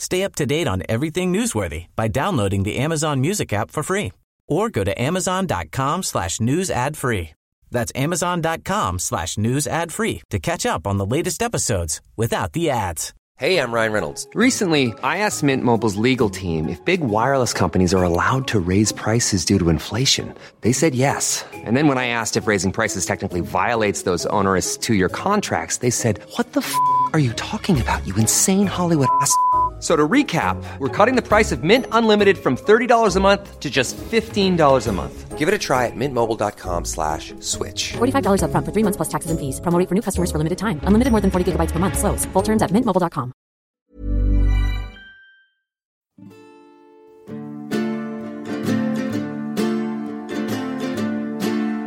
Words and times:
Stay 0.00 0.24
up 0.24 0.34
to 0.36 0.46
date 0.46 0.66
on 0.66 0.82
everything 0.88 1.30
newsworthy 1.30 1.88
by 1.94 2.08
downloading 2.08 2.62
the 2.62 2.78
Amazon 2.78 3.20
Music 3.20 3.52
app 3.52 3.70
for 3.70 3.82
free 3.82 4.12
or 4.48 4.70
go 4.70 4.82
to 4.82 4.98
amazon.com 4.98 6.02
slash 6.02 6.40
news 6.40 6.70
ad 6.70 6.96
free. 6.96 7.32
That's 7.70 7.92
amazon.com 7.94 8.98
slash 8.98 9.36
news 9.36 9.66
ad 9.66 9.92
free 9.92 10.22
to 10.30 10.38
catch 10.38 10.64
up 10.64 10.86
on 10.86 10.96
the 10.96 11.04
latest 11.04 11.42
episodes 11.42 12.00
without 12.16 12.54
the 12.54 12.70
ads. 12.70 13.12
Hey, 13.36 13.58
I'm 13.58 13.72
Ryan 13.72 13.92
Reynolds. 13.92 14.26
Recently, 14.34 14.94
I 15.02 15.18
asked 15.18 15.42
Mint 15.42 15.62
Mobile's 15.62 15.96
legal 15.96 16.30
team 16.30 16.70
if 16.70 16.82
big 16.86 17.02
wireless 17.02 17.52
companies 17.52 17.92
are 17.92 18.02
allowed 18.02 18.48
to 18.48 18.58
raise 18.58 18.92
prices 18.92 19.44
due 19.44 19.58
to 19.58 19.68
inflation. 19.68 20.34
They 20.62 20.72
said 20.72 20.94
yes. 20.94 21.44
And 21.52 21.76
then 21.76 21.88
when 21.88 21.98
I 21.98 22.06
asked 22.08 22.38
if 22.38 22.46
raising 22.46 22.72
prices 22.72 23.04
technically 23.04 23.40
violates 23.42 24.02
those 24.02 24.24
onerous 24.26 24.78
two-year 24.78 25.10
contracts, 25.10 25.78
they 25.78 25.90
said, 25.90 26.20
what 26.36 26.54
the 26.54 26.60
f*** 26.60 26.74
are 27.12 27.18
you 27.18 27.34
talking 27.34 27.80
about, 27.80 28.06
you 28.06 28.14
insane 28.16 28.66
Hollywood 28.66 29.08
ass?" 29.20 29.34
So 29.80 29.96
to 29.96 30.06
recap, 30.06 30.62
we're 30.78 30.88
cutting 30.88 31.16
the 31.16 31.26
price 31.26 31.52
of 31.52 31.64
Mint 31.64 31.86
Unlimited 31.90 32.36
from 32.36 32.56
$30 32.56 33.16
a 33.16 33.20
month 33.20 33.60
to 33.60 33.70
just 33.70 33.96
$15 33.96 34.86
a 34.86 34.92
month. 34.92 35.38
Give 35.38 35.48
it 35.48 35.54
a 35.54 35.58
try 35.58 35.86
at 35.86 35.94
mintmobile.com 35.96 36.84
slash 36.84 37.32
switch. 37.40 37.92
$45 37.94 38.42
upfront 38.44 38.66
for 38.66 38.72
three 38.72 38.84
months 38.84 38.98
plus 38.98 39.08
taxes 39.08 39.30
and 39.30 39.40
fees. 39.40 39.58
Promo 39.60 39.78
rate 39.78 39.88
for 39.88 39.94
new 39.94 40.02
customers 40.02 40.30
for 40.30 40.36
limited 40.36 40.58
time. 40.58 40.80
Unlimited 40.84 41.12
more 41.12 41.22
than 41.22 41.30
40 41.30 41.52
gigabytes 41.52 41.72
per 41.72 41.78
month. 41.78 41.96
Slows. 41.98 42.26
Full 42.34 42.42
terms 42.42 42.60
at 42.60 42.70
mintmobile.com. 42.72 43.32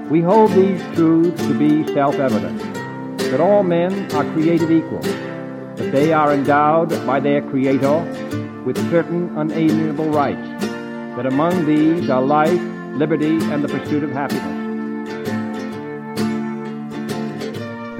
We 0.09 0.21
hold 0.21 0.51
these 0.51 0.81
truths 0.93 1.41
to 1.41 1.53
be 1.57 1.91
self-evident, 1.93 2.59
that 3.17 3.39
all 3.39 3.63
men 3.63 4.11
are 4.13 4.23
created 4.33 4.69
equal, 4.69 5.01
that 5.75 5.91
they 5.91 6.13
are 6.13 6.33
endowed 6.33 6.89
by 7.05 7.19
their 7.19 7.41
Creator 7.41 7.99
with 8.63 8.77
certain 8.89 9.35
unalienable 9.37 10.09
rights, 10.09 10.63
that 11.15 11.25
among 11.25 11.65
these 11.65 12.09
are 12.09 12.21
life, 12.21 12.61
liberty, 12.93 13.37
and 13.51 13.63
the 13.63 13.67
pursuit 13.67 14.03
of 14.03 14.11
happiness. 14.11 14.59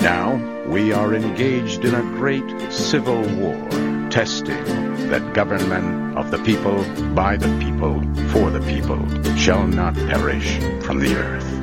Now 0.01 0.35
we 0.67 0.94
are 0.94 1.13
engaged 1.13 1.83
in 1.83 1.95
a 1.95 2.01
great 2.17 2.71
civil 2.71 3.21
war, 3.38 3.69
testing 4.09 4.63
that 5.09 5.33
government 5.33 6.17
of 6.17 6.31
the 6.31 6.38
people, 6.39 6.83
by 7.13 7.38
the 7.38 7.47
people, 7.59 8.01
for 8.29 8.49
the 8.51 8.61
people, 8.61 8.99
shall 9.35 9.67
not 9.67 9.95
perish 9.95 10.59
from 10.83 10.99
the 10.99 11.16
earth. 11.16 11.53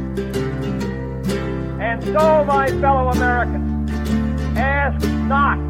And 1.81 2.03
so, 2.05 2.45
my 2.45 2.69
fellow 2.81 3.11
Americans, 3.11 3.91
ask 4.57 5.07
not 5.27 5.70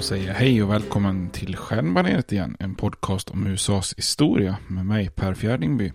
Att 0.00 0.06
säga 0.06 0.32
hej 0.32 0.62
och 0.62 0.70
välkommen 0.70 1.30
till 1.30 1.56
Stjärnbaneret 1.56 2.32
igen. 2.32 2.56
En 2.60 2.74
podcast 2.74 3.30
om 3.30 3.46
USAs 3.46 3.94
historia 3.96 4.56
med 4.66 4.86
mig 4.86 5.10
Per 5.10 5.34
Fjärdingby. 5.34 5.92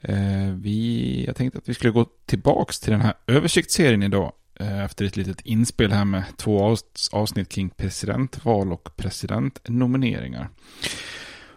Eh, 0.00 0.16
vi, 0.54 1.24
jag 1.26 1.36
tänkte 1.36 1.58
att 1.58 1.68
vi 1.68 1.74
skulle 1.74 1.92
gå 1.92 2.06
tillbaks 2.26 2.80
till 2.80 2.92
den 2.92 3.00
här 3.00 3.14
översiktsserien 3.26 4.02
idag. 4.02 4.32
Eh, 4.60 4.84
efter 4.84 5.04
ett 5.04 5.16
litet 5.16 5.40
inspel 5.40 5.92
här 5.92 6.04
med 6.04 6.24
två 6.36 6.76
avsnitt 7.12 7.48
kring 7.48 7.70
presidentval 7.70 8.72
och 8.72 8.96
presidentnomineringar. 8.96 10.48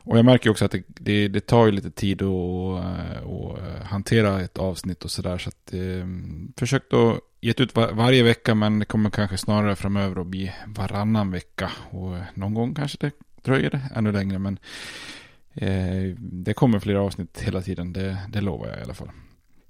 Och 0.08 0.18
jag 0.18 0.26
märker 0.26 0.50
också 0.50 0.66
att 0.66 0.72
det, 0.72 0.84
det, 0.88 1.28
det 1.28 1.40
tar 1.40 1.66
ju 1.66 1.72
lite 1.72 1.92
tid 1.92 2.22
att, 2.22 2.28
eh, 2.28 3.18
att 3.18 3.60
eh, 3.60 3.84
hantera 3.84 4.42
ett 4.42 4.58
avsnitt 4.58 5.06
och 5.06 5.12
sådär. 5.12 5.38
Så 5.38 5.50
att 5.50 5.74
eh, 5.74 6.08
försökt 6.58 6.94
att 6.94 7.20
ge 7.42 7.54
ut 7.58 7.76
var, 7.76 7.92
varje 7.92 8.24
vecka 8.24 8.56
men 8.56 8.80
det 8.80 8.86
kommer 8.86 9.10
kanske 9.10 9.38
snarare 9.38 9.76
framöver 9.76 10.22
att 10.22 10.28
bli 10.28 10.52
varannan 10.66 11.32
vecka. 11.32 11.72
Och 11.90 12.18
eh, 12.18 12.24
någon 12.34 12.54
gång 12.54 12.76
kanske 12.76 12.98
det 13.02 13.12
dröjer 13.44 13.82
ännu 13.96 14.12
längre 14.12 14.40
men 14.40 14.60
eh, 15.54 16.16
det 16.18 16.54
kommer 16.54 16.80
flera 16.80 17.02
avsnitt 17.02 17.42
hela 17.42 17.62
tiden, 17.62 17.94
det, 17.94 18.18
det 18.30 18.42
lovar 18.42 18.68
jag 18.68 18.80
i 18.80 18.84
alla 18.84 18.94
fall. 18.94 19.12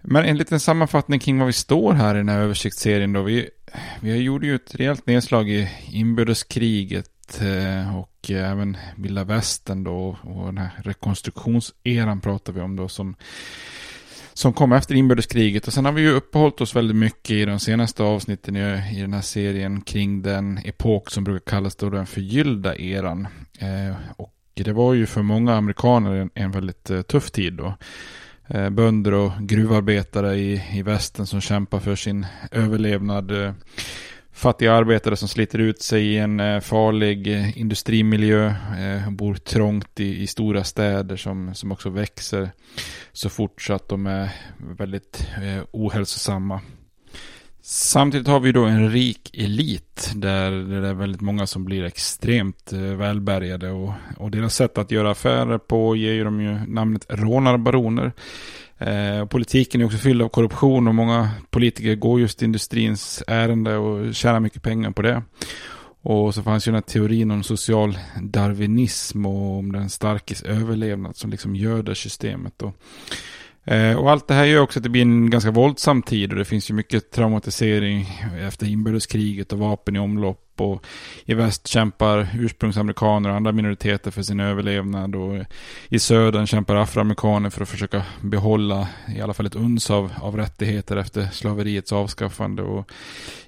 Men 0.01 0.25
en 0.25 0.37
liten 0.37 0.59
sammanfattning 0.59 1.19
kring 1.19 1.39
var 1.39 1.45
vi 1.45 1.53
står 1.53 1.93
här 1.93 2.15
i 2.15 2.17
den 2.17 2.29
här 2.29 2.39
översiktsserien 2.39 3.13
då. 3.13 3.21
Vi, 3.21 3.49
vi 4.01 4.15
gjorde 4.17 4.47
ju 4.47 4.55
ett 4.55 4.75
rejält 4.75 5.07
nedslag 5.07 5.49
i 5.49 5.69
inbördeskriget 5.91 7.16
Eh, 7.35 7.97
och 7.97 8.31
eh, 8.31 8.51
även 8.51 8.77
vilda 8.95 9.23
västern 9.23 9.83
då 9.83 10.17
och 10.21 10.45
den 10.45 10.57
här 10.57 10.69
rekonstruktionseran 10.77 12.21
pratar 12.21 12.53
vi 12.53 12.61
om 12.61 12.75
då 12.75 12.87
som 12.87 13.15
som 14.33 14.53
kom 14.53 14.71
efter 14.71 14.95
inbördeskriget 14.95 15.67
och 15.67 15.73
sen 15.73 15.85
har 15.85 15.91
vi 15.91 16.01
ju 16.01 16.11
uppehållit 16.11 16.61
oss 16.61 16.75
väldigt 16.75 16.97
mycket 16.97 17.31
i 17.31 17.45
de 17.45 17.59
senaste 17.59 18.03
avsnitten 18.03 18.55
i, 18.55 19.01
den 19.01 19.13
här 19.13 19.21
serien 19.21 19.81
kring 19.81 20.21
den 20.21 20.59
epok 20.63 21.11
som 21.11 21.23
brukar 21.23 21.51
kallas 21.51 21.75
då 21.75 21.89
den 21.89 22.05
förgyllda 22.05 22.75
eran. 22.75 23.27
Eh, 23.59 23.95
och 24.17 24.33
det 24.53 24.73
var 24.73 24.93
ju 24.93 25.05
för 25.05 25.21
många 25.21 25.55
amerikaner 25.55 26.29
en, 26.33 26.51
väldigt 26.51 27.07
tuff 27.07 27.31
tid 27.31 27.53
då. 27.53 27.73
Bönder 28.71 29.13
och 29.13 29.31
gruvarbetare 29.39 30.35
i, 30.35 30.63
i 30.73 30.81
västern 30.81 31.25
som 31.25 31.41
kämpar 31.41 31.79
för 31.79 31.95
sin 31.95 32.25
överlevnad 32.51 33.31
fattiga 34.37 34.73
arbetare 34.73 35.15
som 35.15 35.27
sliter 35.27 35.59
ut 35.59 35.81
sig 35.81 36.05
i 36.05 36.17
en 36.17 36.39
eh, 36.39 36.59
farlig 36.59 37.27
eh, 37.27 37.57
industrimiljö, 37.57 38.45
eh, 38.79 39.09
bor 39.09 39.35
trångt 39.35 39.99
i, 39.99 40.21
i, 40.21 40.27
stora 40.27 40.63
städer 40.63 41.15
som, 41.15 41.55
som 41.55 41.71
också 41.71 41.89
växer 41.89 42.49
så 43.13 43.29
fort 43.29 43.61
så 43.61 43.73
att 43.73 43.89
de 43.89 44.07
är 44.07 44.29
väldigt 44.57 45.27
eh, 45.43 45.63
ohälsosamma. 45.71 46.61
Samtidigt 47.61 48.27
har 48.27 48.39
vi 48.39 48.51
då 48.51 48.65
en 48.65 48.91
rik 48.91 49.37
elit 49.37 50.11
där 50.15 50.51
det 50.51 50.87
är 50.87 50.93
väldigt 50.93 51.21
många 51.21 51.47
som 51.47 51.65
blir 51.65 51.83
extremt 51.83 52.71
välbärgade 52.73 53.71
och, 53.71 53.93
och 54.17 54.31
deras 54.31 54.55
sätt 54.55 54.77
att 54.77 54.91
göra 54.91 55.11
affärer 55.11 55.57
på 55.57 55.95
ger 55.95 56.13
ju 56.13 56.23
dem 56.23 56.41
ju 56.41 56.59
namnet 56.67 57.05
rånarbaroner. 57.09 58.11
Eh, 58.77 59.25
politiken 59.25 59.81
är 59.81 59.85
också 59.85 59.97
fylld 59.97 60.21
av 60.21 60.29
korruption 60.29 60.87
och 60.87 60.95
många 60.95 61.29
politiker 61.49 61.95
går 61.95 62.19
just 62.19 62.41
industrins 62.41 63.23
ärende 63.27 63.77
och 63.77 64.15
tjänar 64.15 64.39
mycket 64.39 64.63
pengar 64.63 64.91
på 64.91 65.01
det. 65.01 65.23
Och 66.01 66.35
så 66.35 66.43
fanns 66.43 66.67
ju 66.67 66.71
den 66.71 66.75
här 66.75 66.81
teorin 66.81 67.31
om 67.31 67.43
social 67.43 67.97
darwinism 68.21 69.25
och 69.25 69.57
om 69.57 69.71
den 69.71 69.89
starkes 69.89 70.43
överlevnad 70.43 71.15
som 71.15 71.29
liksom 71.29 71.55
göder 71.55 71.93
systemet. 71.93 72.61
Och, 72.61 72.75
Eh, 73.67 73.97
och 73.97 74.11
allt 74.11 74.27
det 74.27 74.33
här 74.33 74.45
gör 74.45 74.61
också 74.61 74.79
att 74.79 74.83
det 74.83 74.89
blir 74.89 75.01
en 75.01 75.29
ganska 75.29 75.51
våldsam 75.51 76.01
tid 76.01 76.31
och 76.31 76.37
det 76.37 76.45
finns 76.45 76.69
ju 76.69 76.73
mycket 76.73 77.11
traumatisering 77.11 78.09
efter 78.47 78.67
inbördeskriget 78.67 79.53
och 79.53 79.59
vapen 79.59 79.95
i 79.95 79.99
omlopp. 79.99 80.43
Och 80.57 80.85
i 81.25 81.33
väst 81.33 81.67
kämpar 81.67 82.27
ursprungsamerikaner 82.33 83.29
och 83.29 83.35
andra 83.35 83.51
minoriteter 83.51 84.11
för 84.11 84.21
sin 84.21 84.39
överlevnad. 84.39 85.15
Och 85.15 85.45
i 85.89 85.99
södern 85.99 86.47
kämpar 86.47 86.75
afroamerikaner 86.75 87.49
för 87.49 87.63
att 87.63 87.69
försöka 87.69 88.03
behålla 88.21 88.87
i 89.15 89.21
alla 89.21 89.33
fall 89.33 89.45
ett 89.45 89.55
uns 89.55 89.91
av, 89.91 90.13
av 90.21 90.37
rättigheter 90.37 90.97
efter 90.97 91.27
slaveriets 91.31 91.93
avskaffande. 91.93 92.61
Och 92.61 92.91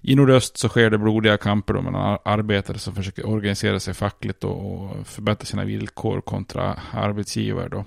I 0.01 0.15
nordöst 0.15 0.57
så 0.57 0.69
sker 0.69 0.89
det 0.89 0.97
blodiga 0.97 1.37
kamper 1.37 1.73
då 1.73 1.81
mellan 1.81 2.17
arbetare 2.25 2.77
som 2.77 2.95
försöker 2.95 3.27
organisera 3.27 3.79
sig 3.79 3.93
fackligt 3.93 4.43
och, 4.43 4.73
och 4.73 5.07
förbättra 5.07 5.45
sina 5.45 5.65
villkor 5.65 6.21
kontra 6.21 6.79
arbetsgivare. 6.93 7.69
Då. 7.69 7.85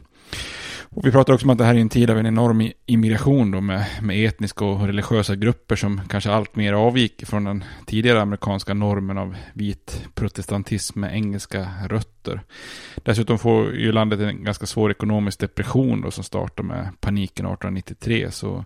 Och 0.94 1.06
vi 1.06 1.12
pratar 1.12 1.32
också 1.32 1.46
om 1.46 1.50
att 1.50 1.58
det 1.58 1.64
här 1.64 1.74
är 1.74 1.78
en 1.78 1.88
tid 1.88 2.10
av 2.10 2.18
en 2.18 2.26
enorm 2.26 2.70
immigration 2.86 3.50
då 3.50 3.60
med, 3.60 3.86
med 4.02 4.26
etniska 4.26 4.64
och 4.64 4.86
religiösa 4.86 5.36
grupper 5.36 5.76
som 5.76 6.00
kanske 6.08 6.30
allt 6.30 6.56
mer 6.56 6.72
avviker 6.72 7.26
från 7.26 7.44
den 7.44 7.64
tidigare 7.86 8.22
amerikanska 8.22 8.74
normen 8.74 9.18
av 9.18 9.36
vit 9.52 10.08
protestantism 10.14 11.00
med 11.00 11.14
engelska 11.14 11.68
rötter. 11.88 12.40
Dessutom 12.96 13.38
får 13.38 13.74
ju 13.74 13.92
landet 13.92 14.20
en 14.20 14.44
ganska 14.44 14.66
svår 14.66 14.90
ekonomisk 14.90 15.40
depression 15.40 16.00
då 16.00 16.10
som 16.10 16.24
startar 16.24 16.64
med 16.64 16.88
paniken 17.00 17.46
1893 17.46 18.30
så 18.30 18.64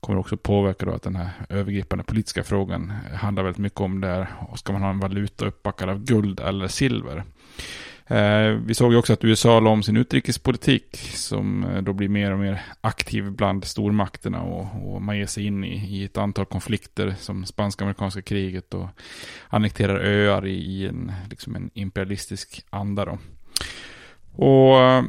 kommer 0.00 0.18
också 0.18 0.36
påverka 0.36 0.86
då 0.86 0.92
att 0.92 1.02
den 1.02 1.16
här 1.16 1.30
övergripande 1.48 2.04
politiska 2.04 2.42
frågan 2.42 2.92
handlar 3.14 3.42
väldigt 3.42 3.58
mycket 3.58 3.80
om 3.80 4.00
det 4.00 4.28
ska 4.56 4.72
man 4.72 4.82
ha 4.82 4.90
en 4.90 5.00
valuta 5.00 5.46
uppbackad 5.46 5.88
av 5.88 6.04
guld 6.04 6.40
eller 6.40 6.68
silver. 6.68 7.24
Eh, 8.06 8.48
vi 8.48 8.74
såg 8.74 8.92
ju 8.92 8.98
också 8.98 9.12
att 9.12 9.24
USA 9.24 9.60
la 9.60 9.70
om 9.70 9.82
sin 9.82 9.96
utrikespolitik 9.96 10.96
som 11.14 11.64
eh, 11.64 11.82
då 11.82 11.92
blir 11.92 12.08
mer 12.08 12.32
och 12.32 12.38
mer 12.38 12.62
aktiv 12.80 13.30
bland 13.30 13.64
stormakterna 13.64 14.42
och, 14.42 14.94
och 14.94 15.02
man 15.02 15.18
ger 15.18 15.26
sig 15.26 15.46
in 15.46 15.64
i, 15.64 15.98
i 15.98 16.04
ett 16.04 16.18
antal 16.18 16.44
konflikter 16.46 17.14
som 17.18 17.46
spanska-amerikanska 17.46 18.22
kriget 18.22 18.74
och 18.74 18.88
annekterar 19.48 19.96
öar 19.96 20.46
i, 20.46 20.54
i 20.54 20.86
en, 20.86 21.12
liksom 21.30 21.56
en 21.56 21.70
imperialistisk 21.74 22.64
anda. 22.70 23.04
Då. 23.04 23.18
Och 24.44 24.80
eh, 24.80 25.04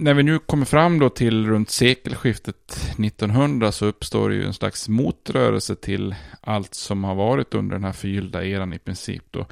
när 0.00 0.14
vi 0.14 0.22
nu 0.22 0.38
kommer 0.38 0.64
fram 0.64 0.98
då 0.98 1.08
till 1.10 1.46
runt 1.46 1.70
sekelskiftet 1.70 2.72
1900 2.98 3.72
så 3.72 3.86
uppstår 3.86 4.28
det 4.28 4.34
ju 4.34 4.44
en 4.44 4.54
slags 4.54 4.88
motrörelse 4.88 5.76
till 5.76 6.14
allt 6.40 6.74
som 6.74 7.04
har 7.04 7.14
varit 7.14 7.54
under 7.54 7.76
den 7.76 7.84
här 7.84 7.92
förgyllda 7.92 8.44
eran 8.44 8.72
i 8.72 8.78
princip. 8.78 9.24
Då. 9.30 9.46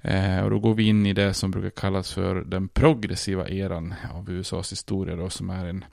Eh, 0.00 0.40
och 0.40 0.50
då 0.50 0.58
går 0.58 0.74
vi 0.74 0.88
in 0.88 1.06
i 1.06 1.12
det 1.12 1.34
som 1.34 1.50
brukar 1.50 1.70
kallas 1.70 2.12
för 2.12 2.34
den 2.34 2.68
progressiva 2.68 3.48
eran 3.48 3.94
av 4.14 4.30
USAs 4.30 4.72
historia 4.72 5.16
då, 5.16 5.30
som 5.30 5.50
är 5.50 5.66
en, 5.66 5.84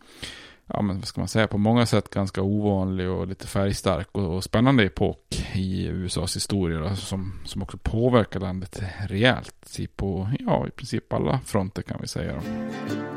ja 0.65 0.81
men 0.81 0.99
vad 0.99 1.07
ska 1.07 1.21
man 1.21 1.27
säga, 1.27 1.47
på 1.47 1.57
många 1.57 1.85
sätt 1.85 2.09
ganska 2.09 2.41
ovanlig 2.41 3.09
och 3.09 3.27
lite 3.27 3.47
färgstark 3.47 4.07
och, 4.11 4.35
och 4.35 4.43
spännande 4.43 4.83
epok 4.83 5.45
i 5.53 5.87
USAs 5.87 6.35
historia 6.35 6.79
då, 6.79 6.95
som, 6.95 7.33
som 7.45 7.61
också 7.61 7.77
påverkar 7.77 8.39
landet 8.39 8.81
rejält 9.07 9.79
på, 9.95 10.29
ja 10.39 10.67
i 10.67 10.71
princip 10.71 11.13
alla 11.13 11.39
fronter 11.45 11.81
kan 11.81 11.97
vi 12.01 12.07
säga. 12.07 12.33
Då. 12.33 13.14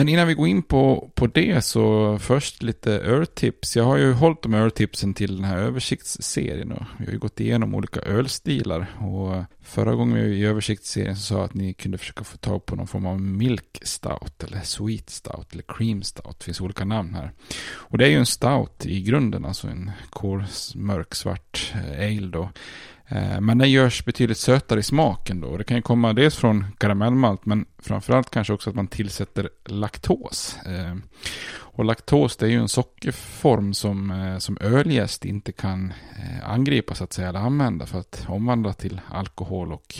Men 0.00 0.08
innan 0.08 0.26
vi 0.26 0.34
går 0.34 0.48
in 0.48 0.62
på, 0.62 1.10
på 1.14 1.26
det 1.26 1.62
så 1.62 2.18
först 2.18 2.62
lite 2.62 2.92
öltips. 2.92 3.76
Jag 3.76 3.84
har 3.84 3.96
ju 3.96 4.12
hållit 4.12 4.42
de 4.42 4.54
öltipsen 4.54 5.14
till 5.14 5.36
den 5.36 5.44
här 5.44 5.56
översiktsserien 5.56 6.72
och 6.72 6.82
vi 6.98 7.04
har 7.04 7.12
ju 7.12 7.18
gått 7.18 7.40
igenom 7.40 7.74
olika 7.74 8.00
ölstilar. 8.00 8.86
Och 8.98 9.44
förra 9.62 9.94
gången 9.94 10.14
vi 10.14 10.20
var 10.20 10.28
i 10.28 10.44
översiktsserien 10.44 11.16
så 11.16 11.22
sa 11.22 11.34
jag 11.34 11.44
att 11.44 11.54
ni 11.54 11.74
kunde 11.74 11.98
försöka 11.98 12.24
få 12.24 12.36
tag 12.36 12.66
på 12.66 12.76
någon 12.76 12.86
form 12.86 13.06
av 13.06 13.20
milk 13.20 13.78
stout 13.82 14.42
eller 14.42 14.60
sweet 14.60 15.10
stout 15.10 15.52
eller 15.52 15.64
cream 15.68 16.02
stout. 16.02 16.38
Det 16.38 16.44
finns 16.44 16.60
olika 16.60 16.84
namn 16.84 17.14
här. 17.14 17.32
Och 17.62 17.98
det 17.98 18.04
är 18.04 18.10
ju 18.10 18.18
en 18.18 18.26
stout 18.26 18.86
i 18.86 19.02
grunden, 19.02 19.44
alltså 19.44 19.68
en 19.68 19.90
kolsmörk 20.10 21.14
svart 21.14 21.72
eh, 21.74 22.06
ale 22.06 22.26
då. 22.26 22.50
Eh, 23.10 23.40
men 23.40 23.58
den 23.58 23.70
görs 23.70 24.04
betydligt 24.04 24.38
sötare 24.38 24.80
i 24.80 24.82
smaken 24.82 25.40
då. 25.40 25.56
Det 25.56 25.64
kan 25.64 25.76
ju 25.76 25.82
komma 25.82 26.12
dels 26.12 26.36
från 26.36 26.66
karamellmalt 26.78 27.46
men 27.46 27.66
framförallt 27.78 28.30
kanske 28.30 28.52
också 28.52 28.70
att 28.70 28.76
man 28.76 28.86
tillsätter 28.86 29.48
laktos. 29.64 30.56
Eh, 30.66 30.96
och 31.52 31.84
laktos 31.84 32.36
det 32.36 32.46
är 32.46 32.50
ju 32.50 32.58
en 32.58 32.68
sockerform 32.68 33.74
som, 33.74 34.10
eh, 34.10 34.38
som 34.38 34.58
öljäst 34.60 35.24
inte 35.24 35.52
kan 35.52 35.92
angripa 36.42 36.94
så 36.94 37.04
att 37.04 37.12
säga 37.12 37.28
eller 37.28 37.40
använda 37.40 37.86
för 37.86 37.98
att 37.98 38.24
omvandla 38.28 38.72
till 38.72 39.00
alkohol 39.08 39.72
och, 39.72 39.94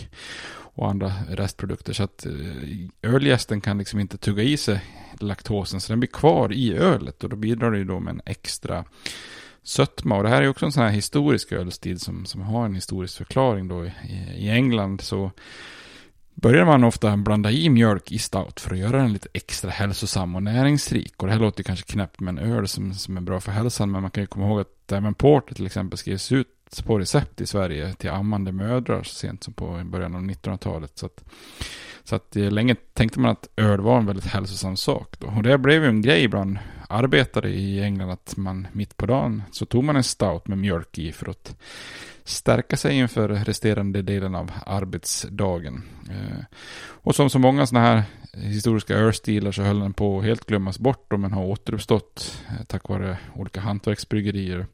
och 0.52 0.90
andra 0.90 1.12
restprodukter. 1.28 1.92
Så 1.92 2.02
att 2.02 2.26
öljästen 3.02 3.60
kan 3.60 3.78
liksom 3.78 4.00
inte 4.00 4.18
tugga 4.18 4.42
i 4.42 4.56
sig 4.56 4.80
laktosen 5.20 5.80
så 5.80 5.92
den 5.92 6.00
blir 6.00 6.10
kvar 6.10 6.52
i 6.52 6.74
ölet 6.74 7.24
och 7.24 7.30
då 7.30 7.36
bidrar 7.36 7.70
det 7.70 7.78
ju 7.78 7.84
då 7.84 8.00
med 8.00 8.10
en 8.10 8.22
extra 8.26 8.84
sötma. 9.62 10.16
Och 10.16 10.22
det 10.22 10.28
här 10.28 10.42
är 10.42 10.48
också 10.48 10.66
en 10.66 10.72
sån 10.72 10.82
här 10.82 10.90
historisk 10.90 11.52
ölstil 11.52 12.00
som, 12.00 12.26
som 12.26 12.40
har 12.40 12.64
en 12.64 12.74
historisk 12.74 13.16
förklaring 13.16 13.68
då. 13.68 13.84
I, 13.84 13.92
I 14.36 14.50
England 14.50 15.00
så 15.00 15.30
börjar 16.34 16.64
man 16.64 16.84
ofta 16.84 17.16
blanda 17.16 17.50
i 17.50 17.70
mjölk 17.70 18.12
i 18.12 18.18
stout 18.18 18.60
för 18.60 18.72
att 18.72 18.78
göra 18.78 18.96
den 18.96 19.12
lite 19.12 19.28
extra 19.32 19.70
hälsosam 19.70 20.36
och 20.36 20.42
näringsrik. 20.42 21.14
Och 21.16 21.26
det 21.26 21.32
här 21.32 21.40
låter 21.40 21.62
kanske 21.62 21.92
knäppt 21.92 22.20
med 22.20 22.38
en 22.38 22.52
öl 22.52 22.68
som, 22.68 22.94
som 22.94 23.16
är 23.16 23.20
bra 23.20 23.40
för 23.40 23.52
hälsan, 23.52 23.90
men 23.90 24.02
man 24.02 24.10
kan 24.10 24.22
ju 24.22 24.26
komma 24.26 24.46
ihåg 24.46 24.60
att 24.60 24.92
även 24.92 25.14
porter 25.14 25.54
till 25.54 25.66
exempel 25.66 25.98
skrivs 25.98 26.32
ut 26.32 26.48
på 26.86 26.98
recept 26.98 27.40
i 27.40 27.46
Sverige 27.46 27.94
till 27.94 28.10
ammande 28.10 28.52
mödrar 28.52 29.02
så 29.02 29.14
sent 29.14 29.44
som 29.44 29.54
på 29.54 29.80
början 29.84 30.14
av 30.14 30.22
1900-talet. 30.22 30.98
Så 30.98 31.06
att, 31.06 31.24
så 32.04 32.16
att 32.16 32.36
eh, 32.36 32.50
länge 32.50 32.74
tänkte 32.74 33.20
man 33.20 33.30
att 33.30 33.48
öl 33.56 33.80
var 33.80 33.98
en 33.98 34.06
väldigt 34.06 34.26
hälsosam 34.26 34.76
sak. 34.76 35.16
Då. 35.18 35.26
Och 35.26 35.42
det 35.42 35.58
blev 35.58 35.82
ju 35.82 35.88
en 35.88 36.02
grej 36.02 36.28
bland 36.28 36.58
arbetare 36.90 37.48
i 37.50 37.82
England 37.82 38.10
att 38.10 38.36
man 38.36 38.66
mitt 38.72 38.96
på 38.96 39.06
dagen 39.06 39.42
så 39.50 39.66
tog 39.66 39.84
man 39.84 39.96
en 39.96 40.04
stout 40.04 40.48
med 40.48 40.58
mjölk 40.58 40.98
i 40.98 41.12
för 41.12 41.30
att 41.30 41.56
stärka 42.24 42.76
sig 42.76 42.98
inför 42.98 43.28
resterande 43.28 44.02
delen 44.02 44.34
av 44.34 44.52
arbetsdagen. 44.66 45.82
Eh, 46.10 46.44
och 46.80 47.14
som 47.14 47.30
så 47.30 47.38
många 47.38 47.66
sådana 47.66 47.86
här 47.86 48.02
historiska 48.32 48.94
örstilar 48.94 49.52
så 49.52 49.62
höll 49.62 49.80
den 49.80 49.92
på 49.92 50.18
att 50.18 50.24
helt 50.24 50.46
glömmas 50.46 50.78
bort 50.78 51.12
men 51.18 51.32
har 51.32 51.44
återuppstått 51.44 52.42
eh, 52.48 52.64
tack 52.66 52.88
vare 52.88 53.18
olika 53.34 53.60
hantverksbryggerier. 53.60 54.66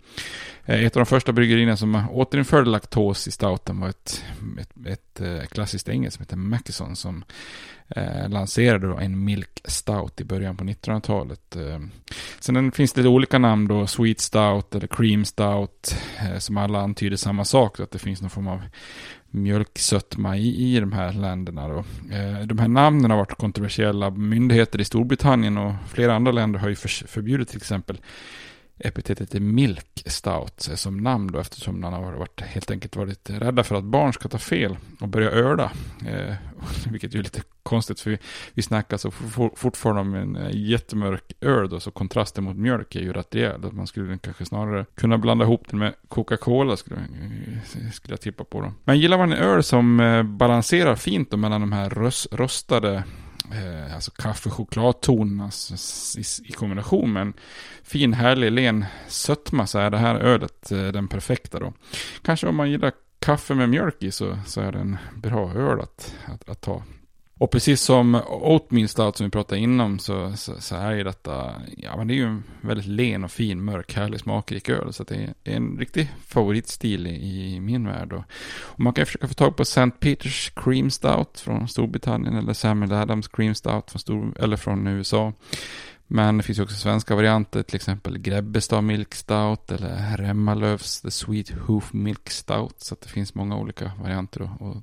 Eh, 0.65 0.85
ett 0.85 0.97
av 0.97 1.01
de 1.01 1.07
första 1.07 1.33
bryggerierna 1.33 1.77
som 1.77 2.09
återinförde 2.11 2.71
laktos 2.71 3.29
i 3.29 3.31
stouten 3.31 3.81
var 3.81 3.89
ett, 3.89 4.25
ett, 4.61 4.87
ett 4.87 5.21
eh, 5.21 5.47
klassiskt 5.47 5.89
engelskt 5.89 6.17
som 6.17 6.23
heter 6.23 6.37
Mackison 6.37 6.97
som 6.97 7.25
eh, 7.89 8.29
lanserade 8.29 9.05
en 9.05 9.25
Milk 9.25 9.61
Stout 9.65 10.21
i 10.21 10.25
början 10.25 10.57
på 10.57 10.65
1900-talet. 10.65 11.57
Eh, 11.57 11.81
sen 12.41 12.73
finns 12.73 12.93
det 12.93 13.01
lite 13.01 13.09
olika 13.09 13.39
namn 13.39 13.69
då, 13.69 13.87
Sweet 13.87 14.21
Stout 14.21 14.75
eller 14.75 14.87
Cream 14.87 15.25
Stout, 15.25 15.97
eh, 16.19 16.39
som 16.39 16.57
alla 16.57 16.81
antyder 16.81 17.17
samma 17.17 17.45
sak, 17.45 17.81
att 17.81 17.91
det 17.91 17.99
finns 17.99 18.21
någon 18.21 18.31
form 18.31 18.49
av 18.49 18.63
mjölksötma 19.37 20.37
i, 20.37 20.77
i 20.77 20.81
de 20.81 20.93
här 20.93 21.13
länderna. 21.13 21.69
Då. 21.69 21.79
Eh, 22.15 22.47
de 22.47 22.59
här 22.59 22.69
namnen 22.69 23.11
har 23.11 23.19
varit 23.19 23.39
kontroversiella. 23.39 24.11
Myndigheter 24.11 24.81
i 24.81 24.85
Storbritannien 24.85 25.59
och 25.59 25.73
flera 25.89 26.15
andra 26.15 26.33
länder 26.33 26.59
har 26.59 26.69
ju 26.69 26.77
för, 26.77 26.89
förbjudit 26.89 27.49
till 27.49 27.57
exempel 27.57 28.01
epitetet 28.79 29.35
är 29.35 29.41
Milk 29.41 30.03
Stout 30.07 30.69
som 30.75 30.97
namn 30.97 31.33
då 31.33 31.39
eftersom 31.39 31.81
man 31.81 31.93
har 31.93 32.13
varit, 32.13 32.41
helt 32.41 32.71
enkelt 32.71 32.97
varit 32.97 33.31
rädda 33.31 33.65
för 33.65 33.75
att 33.75 33.85
barn 33.85 34.13
ska 34.13 34.29
ta 34.29 34.39
fel 34.39 34.77
och 35.01 35.09
börja 35.09 35.31
öla. 35.31 35.73
Eh, 36.07 36.35
vilket 36.91 37.15
är 37.15 37.19
lite 37.19 37.43
konstigt 37.63 38.01
för 38.01 38.11
vi, 38.11 38.19
vi 38.55 38.63
snackar 38.63 38.97
så 38.97 39.11
for, 39.11 39.51
fortfarande 39.57 40.01
om 40.01 40.15
en 40.15 40.37
eh, 40.37 40.51
jättemörk 40.53 41.33
öl 41.41 41.69
då 41.69 41.81
så 41.81 41.91
kontrasten 41.91 42.45
mot 42.45 42.57
mjölk 42.57 42.97
är 42.97 43.01
ju 43.01 43.13
rätt 43.13 43.35
rejäl. 43.35 43.65
Att 43.65 43.73
man 43.73 43.87
skulle 43.87 44.19
kanske 44.19 44.45
snarare 44.45 44.87
kunna 44.95 45.19
blanda 45.19 45.45
ihop 45.45 45.69
den 45.71 45.79
med 45.79 45.95
Coca-Cola 46.09 46.77
skulle, 46.77 46.97
eh, 46.97 47.91
skulle 47.93 48.13
jag 48.13 48.21
tippa 48.21 48.45
på 48.45 48.61
då. 48.61 48.73
Men 48.85 48.99
gillar 48.99 49.19
man 49.19 49.33
en 49.33 49.39
öl 49.39 49.63
som 49.63 50.01
eh, 50.01 50.23
balanserar 50.23 50.95
fint 50.95 51.31
då 51.31 51.37
mellan 51.37 51.61
de 51.61 51.73
här 51.73 51.91
röst, 51.91 52.27
rostade 52.33 53.05
eh, 53.53 53.95
alltså 53.95 54.11
kaffe-chokladtonerna 54.11 55.51
i, 56.19 56.49
i 56.49 56.53
kombination 56.53 57.13
med 57.13 57.23
en 57.23 57.35
fin, 57.83 58.13
härlig, 58.13 58.53
len 58.53 58.85
sötma 59.09 59.67
så 59.67 59.79
är 59.79 59.91
det 59.91 59.99
här 59.99 60.15
ölet 60.15 60.73
eh, 60.73 60.87
den 60.87 61.09
perfekta 61.09 61.59
då. 61.59 61.73
Kanske 62.23 62.47
om 62.47 62.57
man 62.57 62.71
gillar 62.71 62.93
kaffe 63.19 63.55
med 63.55 63.69
mjölk 63.69 64.03
i 64.03 64.11
så, 64.11 64.39
så 64.47 64.61
är 64.61 64.73
det 64.73 64.79
en 64.79 64.97
bra 65.15 65.53
öl 65.53 65.81
att, 65.81 66.15
att, 66.27 66.49
att 66.49 66.61
ta. 66.61 66.83
Och 67.39 67.51
precis 67.51 67.81
som 67.81 68.15
Oatmeal 68.29 68.89
Stout 68.89 69.17
som 69.17 69.27
vi 69.27 69.31
pratade 69.31 69.61
innan 69.61 69.99
så, 69.99 70.37
så, 70.37 70.61
så, 70.61 70.77
är 70.77 70.93
ju 70.93 71.05
detta, 71.05 71.55
ja 71.77 71.97
men 71.97 72.09
det 72.09 72.15
är 72.15 72.17
ju 72.17 72.27
en 72.27 72.45
väldigt 72.61 72.87
len 72.87 73.25
och 73.25 73.31
fin, 73.31 73.65
mörk, 73.65 73.95
härlig, 73.95 74.21
smakrik 74.21 74.69
öl. 74.69 74.93
Så 74.93 75.05
det 75.05 75.15
är 75.15 75.57
en 75.57 75.79
riktig 75.79 76.13
favoritstil 76.27 77.07
i, 77.07 77.55
i 77.55 77.61
min 77.61 77.87
värld. 77.87 78.13
Och, 78.13 78.25
och, 78.61 78.81
man 78.81 78.93
kan 78.93 79.03
ju 79.03 79.07
försöka 79.07 79.29
få 79.29 79.35
tag 79.35 79.57
på 79.57 79.63
St. 79.63 79.91
Peters 79.91 80.53
Cream 80.57 80.91
Stout 80.91 81.41
från 81.41 81.69
Storbritannien 81.69 82.37
eller 82.37 82.53
Samuel 82.53 82.93
Adams 82.93 83.29
Cream 83.29 83.55
Stout 83.55 83.91
från, 83.91 84.01
Stor, 84.01 84.35
eller 84.39 84.57
från 84.57 84.87
USA. 84.87 85.33
Men 86.07 86.37
det 86.37 86.43
finns 86.43 86.59
ju 86.59 86.63
också 86.63 86.77
svenska 86.77 87.15
varianter, 87.15 87.63
till 87.63 87.77
exempel 87.77 88.19
Grebbestad 88.19 88.85
Milk 88.85 89.15
Stout 89.15 89.73
eller 89.73 90.17
Remmalövs 90.17 91.01
The 91.01 91.11
Sweet 91.11 91.51
Hoof 91.51 91.93
Milk 91.93 92.31
Stout. 92.31 92.81
Så 92.81 92.97
det 93.03 93.09
finns 93.09 93.35
många 93.35 93.57
olika 93.57 93.93
varianter 94.03 94.41
att 94.41 94.61
att 94.61 94.83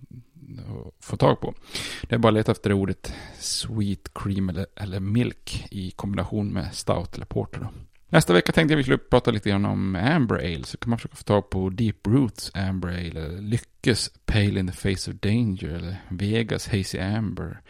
få 0.99 1.17
tag 1.17 1.41
på. 1.41 1.53
Det 2.01 2.15
är 2.15 2.19
bara 2.19 2.27
att 2.27 2.33
leta 2.33 2.51
efter 2.51 2.73
ordet 2.73 3.13
sweet 3.39 4.11
cream 4.13 4.49
eller, 4.49 4.65
eller 4.75 4.99
milk 4.99 5.67
i 5.71 5.91
kombination 5.91 6.53
med 6.53 6.73
stout 6.73 7.15
eller 7.15 7.25
porter. 7.25 7.59
Då. 7.59 7.67
Nästa 8.13 8.33
vecka 8.33 8.51
tänkte 8.51 8.73
jag 8.73 8.77
vi 8.77 8.83
skulle 8.83 8.97
prata 8.97 9.31
lite 9.31 9.49
grann 9.49 9.65
om 9.65 9.95
Amber 9.95 10.35
Ale. 10.35 10.63
Så 10.63 10.77
kan 10.77 10.89
man 10.89 10.99
försöka 10.99 11.15
få 11.15 11.23
tag 11.23 11.49
på 11.49 11.69
Deep 11.69 12.07
Roots 12.07 12.51
Amber 12.53 12.89
Ale. 12.89 13.07
Eller 13.07 13.41
Lyckes 13.41 14.11
Pale 14.25 14.59
in 14.59 14.67
the 14.67 14.73
Face 14.73 15.11
of 15.11 15.17
Danger. 15.19 15.69
Eller 15.69 15.95
Vegas 16.09 16.67
Hazy 16.67 16.99
Amber. 16.99 17.61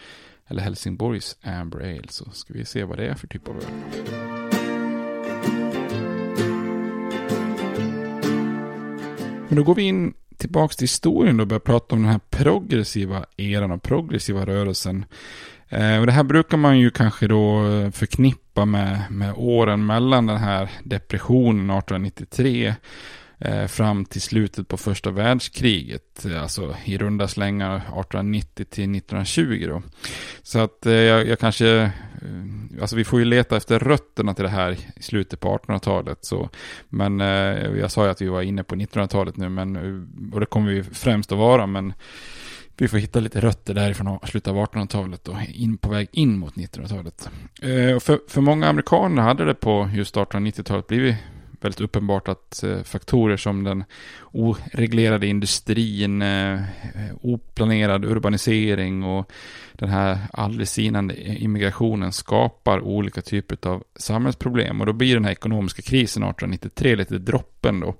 Eller 0.48 0.62
Helsingborgs 0.62 1.38
Amber 1.42 1.80
Ale. 1.80 2.08
Så 2.10 2.30
ska 2.32 2.54
vi 2.54 2.66
se 2.66 2.84
vad 2.84 2.98
det 2.98 3.08
är 3.08 3.16
för 3.16 3.28
typ 3.28 3.48
av 3.48 3.56
öl. 3.56 3.64
Men 9.48 9.58
då 9.58 9.64
går 9.64 9.76
vi 9.76 9.84
in 9.84 10.14
tillbaka 10.44 10.74
till 10.74 10.84
historien 10.84 11.40
och 11.40 11.48
börjar 11.48 11.60
prata 11.60 11.96
om 11.96 12.02
den 12.02 12.12
här 12.12 12.20
progressiva 12.30 13.26
eran 13.38 13.72
och 13.72 13.84
progressiva 13.84 14.46
rörelsen. 14.46 15.06
Eh, 15.70 16.00
och 16.00 16.06
det 16.06 16.12
här 16.12 16.24
brukar 16.24 16.58
man 16.58 16.80
ju 16.80 16.90
kanske 16.90 17.28
då 17.28 17.68
eh, 17.68 17.92
förknippa 17.92 18.66
med, 18.66 19.02
med 19.10 19.34
åren 19.38 19.86
mellan 19.86 20.26
den 20.26 20.38
här 20.38 20.70
depressionen 20.84 21.70
1893 21.70 22.76
Eh, 23.46 23.68
fram 23.68 24.06
till 24.06 24.22
slutet 24.22 24.68
på 24.68 24.78
första 24.78 25.12
världskriget. 25.12 26.26
Eh, 26.26 26.42
alltså 26.42 26.76
i 26.86 26.98
runda 26.98 27.28
slängar 27.28 27.76
1890 27.76 28.66
till 28.66 28.96
1920 28.96 29.66
då. 29.68 29.82
Så 30.44 30.60
att 30.60 30.86
eh, 30.86 30.94
jag, 30.94 31.28
jag, 31.28 31.40
kanske, 31.40 31.68
eh, 31.78 31.90
alltså 32.82 32.96
vi 32.96 33.04
får 33.04 33.20
ju 33.20 33.26
leta 33.26 33.58
efter 33.58 33.80
rötterna 33.80 34.34
till 34.34 34.44
det 34.44 34.50
här 34.50 34.78
i 34.96 35.04
slutet 35.04 35.40
på 35.40 35.58
1800-talet. 35.58 36.26
Så, 36.26 36.50
men 36.90 37.22
eh, 37.22 37.28
jag 37.80 37.92
sa 37.92 38.06
ju 38.06 38.12
att 38.12 38.22
vi 38.22 38.28
var 38.28 38.42
inne 38.42 38.64
på 38.64 38.76
1900-talet 38.76 39.38
nu, 39.38 39.50
men, 39.50 39.76
eh, 39.76 40.34
och 40.34 40.40
det 40.40 40.46
kommer 40.46 40.72
vi 40.72 40.84
främst 40.84 41.32
att 41.32 41.38
vara, 41.38 41.68
men 41.68 41.94
vi 42.78 42.88
får 42.88 42.98
hitta 42.98 43.20
lite 43.20 43.40
rötter 43.40 43.74
därifrån 43.74 44.20
slutet 44.24 44.48
av 44.48 44.58
1800-talet 44.58 45.28
och 45.28 45.36
in 45.48 45.78
på 45.78 45.90
väg 45.90 46.08
in 46.12 46.38
mot 46.38 46.56
1900-talet. 46.56 47.30
För, 48.04 48.30
för 48.30 48.42
många 48.42 48.68
amerikaner 48.68 49.22
hade 49.22 49.46
det 49.46 49.54
på 49.54 49.90
just 49.94 50.16
1890-talet 50.16 50.88
blivit 50.88 51.16
väldigt 51.64 51.82
uppenbart 51.82 52.28
att 52.28 52.64
eh, 52.64 52.84
faktorer 52.84 53.38
som 53.38 53.64
den 53.64 53.84
oreglerade 54.32 55.28
industrin, 55.28 56.22
eh, 56.22 56.60
oplanerad 57.22 58.06
urbanisering 58.06 59.04
och 59.04 59.32
den 59.74 59.90
här 59.90 60.18
aldrig 60.34 60.68
sinande 60.68 61.16
immigrationen 61.16 62.12
skapar 62.12 62.80
olika 62.80 63.22
typer 63.22 63.70
av 63.70 63.84
samhällsproblem. 63.96 64.82
Och 64.82 64.88
då 64.88 64.94
blir 64.94 65.14
den 65.14 65.26
här 65.26 65.32
ekonomiska 65.32 65.82
krisen 65.82 66.24
1893 66.24 66.96
lite 66.96 67.18
droppen 67.18 67.80
då. 67.80 67.96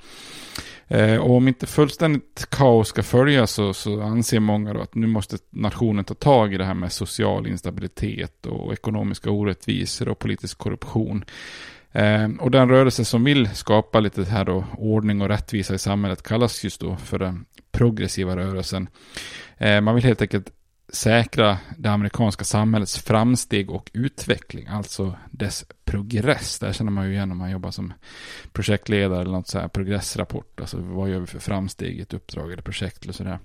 Eh, 0.88 1.18
och 1.18 1.36
om 1.36 1.48
inte 1.48 1.68
fullständigt 1.68 2.46
kaos 2.50 2.88
ska 2.88 3.04
följa 3.04 3.48
så, 3.48 3.74
så 3.74 4.02
anser 4.02 4.40
många 4.40 4.74
då 4.74 4.82
att 4.82 4.96
nu 4.96 5.08
måste 5.08 5.38
nationen 5.50 6.06
ta 6.06 6.14
tag 6.14 6.54
i 6.54 6.58
det 6.58 6.66
här 6.66 6.74
med 6.74 6.92
social 6.92 7.48
instabilitet 7.48 8.46
och 8.46 8.74
ekonomiska 8.74 9.32
orättvisor 9.32 10.10
och 10.10 10.20
politisk 10.20 10.58
korruption. 10.58 11.26
Eh, 11.94 12.30
och 12.40 12.52
den 12.52 12.70
rörelse 12.70 13.06
som 13.06 13.24
vill 13.24 13.50
skapa 13.56 14.00
lite 14.00 14.24
här 14.24 14.46
då 14.46 14.66
ordning 14.78 15.22
och 15.22 15.28
rättvisa 15.28 15.74
i 15.74 15.80
samhället 15.80 16.24
kallas 16.24 16.64
just 16.64 16.82
då 16.82 16.96
för 16.96 17.20
den 17.20 17.46
progressiva 17.72 18.36
rörelsen. 18.36 18.90
Eh, 19.58 19.82
man 19.82 19.96
vill 19.96 20.04
helt 20.04 20.22
enkelt 20.22 20.52
säkra 20.94 21.58
det 21.78 21.90
amerikanska 21.90 22.44
samhällets 22.44 22.98
framsteg 22.98 23.72
och 23.72 23.92
utveckling, 23.94 24.68
alltså 24.68 25.16
dess 25.32 25.66
progress. 25.86 26.60
Där 26.60 26.74
känner 26.74 26.92
man 26.92 27.06
ju 27.06 27.14
igen 27.14 27.32
om 27.32 27.38
man 27.38 27.52
jobbar 27.52 27.72
som 27.72 27.94
projektledare 28.52 29.22
eller 29.22 29.32
något 29.32 29.48
så 29.48 29.60
här 29.60 29.68
progressrapport. 29.68 30.60
Alltså 30.60 30.78
vad 30.78 31.10
gör 31.10 31.20
vi 31.20 31.28
för 31.28 31.40
framsteg 31.40 31.98
i 31.98 32.02
ett 32.02 32.14
uppdrag 32.14 32.52
eller 32.52 32.62
projekt 32.62 33.04
eller 33.04 33.14
sådär. 33.14 33.40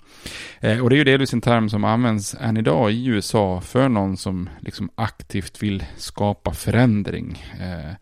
Eh, 0.61 0.81
och 0.81 0.91
det 0.91 0.97
är 0.97 0.99
ju 0.99 1.05
delvis 1.05 1.33
en 1.33 1.41
term 1.41 1.71
som 1.71 1.85
används 1.85 2.37
än 2.41 2.57
idag 2.57 2.93
i 2.93 3.07
USA 3.07 3.61
för 3.61 3.89
någon 3.89 4.17
som 4.17 4.49
liksom 4.61 4.91
aktivt 4.95 5.63
vill 5.63 5.85
skapa 5.97 6.53
förändring. 6.53 7.45
Eh, 7.61 7.95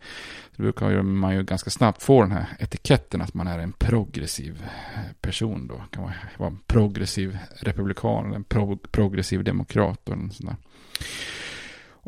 då 0.57 0.63
brukar 0.63 1.01
man 1.01 1.35
ju 1.35 1.43
ganska 1.43 1.69
snabbt 1.69 2.03
få 2.03 2.21
den 2.21 2.31
här 2.31 2.45
etiketten 2.59 3.21
att 3.21 3.33
man 3.33 3.47
är 3.47 3.59
en 3.59 3.71
progressiv 3.71 4.63
eh, 4.95 5.01
person 5.21 5.67
då. 5.67 5.81
Kan 5.91 6.03
man 6.03 6.13
vara 6.37 6.49
en 6.49 6.59
progressiv 6.67 7.37
republikan 7.55 8.25
eller 8.25 8.35
en 8.35 8.43
pro 8.43 8.77
progressiv 8.77 9.43
demokrat 9.43 10.09
och 10.09 10.15
en 10.15 10.31
sån 10.31 10.45
där. 10.45 10.55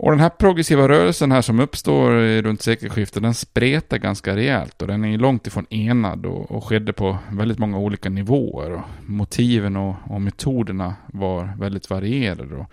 Och 0.02 0.12
den 0.12 0.20
här 0.20 0.30
progressiva 0.30 0.88
rörelsen 0.88 1.32
här 1.32 1.42
som 1.42 1.60
uppstår 1.60 2.42
runt 2.42 2.62
sekelskiftet, 2.62 3.24
den 3.24 3.34
spretar 3.34 3.98
ganska 3.98 4.36
rejält 4.36 4.82
och 4.82 4.88
den 4.88 5.06
är 5.06 5.18
långt 5.18 5.48
ifrån 5.48 5.66
enad 5.70 6.26
och, 6.26 6.52
och 6.52 6.64
skedde 6.64 6.94
på 6.94 7.18
väldigt 7.32 7.60
många 7.60 7.78
olika 7.78 8.10
nivåer. 8.10 8.72
Och 8.72 8.82
motiven 9.06 9.76
och, 9.76 9.96
och 10.04 10.22
metoderna 10.22 10.96
var 11.08 11.54
väldigt 11.58 11.90
varierade. 11.90 12.56
Och, 12.56 12.72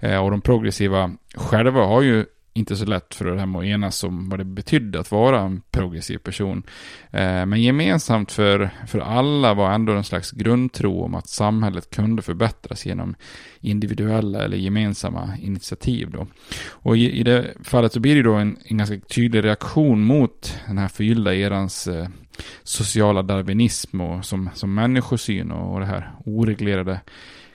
eh, 0.00 0.24
och 0.24 0.30
de 0.30 0.40
progressiva 0.40 1.12
själva 1.34 1.84
har 1.84 2.02
ju 2.02 2.26
inte 2.56 2.76
så 2.76 2.84
lätt 2.84 3.14
för 3.14 3.24
det 3.24 3.38
här 3.38 3.46
med 3.46 3.58
att 3.58 3.64
enas 3.64 4.04
om 4.04 4.28
vad 4.28 4.40
det 4.40 4.44
betydde 4.44 5.00
att 5.00 5.10
vara 5.10 5.40
en 5.40 5.62
progressiv 5.70 6.18
person. 6.18 6.62
Eh, 7.10 7.46
men 7.46 7.62
gemensamt 7.62 8.32
för, 8.32 8.70
för 8.86 8.98
alla 8.98 9.54
var 9.54 9.72
ändå 9.72 9.92
en 9.92 10.04
slags 10.04 10.30
grundtro 10.30 11.02
om 11.02 11.14
att 11.14 11.28
samhället 11.28 11.90
kunde 11.90 12.22
förbättras 12.22 12.86
genom 12.86 13.14
individuella 13.60 14.44
eller 14.44 14.56
gemensamma 14.56 15.36
initiativ. 15.40 16.10
Då. 16.10 16.26
Och 16.70 16.96
i, 16.96 17.10
i 17.10 17.22
det 17.22 17.54
fallet 17.64 17.92
så 17.92 18.00
blir 18.00 18.14
det 18.14 18.22
då 18.22 18.34
en, 18.34 18.56
en 18.64 18.76
ganska 18.76 18.98
tydlig 18.98 19.44
reaktion 19.44 20.04
mot 20.04 20.58
den 20.66 20.78
här 20.78 20.88
förgyllda 20.88 21.34
erans 21.34 21.86
eh, 21.86 22.08
sociala 22.62 23.22
darwinism 23.22 24.00
och 24.00 24.24
som, 24.24 24.50
som 24.54 24.74
människosyn 24.74 25.50
och, 25.50 25.74
och 25.74 25.80
det 25.80 25.86
här 25.86 26.10
oreglerade 26.24 27.00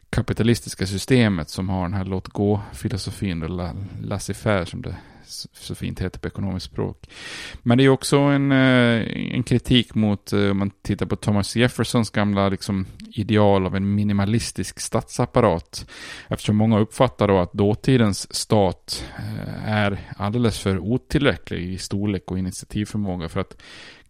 kapitalistiska 0.09 0.87
systemet 0.87 1.49
som 1.49 1.69
har 1.69 1.83
den 1.83 1.93
här 1.93 2.05
låt 2.05 2.27
gå-filosofin, 2.27 3.43
eller 3.43 3.73
laissez-faire 4.01 4.65
som 4.65 4.81
det 4.81 4.95
så 5.53 5.75
fint 5.75 6.01
heter 6.01 6.19
på 6.19 6.27
ekonomiskt 6.27 6.65
språk. 6.65 7.09
Men 7.63 7.77
det 7.77 7.83
är 7.83 7.89
också 7.89 8.17
en, 8.17 8.51
eh, 8.51 9.35
en 9.35 9.43
kritik 9.43 9.95
mot, 9.95 10.33
eh, 10.33 10.49
om 10.49 10.57
man 10.57 10.71
tittar 10.81 11.05
på 11.05 11.15
Thomas 11.15 11.55
Jeffersons 11.55 12.09
gamla 12.09 12.49
liksom, 12.49 12.85
ideal 13.11 13.65
av 13.65 13.75
en 13.75 13.95
minimalistisk 13.95 14.79
statsapparat. 14.79 15.89
Eftersom 16.27 16.55
många 16.55 16.79
uppfattar 16.79 17.27
då 17.27 17.39
att 17.39 17.53
dåtidens 17.53 18.35
stat 18.35 19.05
eh, 19.17 19.69
är 19.69 19.99
alldeles 20.17 20.59
för 20.59 20.79
otillräcklig 20.79 21.73
i 21.73 21.77
storlek 21.77 22.31
och 22.31 22.39
initiativförmåga 22.39 23.29
för 23.29 23.39
att 23.39 23.61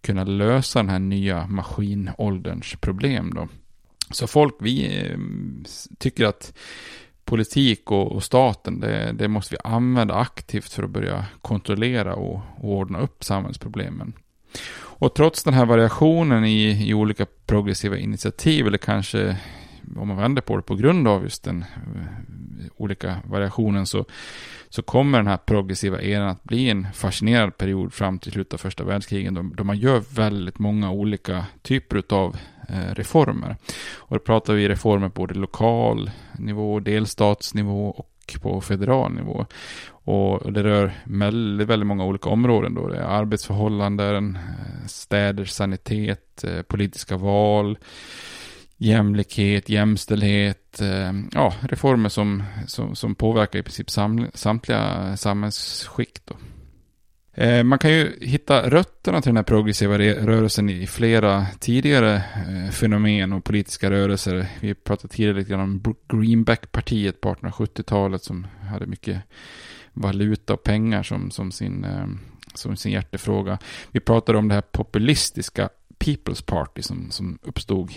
kunna 0.01 0.23
lösa 0.23 0.79
den 0.79 0.89
här 0.89 0.99
nya 0.99 1.47
maskinålderns 1.47 2.75
problem 2.81 3.33
då. 3.35 3.47
Så 4.11 4.27
folk, 4.27 4.55
vi 4.59 5.05
eh, 5.05 5.17
tycker 5.97 6.25
att 6.25 6.53
politik 7.25 7.91
och, 7.91 8.11
och 8.11 8.23
staten, 8.23 8.79
det, 8.79 9.11
det, 9.11 9.27
måste 9.27 9.55
vi 9.55 9.59
använda 9.63 10.13
aktivt 10.13 10.73
för 10.73 10.83
att 10.83 10.89
börja 10.89 11.25
kontrollera 11.41 12.15
och, 12.15 12.41
och, 12.57 12.73
ordna 12.73 12.99
upp 12.99 13.23
samhällsproblemen. 13.23 14.13
Och 14.81 15.15
trots 15.15 15.43
den 15.43 15.53
här 15.53 15.65
variationen 15.65 16.45
i, 16.45 16.89
i 16.89 16.93
olika 16.93 17.25
progressiva 17.45 17.97
initiativ, 17.97 18.67
eller 18.67 18.77
kanske 18.77 19.37
om 19.95 20.07
man 20.07 20.17
vänder 20.17 20.41
på 20.41 20.57
det 20.57 20.63
på 20.63 20.75
grund 20.75 21.07
av 21.07 21.23
just 21.23 21.43
den 21.43 21.61
eh, 21.61 22.65
olika 22.77 23.17
variationen, 23.25 23.85
så, 23.85 24.05
så 24.69 24.81
kommer 24.81 25.17
den 25.17 25.27
här 25.27 25.37
progressiva 25.37 26.01
eran 26.01 26.29
att 26.29 26.43
bli 26.43 26.69
en 26.69 26.87
fascinerad 26.93 27.57
period 27.57 27.93
fram 27.93 28.19
till 28.19 28.31
slutet 28.31 28.53
av 28.53 28.57
första 28.57 28.83
världskriget, 28.83 29.35
då, 29.35 29.41
då 29.53 29.63
man 29.63 29.77
gör 29.77 30.03
väldigt 30.15 30.59
många 30.59 30.91
olika 30.91 31.45
typer 31.61 32.03
av 32.09 32.37
Eh, 32.73 32.95
reformer. 32.95 33.57
Och 33.97 34.15
då 34.15 34.19
pratar 34.19 34.53
vi 34.53 34.69
reformer 34.69 35.09
på 35.09 35.21
både 35.21 35.33
lokal 35.33 36.11
nivå, 36.37 36.79
delstatsnivå 36.79 37.89
och 37.89 38.15
på 38.41 38.61
federal 38.61 39.13
nivå. 39.13 39.45
Och 39.89 40.53
det 40.53 40.63
rör 40.63 40.91
väldigt, 41.03 41.67
väldigt 41.67 41.87
många 41.87 42.05
olika 42.05 42.29
områden 42.29 42.75
då. 42.75 42.87
Det 42.87 42.97
är 42.97 43.01
arbetsförhållanden, 43.01 44.35
eh, 44.35 44.87
städers 44.87 45.49
sanitet, 45.49 46.43
eh, 46.43 46.61
politiska 46.61 47.17
val, 47.17 47.77
jämlikhet, 48.77 49.69
jämställdhet, 49.69 50.81
ja, 51.31 51.53
reformer 51.61 52.09
som, 52.09 52.43
som, 52.67 52.95
som 52.95 53.15
påverkar 53.15 53.59
i 53.59 53.63
princip 53.63 53.89
samtliga 54.33 55.17
samhällsskikt. 55.17 56.21
Då. 56.25 56.35
Eh, 57.39 57.63
man 57.63 57.79
kan 57.79 57.91
ju 57.91 58.17
hitta 58.21 58.69
rötterna 58.69 59.21
till 59.21 59.29
den 59.29 59.35
här 59.35 59.43
progressiva 59.43 59.99
rörelsen 59.99 60.69
i 60.69 60.87
flera 60.87 61.45
tidigare 61.59 62.15
eh, 62.15 62.71
fenomen 62.71 63.33
och 63.33 63.43
politiska 63.43 63.91
rörelser. 63.91 64.47
Vi 64.59 64.73
pratade 64.73 65.13
tidigare 65.13 65.37
lite 65.37 65.49
grann 65.49 65.59
om 65.59 65.95
Greenback-partiet 66.07 67.21
på 67.21 67.33
1870-talet 67.33 68.23
som 68.23 68.47
hade 68.69 68.85
mycket 68.85 69.21
valuta 69.93 70.53
och 70.53 70.63
pengar 70.63 71.03
som, 71.03 71.31
som, 71.31 71.51
sin, 71.51 71.83
eh, 71.83 72.07
som 72.53 72.77
sin 72.77 72.91
hjärtefråga. 72.91 73.57
Vi 73.91 73.99
pratade 73.99 74.37
om 74.37 74.47
det 74.47 74.53
här 74.53 74.61
populistiska 74.61 75.69
People's 75.99 76.45
Party 76.45 76.81
som, 76.81 77.11
som 77.11 77.39
uppstod 77.41 77.91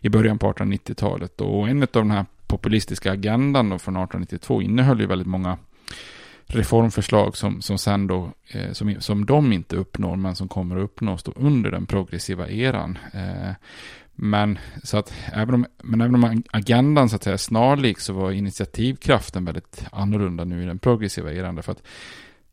i 0.00 0.08
början 0.08 0.38
på 0.38 0.52
1890-talet. 0.52 1.40
Och 1.40 1.68
en 1.68 1.82
av 1.82 1.88
den 1.92 2.10
här 2.10 2.26
populistiska 2.46 3.12
agendan 3.12 3.68
då 3.68 3.78
från 3.78 3.96
1892 3.96 4.62
innehöll 4.62 5.00
ju 5.00 5.06
väldigt 5.06 5.28
många 5.28 5.58
reformförslag 6.46 7.36
som, 7.36 7.62
som 7.62 7.78
sen 7.78 8.06
då, 8.06 8.32
eh, 8.48 8.72
som, 8.72 9.00
som 9.00 9.26
de 9.26 9.52
inte 9.52 9.76
uppnår, 9.76 10.16
men 10.16 10.36
som 10.36 10.48
kommer 10.48 10.76
att 10.76 10.82
uppnås 10.82 11.22
då 11.22 11.32
under 11.36 11.70
den 11.70 11.86
progressiva 11.86 12.48
eran. 12.48 12.98
Eh, 13.12 13.54
men, 14.14 14.58
så 14.82 14.98
att, 14.98 15.14
även 15.32 15.54
om, 15.54 15.66
men 15.82 16.00
även 16.00 16.14
om 16.14 16.42
agendan 16.50 17.08
så 17.08 17.16
att 17.16 17.22
säga 17.22 17.34
är 17.34 17.38
snarlik 17.38 18.00
så 18.00 18.12
var 18.12 18.32
initiativkraften 18.32 19.44
väldigt 19.44 19.84
annorlunda 19.92 20.44
nu 20.44 20.62
i 20.62 20.66
den 20.66 20.78
progressiva 20.78 21.32
eran. 21.32 21.54
Därför 21.54 21.72
att 21.72 21.82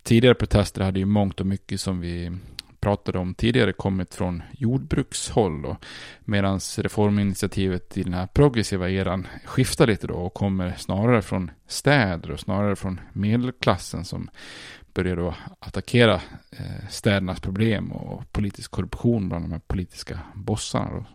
tidigare 0.03 0.35
protester 0.35 0.81
hade 0.81 0.99
ju 0.99 1.05
mångt 1.05 1.39
och 1.39 1.45
mycket 1.45 1.81
som 1.81 1.99
vi 1.99 2.31
pratade 2.79 3.19
om 3.19 3.33
tidigare 3.33 3.73
kommit 3.73 4.15
från 4.15 4.43
jordbrukshåll. 4.51 5.75
Medan 6.19 6.59
reforminitiativet 6.77 7.97
i 7.97 8.03
den 8.03 8.13
här 8.13 8.27
progressiva 8.27 8.89
eran 8.89 9.27
skiftar 9.45 9.87
lite 9.87 10.07
då 10.07 10.13
och 10.13 10.33
kommer 10.33 10.73
snarare 10.77 11.21
från 11.21 11.51
städer 11.67 12.31
och 12.31 12.39
snarare 12.39 12.75
från 12.75 12.99
medelklassen 13.13 14.05
som 14.05 14.29
börjar 14.93 15.15
då 15.15 15.35
attackera 15.59 16.21
eh, 16.51 16.87
städernas 16.89 17.39
problem 17.39 17.91
och 17.91 18.31
politisk 18.31 18.71
korruption 18.71 19.29
bland 19.29 19.45
de 19.45 19.51
här 19.51 19.61
politiska 19.67 20.19
bossarna. 20.33 20.91
Då. 20.91 21.05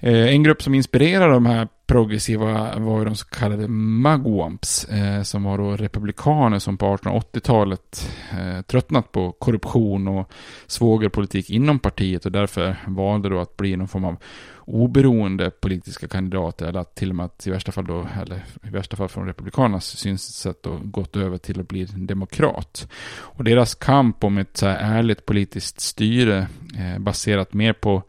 Eh, 0.00 0.28
en 0.28 0.42
grupp 0.42 0.62
som 0.62 0.74
inspirerade 0.74 1.32
de 1.32 1.46
här 1.46 1.68
progressiva 1.86 2.78
var 2.78 2.98
ju 2.98 3.04
de 3.04 3.16
så 3.16 3.26
kallade 3.26 3.68
mugwumps, 3.68 4.84
eh, 4.84 5.22
som 5.22 5.44
var 5.44 5.58
då 5.58 5.76
republikaner 5.76 6.58
som 6.58 6.76
på 6.76 6.86
1880-talet 6.96 8.10
eh, 8.32 8.62
tröttnat 8.62 9.12
på 9.12 9.32
korruption 9.32 10.08
och 10.08 10.32
svågerpolitik 10.66 11.50
inom 11.50 11.78
partiet 11.78 12.26
och 12.26 12.32
därför 12.32 12.76
valde 12.86 13.28
då 13.28 13.40
att 13.40 13.56
bli 13.56 13.76
någon 13.76 13.88
form 13.88 14.04
av 14.04 14.16
oberoende 14.58 15.50
politiska 15.50 16.08
kandidater 16.08 16.66
eller 16.66 16.80
att 16.80 16.94
till 16.94 17.10
och 17.10 17.16
med 17.16 17.26
att 17.26 17.46
i 17.46 17.50
värsta 17.50 17.72
fall 17.72 17.86
då, 17.86 18.06
eller 18.22 18.44
i 18.62 18.70
värsta 18.70 18.96
fall 18.96 19.08
från 19.08 19.26
republikanernas 19.26 19.86
synsätt 19.86 20.62
då 20.62 20.80
gått 20.82 21.16
över 21.16 21.38
till 21.38 21.60
att 21.60 21.68
bli 21.68 21.84
demokrat. 21.84 22.88
Och 23.10 23.44
deras 23.44 23.74
kamp 23.74 24.24
om 24.24 24.38
ett 24.38 24.56
så 24.56 24.66
här 24.66 24.98
ärligt 24.98 25.26
politiskt 25.26 25.80
styre 25.80 26.48
eh, 26.78 26.98
baserat 26.98 27.54
mer 27.54 27.72
på 27.72 28.02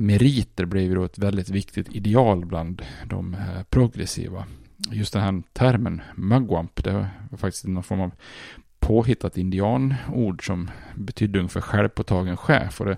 meriter 0.00 0.64
blev 0.64 0.82
ju 0.84 0.94
då 0.94 1.04
ett 1.04 1.18
väldigt 1.18 1.48
viktigt 1.48 1.88
ideal 1.94 2.46
bland 2.46 2.82
de 3.04 3.34
eh, 3.34 3.62
progressiva. 3.62 4.46
Just 4.90 5.12
den 5.12 5.22
här 5.22 5.42
termen 5.52 6.02
mugwump, 6.14 6.84
det 6.84 7.08
var 7.30 7.38
faktiskt 7.38 7.66
någon 7.66 7.82
form 7.82 8.00
av 8.00 8.10
påhittat 8.78 9.38
indianord 9.38 10.46
som 10.46 10.70
betydde 10.94 11.38
ungefär 11.38 11.60
självpåtagen 11.60 12.36
chef 12.36 12.80
och 12.80 12.86
det 12.86 12.96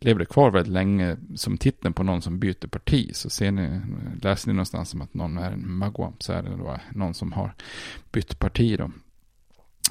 levde 0.00 0.24
kvar 0.24 0.50
väldigt 0.50 0.72
länge 0.72 1.16
som 1.34 1.58
titeln 1.58 1.94
på 1.94 2.02
någon 2.02 2.22
som 2.22 2.38
byter 2.38 2.66
parti. 2.66 3.10
Så 3.14 3.30
ser 3.30 3.50
ni, 3.50 3.80
läser 4.22 4.48
ni 4.48 4.54
någonstans 4.54 4.94
om 4.94 5.02
att 5.02 5.14
någon 5.14 5.38
är 5.38 5.50
en 5.50 5.78
mugwump 5.78 6.22
så 6.22 6.32
är 6.32 6.42
det 6.42 6.50
då 6.50 6.78
någon 6.94 7.14
som 7.14 7.32
har 7.32 7.54
bytt 8.12 8.38
parti 8.38 8.78
då. 8.78 8.90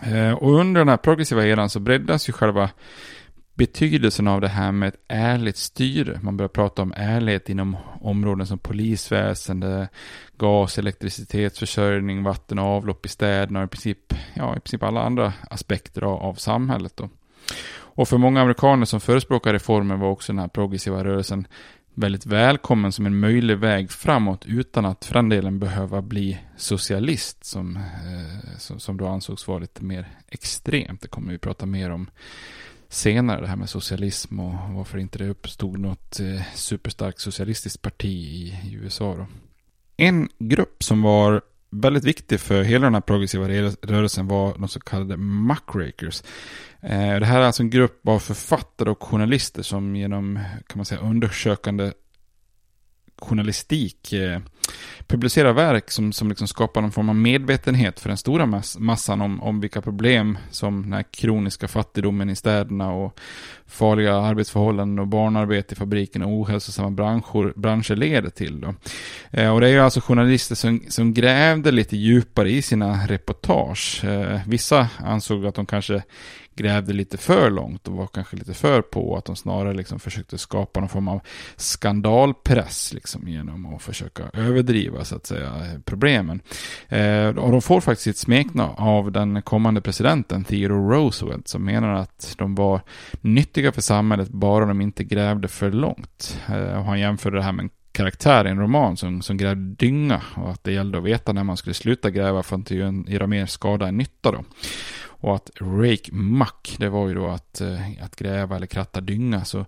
Eh, 0.10 0.34
och 0.34 0.60
under 0.60 0.82
den 0.82 0.90
här 0.90 0.98
progressiva 0.98 1.46
eran 1.46 1.70
så 1.70 1.80
breddas 1.80 2.30
ju 2.30 2.34
själva 2.34 2.70
betydelsen 3.56 4.28
av 4.28 4.42
det 4.42 4.48
här 4.48 4.72
med 4.72 4.90
ett 4.90 5.02
ärligt 5.08 5.58
styre. 5.58 6.20
Man 6.24 6.38
börjar 6.38 6.50
prata 6.50 6.82
om 6.82 6.94
ärlighet 6.96 7.50
inom 7.50 7.78
områden 8.02 8.48
som 8.48 8.60
polisväsende, 8.60 9.88
gas, 10.38 10.78
elektricitetsförsörjning, 10.78 12.24
vatten 12.24 12.60
och 12.60 12.66
avlopp 12.66 13.06
i 13.06 13.10
städerna 13.10 13.60
och 13.60 13.66
i 13.66 13.70
princip, 13.70 14.14
ja, 14.34 14.58
i 14.58 14.60
princip 14.60 14.84
alla 14.84 15.02
andra 15.02 15.34
aspekter 15.50 16.02
av, 16.02 16.22
av 16.22 16.34
samhället. 16.34 16.98
Då. 16.98 17.10
Och 17.78 18.08
för 18.08 18.18
många 18.18 18.42
amerikaner 18.42 18.86
som 18.86 19.02
förespråkar 19.02 19.54
reformer 19.54 19.96
var 19.96 20.10
också 20.10 20.34
den 20.34 20.40
här 20.40 20.48
progressiva 20.48 21.04
rörelsen 21.04 21.48
väldigt 21.94 22.26
välkommen 22.26 22.92
som 22.92 23.06
en 23.06 23.20
möjlig 23.20 23.58
väg 23.58 23.92
framåt 23.92 24.46
utan 24.46 24.86
att 24.86 25.06
för 25.06 25.14
den 25.14 25.30
delen 25.30 25.60
behöva 25.60 26.02
bli 26.02 26.40
socialist 26.58 27.46
som, 27.46 27.76
eh, 27.76 28.58
som, 28.58 28.80
som 28.80 28.98
då 28.98 29.08
ansågs 29.08 29.48
vara 29.48 29.60
lite 29.60 29.84
mer 29.84 30.08
extremt. 30.28 31.02
Det 31.02 31.08
kommer 31.08 31.32
vi 31.32 31.38
prata 31.38 31.66
mer 31.66 31.90
om 31.90 32.10
senare, 32.96 33.42
det 33.42 33.48
här 33.48 33.56
med 33.56 33.70
socialism 33.70 34.40
och 34.40 34.54
varför 34.74 34.98
inte 34.98 35.18
det 35.18 35.30
uppstod 35.30 35.80
något 35.80 36.20
eh, 36.20 36.42
superstarkt 36.56 37.20
socialistiskt 37.20 37.82
parti 37.82 38.06
i, 38.06 38.60
i 38.64 38.74
USA. 38.74 39.16
Då. 39.16 39.28
En 39.98 40.30
grupp 40.40 40.84
som 40.84 41.02
var 41.02 41.42
väldigt 41.70 42.04
viktig 42.04 42.40
för 42.40 42.64
hela 42.64 42.86
den 42.86 42.94
här 42.94 43.02
progressiva 43.02 43.48
rörelsen 43.82 44.28
var 44.28 44.58
de 44.58 44.68
så 44.68 44.80
kallade 44.80 45.18
muckrakers. 45.18 46.24
Eh, 46.82 47.20
det 47.20 47.26
här 47.26 47.42
är 47.42 47.46
alltså 47.46 47.64
en 47.64 47.70
grupp 47.70 48.08
av 48.08 48.20
författare 48.20 48.90
och 48.90 49.04
journalister 49.04 49.64
som 49.64 49.96
genom 49.96 50.40
kan 50.68 50.78
man 50.78 50.86
säga, 50.86 51.02
undersökande 51.02 51.92
journalistik 53.18 54.14
eh, 54.14 54.40
publicera 55.08 55.54
verk 55.54 55.92
som, 55.92 56.14
som 56.14 56.30
liksom 56.30 56.48
skapar 56.48 56.82
någon 56.82 56.92
form 56.92 57.10
av 57.10 57.16
medvetenhet 57.16 58.00
för 58.00 58.10
den 58.10 58.18
stora 58.18 58.46
mass 58.46 58.78
massan 58.80 59.22
om, 59.22 59.42
om 59.42 59.60
vilka 59.60 59.82
problem 59.82 60.38
som 60.52 60.82
den 60.82 60.94
här 60.94 61.04
kroniska 61.12 61.68
fattigdomen 61.68 62.30
i 62.30 62.36
städerna 62.36 62.92
och 62.92 63.20
farliga 63.68 64.16
arbetsförhållanden 64.16 65.00
och 65.00 65.08
barnarbete 65.08 65.74
i 65.74 65.76
fabriken 65.76 66.24
och 66.24 66.32
ohälsosamma 66.32 66.92
branscher, 66.92 67.60
branscher 67.60 67.96
leder 67.96 68.30
till. 68.30 68.62
Då. 68.62 68.74
Eh, 69.32 69.54
och 69.54 69.62
det 69.62 69.68
är 69.68 69.72
ju 69.72 69.80
alltså 69.80 70.02
journalister 70.02 70.56
som, 70.56 70.82
som 70.90 71.14
grävde 71.14 71.72
lite 71.72 71.98
djupare 71.98 72.50
i 72.50 72.62
sina 72.62 73.08
reportage. 73.08 74.04
Eh, 74.06 74.40
vissa 74.48 74.88
ansåg 74.98 75.46
att 75.46 75.56
de 75.56 75.66
kanske 75.66 76.04
grävde 76.56 76.94
lite 76.94 77.18
för 77.18 77.50
långt 77.50 77.88
och 77.88 77.94
var 77.94 78.08
kanske 78.08 78.36
lite 78.38 78.54
för 78.54 78.82
på 78.82 79.18
att 79.18 79.26
de 79.26 79.36
snarare 79.36 79.74
liksom 79.74 80.00
försökte 80.00 80.38
skapa 80.38 80.80
någon 80.80 80.90
form 80.90 81.08
av 81.08 81.22
skandalpress 81.56 82.94
liksom 82.94 83.28
genom 83.28 83.66
att 83.66 83.82
försöka 83.82 84.24
överdriva 84.34 85.06
så 85.06 85.16
att 85.16 85.26
säga 85.26 85.82
problemen. 85.86 86.42
Eh, 86.90 87.28
och 87.28 87.52
de 87.52 87.62
får 87.62 87.82
faktiskt 87.82 88.04
sitt 88.04 88.18
smeknamn 88.18 88.74
av 88.78 89.12
den 89.12 89.42
kommande 89.42 89.82
presidenten 89.82 90.44
Theodore 90.44 90.96
Roosevelt 90.96 91.48
som 91.48 91.66
menar 91.66 91.94
att 91.94 92.36
de 92.38 92.56
var 92.56 92.82
nyttiga 93.22 93.72
för 93.72 93.82
samhället 93.82 94.30
bara 94.30 94.66
de 94.66 94.82
inte 94.82 95.04
grävde 95.04 95.48
för 95.48 95.72
långt. 95.72 96.40
Eh, 96.48 96.78
och 96.78 96.86
han 96.86 97.00
jämförde 97.00 97.38
det 97.38 97.44
här 97.44 97.52
med 97.52 97.64
en 97.64 97.70
karaktär 97.96 98.48
i 98.48 98.50
en 98.50 98.60
roman 98.60 98.98
som, 98.98 99.22
som 99.22 99.38
grävde 99.38 99.76
dynga 99.76 100.22
och 100.36 100.50
att 100.50 100.64
det 100.64 100.72
gällde 100.72 100.98
att 100.98 101.04
veta 101.04 101.34
när 101.34 101.44
man 101.44 101.58
skulle 101.58 101.74
sluta 101.74 102.10
gräva 102.10 102.44
för 102.44 102.56
att 102.56 102.60
inte 102.60 102.76
göra 103.12 103.28
mer 103.28 103.46
skada 103.46 103.88
än 103.88 103.98
nytta 103.98 104.32
då. 104.32 104.44
Och 105.20 105.36
att 105.36 105.52
rake 105.62 106.12
muck, 106.12 106.76
det 106.80 106.90
var 106.90 107.08
ju 107.08 107.14
då 107.14 107.28
att, 107.28 107.62
eh, 107.62 107.92
att 108.02 108.16
gräva 108.16 108.56
eller 108.56 108.68
kratta 108.68 109.02
dynga. 109.02 109.46
Så 109.46 109.66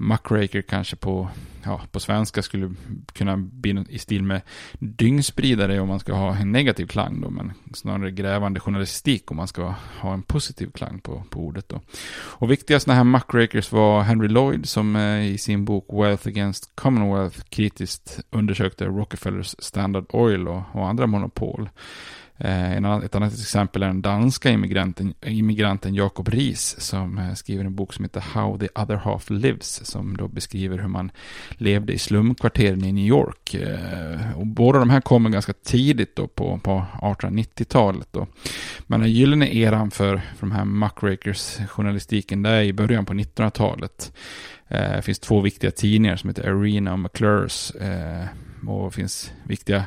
muckraker 0.00 0.62
kanske 0.62 0.96
på, 0.96 1.28
ja, 1.64 1.80
på 1.92 2.00
svenska 2.00 2.42
skulle 2.42 2.74
kunna 3.12 3.36
bli 3.36 3.84
i 3.88 3.98
stil 3.98 4.22
med 4.22 4.40
dyngspridare 4.78 5.80
om 5.80 5.88
man 5.88 6.00
ska 6.00 6.12
ha 6.12 6.36
en 6.36 6.52
negativ 6.52 6.86
klang 6.86 7.20
då, 7.20 7.30
men 7.30 7.52
snarare 7.74 8.10
grävande 8.10 8.60
journalistik 8.60 9.30
om 9.30 9.36
man 9.36 9.48
ska 9.48 9.74
ha 10.00 10.14
en 10.14 10.22
positiv 10.22 10.70
klang 10.70 11.00
på, 11.00 11.22
på 11.30 11.40
ordet 11.40 11.68
då. 11.68 11.80
Och 12.12 12.50
viktiga 12.50 12.80
sådana 12.80 12.96
här 12.96 13.04
muckrakers 13.04 13.72
var 13.72 14.02
Henry 14.02 14.28
Lloyd 14.28 14.68
som 14.68 14.96
eh, 14.96 15.26
i 15.26 15.38
sin 15.38 15.64
bok 15.64 15.86
Wealth 15.92 16.28
Against 16.28 16.76
Commonwealth 16.76 17.40
kritiskt 17.48 18.20
undersökte 18.30 18.84
Rockefellers 18.84 19.54
Standard 19.58 20.04
Oil 20.08 20.48
och, 20.48 20.62
och 20.72 20.88
andra 20.88 21.06
monopol. 21.06 21.68
Eh, 22.40 22.72
ett 22.76 23.14
annat 23.14 23.32
exempel 23.32 23.82
är 23.82 23.86
den 23.86 24.02
danska 24.02 24.50
immigranten, 24.50 25.14
immigranten 25.26 25.94
Jakob 25.94 26.28
Ries 26.28 26.80
som 26.80 27.18
eh, 27.18 27.34
skriver 27.34 27.64
en 27.64 27.74
bok 27.74 27.92
som 27.92 28.04
heter 28.04 28.20
How 28.20 28.58
the 28.58 28.68
other 28.74 28.96
half 28.96 29.30
lives 29.30 29.86
som 29.86 30.16
då 30.16 30.28
beskriver 30.28 30.78
hur 30.78 30.88
man 30.88 31.10
levde 31.50 31.92
i 31.92 31.98
slumkvarteren 31.98 32.84
i 32.84 32.92
New 32.92 33.06
York. 33.06 33.54
Eh, 33.54 34.38
och 34.38 34.46
båda 34.46 34.78
de 34.78 34.90
här 34.90 35.00
kommer 35.00 35.30
ganska 35.30 35.52
tidigt 35.52 36.16
då 36.16 36.26
på, 36.26 36.58
på 36.58 36.84
1890-talet. 37.02 38.08
Då. 38.10 38.26
Men 38.86 39.00
den 39.00 39.10
gyllene 39.10 39.54
eran 39.54 39.90
för, 39.90 40.16
för 40.16 40.46
de 40.46 40.52
här 40.52 40.64
muckrakers 40.64 41.58
journalistiken 41.68 42.42
det 42.42 42.50
är 42.50 42.62
i 42.62 42.72
början 42.72 43.06
på 43.06 43.12
1900-talet. 43.12 44.12
Det 44.68 45.02
finns 45.04 45.18
två 45.18 45.40
viktiga 45.40 45.70
tidningar 45.70 46.16
som 46.16 46.30
heter 46.30 46.48
Arena 46.48 46.92
och 46.92 46.98
McClures 46.98 47.72
och 48.66 48.94
finns 48.94 49.32
viktiga, 49.44 49.84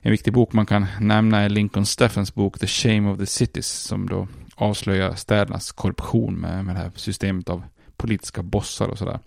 en 0.00 0.10
viktig 0.10 0.32
bok 0.32 0.52
man 0.52 0.66
kan 0.66 0.86
nämna 1.00 1.40
är 1.40 1.48
Lincoln 1.48 1.86
Steffens 1.86 2.34
bok 2.34 2.58
The 2.58 2.66
Shame 2.66 3.10
of 3.10 3.18
the 3.18 3.26
Cities 3.26 3.66
som 3.66 4.08
då 4.08 4.28
avslöjar 4.54 5.14
städernas 5.14 5.72
korruption 5.72 6.34
med, 6.34 6.64
med 6.64 6.74
det 6.74 6.78
här 6.78 6.90
systemet 6.94 7.48
av 7.48 7.62
politiska 7.96 8.42
bossar 8.42 8.88
och 8.88 8.98
sådär. 8.98 9.18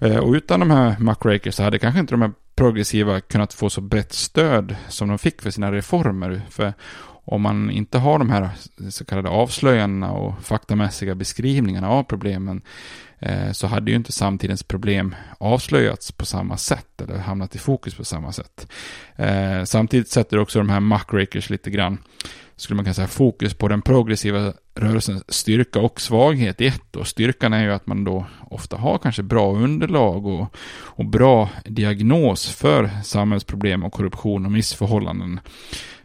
Eh, 0.00 0.16
och 0.16 0.32
utan 0.32 0.60
de 0.60 0.70
här 0.70 0.96
muckrakers 0.98 1.54
så 1.54 1.62
hade 1.62 1.78
kanske 1.78 2.00
inte 2.00 2.14
de 2.14 2.22
här 2.22 2.32
progressiva 2.54 3.20
kunnat 3.20 3.54
få 3.54 3.70
så 3.70 3.80
brett 3.80 4.12
stöd 4.12 4.76
som 4.88 5.08
de 5.08 5.18
fick 5.18 5.42
för 5.42 5.50
sina 5.50 5.72
reformer. 5.72 6.42
För 6.50 6.72
om 7.30 7.42
man 7.42 7.70
inte 7.70 7.98
har 7.98 8.18
de 8.18 8.30
här 8.30 8.50
så 8.90 9.04
kallade 9.04 9.28
avslöjandena 9.28 10.12
och 10.12 10.42
faktamässiga 10.42 11.14
beskrivningarna 11.14 11.88
av 11.88 12.02
problemen 12.02 12.62
eh, 13.18 13.52
så 13.52 13.66
hade 13.66 13.90
ju 13.90 13.96
inte 13.96 14.12
samtidens 14.12 14.62
problem 14.62 15.14
avslöjats 15.38 16.12
på 16.12 16.26
samma 16.26 16.56
sätt 16.56 17.00
eller 17.00 17.18
hamnat 17.18 17.54
i 17.54 17.58
fokus 17.58 17.94
på 17.94 18.04
samma 18.04 18.32
sätt. 18.32 18.68
Eh, 19.16 19.64
samtidigt 19.64 20.08
sätter 20.08 20.38
också 20.38 20.58
de 20.58 20.68
här 20.70 20.80
muckrakers 20.80 21.50
lite 21.50 21.70
grann, 21.70 21.98
skulle 22.56 22.76
man 22.76 22.84
kunna 22.84 22.94
säga, 22.94 23.08
fokus 23.08 23.54
på 23.54 23.68
den 23.68 23.82
progressiva 23.82 24.52
rörelsens 24.74 25.32
styrka 25.32 25.80
och 25.80 26.00
svaghet 26.00 26.60
i 26.60 26.66
ett. 26.66 26.96
Och 26.96 27.06
styrkan 27.06 27.52
är 27.52 27.62
ju 27.62 27.72
att 27.72 27.86
man 27.86 28.04
då 28.04 28.26
ofta 28.48 28.76
har 28.76 28.98
kanske 28.98 29.22
bra 29.22 29.52
underlag 29.56 30.26
och, 30.26 30.56
och 30.84 31.04
bra 31.04 31.48
diagnos 31.64 32.48
för 32.48 32.90
samhällsproblem 33.04 33.84
och 33.84 33.92
korruption 33.92 34.46
och 34.46 34.52
missförhållanden 34.52 35.40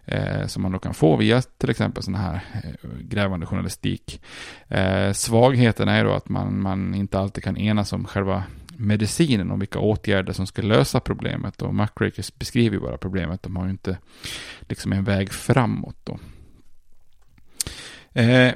eh, 0.05 0.47
som 0.47 0.61
man 0.61 0.71
då 0.71 0.79
kan 0.79 0.93
få 0.93 1.15
via 1.15 1.41
till 1.41 1.69
exempel 1.69 2.03
sån 2.03 2.15
här 2.15 2.33
eh, 2.63 2.89
grävande 3.01 3.45
journalistik. 3.45 4.21
Eh, 4.67 5.11
svagheten 5.11 5.87
är 5.87 6.03
då 6.03 6.13
att 6.13 6.29
man, 6.29 6.61
man 6.61 6.95
inte 6.95 7.19
alltid 7.19 7.43
kan 7.43 7.57
enas 7.57 7.93
om 7.93 8.05
själva 8.05 8.43
medicinen 8.77 9.51
och 9.51 9.61
vilka 9.61 9.79
åtgärder 9.79 10.33
som 10.33 10.47
ska 10.47 10.61
lösa 10.61 10.99
problemet. 10.99 11.61
Och 11.61 11.75
Muckrakers 11.75 12.35
beskriver 12.35 12.75
ju 12.75 12.81
bara 12.81 12.97
problemet, 12.97 13.43
de 13.43 13.55
har 13.55 13.65
ju 13.65 13.71
inte 13.71 13.97
liksom 14.61 14.93
en 14.93 15.03
väg 15.03 15.31
framåt 15.31 15.97
då. 16.03 16.19
Eh, 18.21 18.53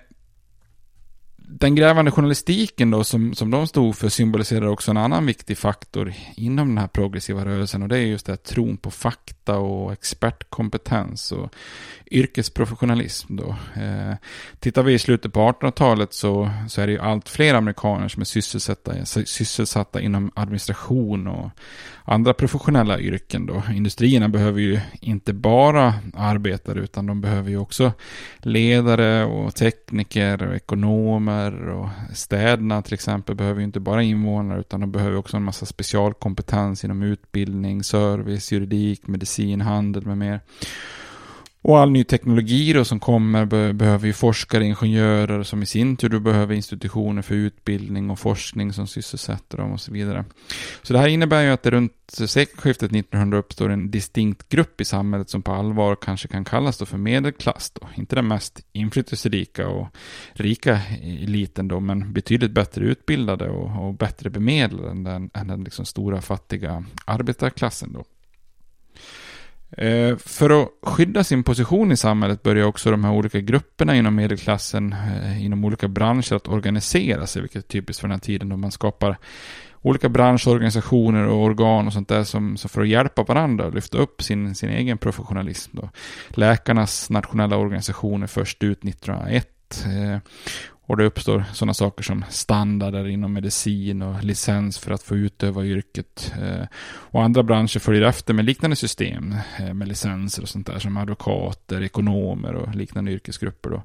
den 1.60 1.76
grävande 1.76 2.12
journalistiken 2.12 2.92
då 2.92 3.04
som, 3.04 3.34
som 3.34 3.52
de 3.52 3.68
stod 3.68 3.96
för 3.96 4.10
symboliserar 4.10 4.68
också 4.68 4.92
en 4.92 4.98
annan 4.98 5.26
viktig 5.26 5.58
faktor 5.58 6.14
inom 6.36 6.68
den 6.68 6.78
här 6.78 6.88
progressiva 6.88 7.46
rörelsen 7.46 7.82
och 7.84 7.90
det 7.90 7.98
är 7.98 8.06
just 8.06 8.26
det 8.26 8.32
här 8.32 8.38
tron 8.38 8.78
på 8.78 8.92
fakta 8.92 9.58
och 9.58 9.94
expertkompetens 9.94 11.32
och 11.32 11.54
yrkesprofessionalism 12.12 13.36
då. 13.36 13.56
Eh, 13.76 14.14
tittar 14.60 14.84
vi 14.84 14.94
i 14.94 15.00
slutet 15.00 15.34
på 15.34 15.40
1800-talet 15.40 16.14
så, 16.14 16.50
så 16.70 16.82
är 16.82 16.88
det 16.88 16.94
ju 16.94 17.00
allt 17.00 17.30
fler 17.30 17.54
amerikaner 17.54 18.08
som 18.08 18.22
är 18.22 18.26
sysselsatta, 18.26 19.06
sysselsatta 19.06 20.02
inom 20.02 20.32
administration 20.36 21.28
och 21.28 21.50
andra 22.04 22.34
professionella 22.34 23.00
yrken 23.00 23.46
då. 23.46 23.64
Industrierna 23.74 24.30
behöver 24.30 24.62
ju 24.62 24.80
inte 25.02 25.34
bara 25.34 25.94
arbetare 26.14 26.80
utan 26.80 27.06
de 27.06 27.22
behöver 27.22 27.50
ju 27.50 27.58
också 27.58 27.92
ledare 28.38 29.26
och 29.26 29.56
tekniker 29.56 30.48
och 30.48 30.56
ekonomer 30.56 31.49
och 31.54 31.90
städerna 32.14 32.82
till 32.82 32.94
exempel 32.94 33.36
behöver 33.36 33.60
ju 33.60 33.66
inte 33.66 33.80
bara 33.80 34.04
invånare 34.04 34.60
utan 34.60 34.80
de 34.80 34.92
behöver 34.92 35.18
också 35.18 35.38
en 35.38 35.44
massa 35.44 35.66
specialkompetens 35.66 36.84
inom 36.84 37.02
utbildning, 37.04 37.84
service, 37.84 38.52
juridik, 38.52 39.08
medicin, 39.08 39.62
handel 39.62 40.06
med 40.06 40.18
mer. 40.18 40.40
Och 41.62 41.80
all 41.80 41.92
ny 41.92 42.04
teknologi 42.04 42.74
då 42.74 42.86
som 42.86 43.00
kommer 43.00 43.46
be 43.46 43.74
behöver 43.74 44.08
ju 44.08 44.14
forskare, 44.14 44.66
ingenjörer 44.66 45.44
som 45.44 45.64
i 45.64 45.66
sin 45.66 45.98
tur 45.98 46.10
då 46.10 46.20
behöver 46.20 46.56
institutioner 46.56 47.22
för 47.22 47.36
utbildning 47.36 48.10
och 48.10 48.20
forskning 48.20 48.74
som 48.74 48.88
sysselsätter 48.88 49.58
dem 49.58 49.72
och 49.72 49.82
så 49.82 49.92
vidare. 49.92 50.26
Så 50.82 50.94
det 50.94 51.00
här 51.00 51.08
innebär 51.08 51.42
ju 51.42 51.50
att 51.50 51.64
det 51.64 51.72
runt 51.72 51.94
sekelskiftet 52.08 52.92
1900 52.92 53.38
uppstår 53.38 53.70
en 53.70 53.92
distinkt 53.92 54.50
grupp 54.50 54.82
i 54.82 54.86
samhället 54.86 55.30
som 55.30 55.42
på 55.42 55.52
allvar 55.52 55.96
kanske 55.96 56.28
kan 56.28 56.46
kallas 56.46 56.78
då 56.78 56.86
för 56.86 56.98
medelklass. 56.98 57.72
Då. 57.72 57.88
Inte 57.96 58.16
den 58.16 58.28
mest 58.28 58.62
inflytelserika 58.72 59.68
och 59.68 59.88
rika 60.34 60.82
eliten 61.02 61.68
då, 61.68 61.80
men 61.80 62.14
betydligt 62.14 62.52
bättre 62.52 62.86
utbildade 62.86 63.50
och, 63.50 63.88
och 63.88 63.94
bättre 63.94 64.30
bemedlade 64.30 64.90
än 64.90 65.04
den, 65.04 65.30
än 65.34 65.48
den 65.48 65.64
liksom 65.64 65.86
stora 65.86 66.22
fattiga 66.22 66.86
arbetarklassen 67.06 67.94
då. 67.94 68.06
Eh, 69.78 70.18
för 70.18 70.62
att 70.62 70.70
skydda 70.82 71.24
sin 71.24 71.44
position 71.44 71.92
i 71.92 71.98
samhället 71.98 72.44
börjar 72.44 72.66
också 72.66 72.92
de 72.92 73.04
här 73.04 73.12
olika 73.12 73.40
grupperna 73.40 73.96
inom 73.96 74.16
medelklassen, 74.16 74.94
eh, 75.24 75.46
inom 75.46 75.66
olika 75.66 75.88
branscher 75.88 76.34
att 76.34 76.48
organisera 76.48 77.28
sig, 77.28 77.42
vilket 77.42 77.64
är 77.64 77.68
typiskt 77.68 78.02
för 78.02 78.08
den 78.08 78.16
här 78.16 78.20
tiden 78.20 78.50
då 78.50 78.58
man 78.58 78.72
skapar 78.72 79.18
olika 79.82 80.10
branschorganisationer 80.10 81.28
och 81.28 81.44
organ 81.44 81.88
och 81.88 81.94
sånt 81.94 82.08
där 82.08 82.24
som, 82.24 82.58
som 82.58 82.70
för 82.70 82.82
att 82.82 82.88
hjälpa 82.88 83.24
varandra 83.24 83.66
och 83.66 83.74
lyfta 83.74 83.98
upp 83.98 84.22
sin, 84.22 84.56
sin 84.56 84.70
egen 84.70 84.98
professionalism. 84.98 85.78
Då. 85.78 85.90
Läkarnas 86.30 87.10
nationella 87.10 87.58
organisationer 87.58 88.28
först 88.28 88.64
ut 88.64 88.84
1901 88.86 89.86
och 90.90 90.98
det 90.98 91.06
uppstår 91.06 91.44
sådana 91.54 91.74
saker 91.74 92.04
som 92.04 92.26
standarder 92.30 93.08
inom 93.08 93.34
medicin 93.34 94.02
och 94.02 94.24
licens 94.24 94.80
för 94.80 94.92
att 94.92 95.04
få 95.04 95.16
utöva 95.16 95.66
yrket. 95.66 96.34
Eh, 96.42 96.66
och 96.84 97.24
andra 97.24 97.44
branscher 97.44 97.80
följer 97.80 98.02
efter 98.02 98.34
med 98.34 98.46
liknande 98.46 98.76
system 98.76 99.36
eh, 99.60 99.74
med 99.74 99.88
licenser 99.88 100.42
och 100.42 100.50
sånt 100.50 100.68
där 100.68 100.80
som 100.80 100.98
advokater, 100.98 101.84
ekonomer 101.84 102.54
och 102.54 102.76
liknande 102.76 103.12
yrkesgrupper. 103.12 103.70
Då. 103.70 103.84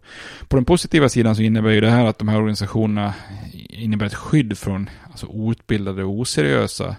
På 0.49 0.57
den 0.57 0.65
positiva 0.65 1.09
sidan 1.09 1.37
så 1.37 1.43
innebär 1.43 1.71
ju 1.71 1.81
det 1.81 1.91
här 1.91 2.07
att 2.07 2.19
de 2.19 2.29
här 2.29 2.39
organisationerna 2.39 3.15
innebär 3.69 4.07
ett 4.07 4.15
skydd 4.15 4.59
från 4.59 4.91
alltså 5.11 5.27
outbildade 5.27 6.05
och 6.05 6.19
oseriösa 6.19 6.97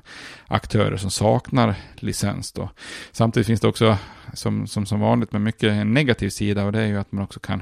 aktörer 0.48 0.98
som 0.98 1.12
saknar 1.12 1.76
licens. 1.96 2.52
Då. 2.52 2.70
Samtidigt 3.12 3.48
finns 3.48 3.62
det 3.62 3.68
också 3.68 3.98
som, 4.36 4.68
som, 4.68 4.86
som 4.86 5.00
vanligt 5.00 5.32
med 5.32 5.42
mycket 5.42 5.72
en 5.72 5.94
negativ 5.94 6.30
sida 6.30 6.66
och 6.66 6.72
det 6.72 6.82
är 6.82 6.88
ju 6.88 6.98
att 6.98 7.12
man 7.12 7.24
också 7.24 7.40
kan 7.40 7.62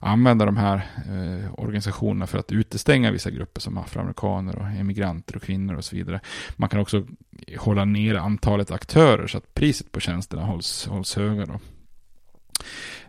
använda 0.00 0.44
de 0.44 0.56
här 0.56 0.76
eh, 0.96 1.54
organisationerna 1.54 2.26
för 2.26 2.38
att 2.38 2.52
utestänga 2.52 3.10
vissa 3.10 3.30
grupper 3.30 3.60
som 3.60 3.78
afroamerikaner 3.78 4.58
och 4.58 4.66
emigranter 4.66 5.36
och 5.36 5.42
kvinnor 5.42 5.74
och 5.74 5.84
så 5.84 5.96
vidare. 5.96 6.20
Man 6.56 6.68
kan 6.68 6.80
också 6.80 7.06
hålla 7.58 7.84
ner 7.84 8.14
antalet 8.14 8.70
aktörer 8.70 9.26
så 9.26 9.38
att 9.38 9.54
priset 9.54 9.92
på 9.92 10.00
tjänsterna 10.00 10.44
hålls, 10.44 10.86
hålls 10.86 11.16
höga. 11.16 11.46
Då. 11.46 11.60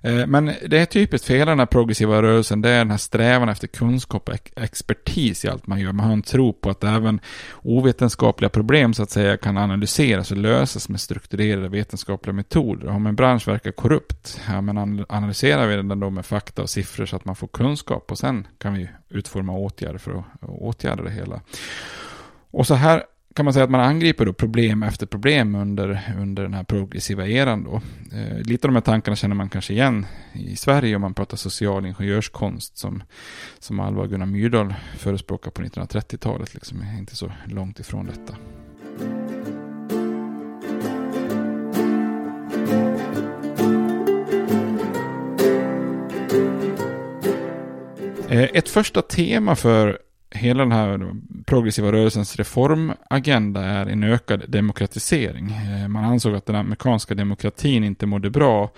Eh, 0.02 0.28
men 0.28 0.46
det 0.68 0.78
är 0.78 0.86
typiskt 0.86 1.28
för 1.28 1.34
hela 1.34 1.52
den 1.52 1.60
här 1.60 1.66
progressiva 1.66 2.22
rörelsen, 2.22 2.62
det 2.62 2.70
är 2.70 2.78
den 2.78 2.92
här 2.92 2.98
strävan 2.98 3.50
efter 3.50 3.68
kunskap 3.68 4.30
och 4.30 4.52
expertis 4.56 5.46
i 5.46 5.48
allt 5.48 5.68
man 5.68 5.80
gör. 5.80 5.92
Man 5.92 6.06
har 6.06 6.14
en 6.14 6.22
tro 6.22 6.54
på 6.54 6.70
att 6.70 6.84
även 6.84 7.20
ovetenskapliga 7.62 8.50
problem 8.50 8.94
så 8.94 9.04
att 9.04 9.12
säga 9.12 9.38
kan 9.38 9.58
analyseras 9.58 10.32
och 10.32 10.38
lösas 10.38 10.90
med 10.90 11.02
strukturerade 11.02 11.70
vetenskapliga 11.70 12.34
metoder. 12.34 12.88
Om 12.88 13.08
en 13.08 13.16
bransch 13.16 13.48
verkar 13.48 13.72
korrupt, 13.72 14.42
ja, 14.48 14.62
men 14.62 15.06
analyserar 15.10 15.68
vi 15.68 15.76
den 15.76 16.00
då 16.00 16.10
med 16.10 16.26
fakta 16.26 16.62
och 16.62 16.70
siffror 16.70 17.06
så 17.06 17.16
att 17.16 17.26
man 17.26 17.36
får 17.36 17.48
kunskap 17.48 18.12
och 18.12 18.18
sen 18.18 18.48
kan 18.58 18.74
vi 18.74 18.90
utforma 19.10 19.54
åtgärder 19.54 20.00
för 20.00 20.12
att 20.12 20.26
åtgärda 20.42 21.04
det 21.04 21.12
hela. 21.12 21.42
Och 22.52 22.68
så 22.68 22.74
här 22.74 23.04
kan 23.36 23.46
man 23.46 23.54
säga 23.54 23.64
att 23.64 23.72
man 23.72 23.82
angriper 23.82 24.26
då 24.26 24.34
problem 24.34 24.84
efter 24.84 25.06
problem 25.06 25.56
under, 25.56 26.16
under 26.20 26.44
den 26.44 26.54
här 26.54 26.64
progressiva 26.64 27.28
eran. 27.28 27.64
Då. 27.64 27.82
Eh, 28.18 28.38
lite 28.38 28.68
av 28.68 28.74
de 28.74 28.76
här 28.76 28.82
tankarna 28.82 29.16
känner 29.16 29.36
man 29.36 29.50
kanske 29.50 29.74
igen 29.74 30.06
i 30.34 30.56
Sverige 30.56 30.96
om 30.96 31.02
man 31.02 31.14
pratar 31.14 31.38
social 31.38 31.86
ingenjörskonst 31.86 32.78
som, 32.78 33.04
som 33.60 33.80
Alva 33.80 34.02
och 34.02 34.10
Gunnar 34.10 34.26
Myrdal 34.26 34.74
förespråkar 34.98 35.52
på 35.52 35.62
1930-talet. 35.62 36.54
Liksom, 36.54 36.84
inte 37.00 37.16
så 37.16 37.32
långt 37.46 37.80
ifrån 37.80 38.06
detta. 38.06 38.36
Eh, 48.30 48.50
ett 48.54 48.70
första 48.70 49.02
tema 49.02 49.56
för 49.56 50.00
hela 50.36 50.64
den 50.64 50.72
här 50.72 51.12
progressiva 51.46 51.92
rörelsens 51.92 52.36
reformagenda 52.36 53.64
är 53.64 53.86
en 53.86 54.04
ökad 54.04 54.44
demokratisering. 54.48 55.52
Eh, 55.52 55.88
man 55.88 56.06
ansåg 56.06 56.36
att 56.36 56.46
den 56.46 56.56
amerikanska 56.56 57.16
demokratin 57.16 57.84
inte 57.84 58.06
mådde 58.06 58.30
bra 58.30 58.72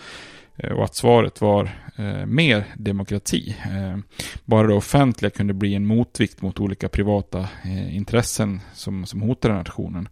eh, 0.57 0.71
och 0.71 0.83
att 0.83 0.95
svaret 0.95 1.41
var 1.41 1.69
eh, 1.95 2.25
mer 2.25 2.63
demokrati. 2.75 3.55
Eh, 3.63 3.97
bara 4.45 4.67
det 4.67 4.73
offentliga 4.73 5.29
kunde 5.29 5.53
bli 5.53 5.75
en 5.75 5.85
motvikt 5.85 6.41
mot 6.41 6.59
olika 6.59 6.89
privata 6.89 7.39
eh, 7.39 7.95
intressen 7.95 8.61
som, 8.73 9.05
som 9.05 9.21
hotade 9.21 9.53
nationen. 9.53 10.09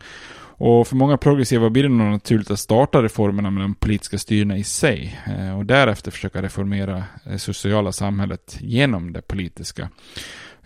Och 0.57 0.87
för 0.87 0.95
många 0.95 1.17
progressiva 1.17 1.69
blir 1.69 1.83
det 1.83 1.89
nog 1.89 2.11
naturligt 2.11 2.51
att 2.51 2.59
starta 2.59 3.03
reformerna 3.03 3.51
med 3.51 3.63
de 3.63 3.75
politiska 3.75 4.17
styrena 4.17 4.57
i 4.57 4.63
sig 4.63 5.19
eh, 5.27 5.57
och 5.57 5.65
därefter 5.65 6.11
försöka 6.11 6.41
reformera 6.41 7.03
det 7.23 7.39
sociala 7.39 7.91
samhället 7.91 8.57
genom 8.59 9.13
det 9.13 9.21
politiska. 9.21 9.89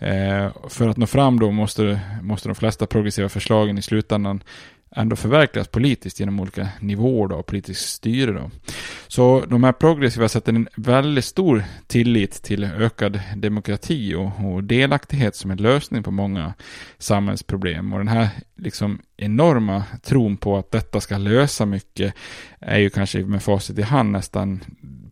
Eh, 0.00 0.50
för 0.68 0.88
att 0.88 0.96
nå 0.96 1.06
fram 1.06 1.40
då 1.40 1.50
måste, 1.50 2.00
måste 2.22 2.48
de 2.48 2.54
flesta 2.54 2.86
progressiva 2.86 3.28
förslagen 3.28 3.78
i 3.78 3.82
slutändan 3.82 4.42
ändå 4.96 5.16
förverkligas 5.16 5.68
politiskt 5.68 6.20
genom 6.20 6.40
olika 6.40 6.68
nivåer 6.80 7.28
då, 7.28 7.42
politiskt 7.42 7.88
styre. 7.88 8.32
Då. 8.32 8.50
Så 9.08 9.44
de 9.48 9.64
här 9.64 9.72
progressiva 9.72 10.28
sätter 10.28 10.52
en 10.52 10.68
väldigt 10.76 11.24
stor 11.24 11.64
tillit 11.86 12.42
till 12.42 12.64
ökad 12.64 13.20
demokrati 13.36 14.14
och, 14.14 14.44
och 14.44 14.64
delaktighet 14.64 15.36
som 15.36 15.50
en 15.50 15.62
lösning 15.62 16.02
på 16.02 16.10
många 16.10 16.54
samhällsproblem. 16.98 17.92
Och 17.92 17.98
den 17.98 18.08
här 18.08 18.28
liksom 18.56 18.98
enorma 19.16 19.84
tron 20.02 20.36
på 20.36 20.56
att 20.56 20.70
detta 20.70 21.00
ska 21.00 21.18
lösa 21.18 21.66
mycket 21.66 22.14
är 22.60 22.78
ju 22.78 22.90
kanske 22.90 23.18
med 23.18 23.42
facit 23.42 23.78
i 23.78 23.82
hand 23.82 24.12
nästan 24.12 24.60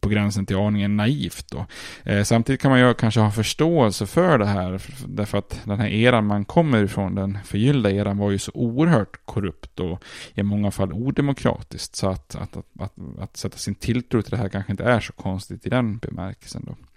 på 0.00 0.08
gränsen 0.08 0.46
till 0.46 0.56
aningen 0.56 0.96
naivt. 0.96 1.50
Då. 1.50 1.66
Eh, 2.04 2.22
samtidigt 2.22 2.60
kan 2.60 2.70
man 2.70 2.80
ju 2.80 2.94
kanske 2.94 3.20
ha 3.20 3.30
förståelse 3.30 4.06
för 4.06 4.38
det 4.38 4.46
här, 4.46 4.82
därför 5.06 5.38
att 5.38 5.60
den 5.64 5.80
här 5.80 5.88
eran 5.88 6.26
man 6.26 6.44
kommer 6.44 6.84
ifrån, 6.84 7.14
den 7.14 7.38
förgyllda 7.44 7.90
eran, 7.90 8.18
var 8.18 8.30
ju 8.30 8.38
så 8.38 8.52
oerhört 8.54 9.20
korrupt 9.24 9.80
och 9.80 10.04
i 10.34 10.42
många 10.42 10.70
fall 10.70 10.92
odemokratiskt. 10.92 11.96
Så 11.96 12.08
att, 12.08 12.34
att, 12.34 12.56
att, 12.56 12.66
att, 12.80 12.92
att 13.18 13.36
sätta 13.36 13.58
sin 13.58 13.74
tilltro 13.74 14.22
till 14.22 14.30
det 14.30 14.36
här 14.36 14.48
kanske 14.48 14.72
inte 14.72 14.84
är 14.84 15.00
så 15.00 15.12
konstigt 15.12 15.66
i 15.66 15.70
den 15.70 15.98
bemärkelsen. 15.98 16.64
Då. 16.66 16.87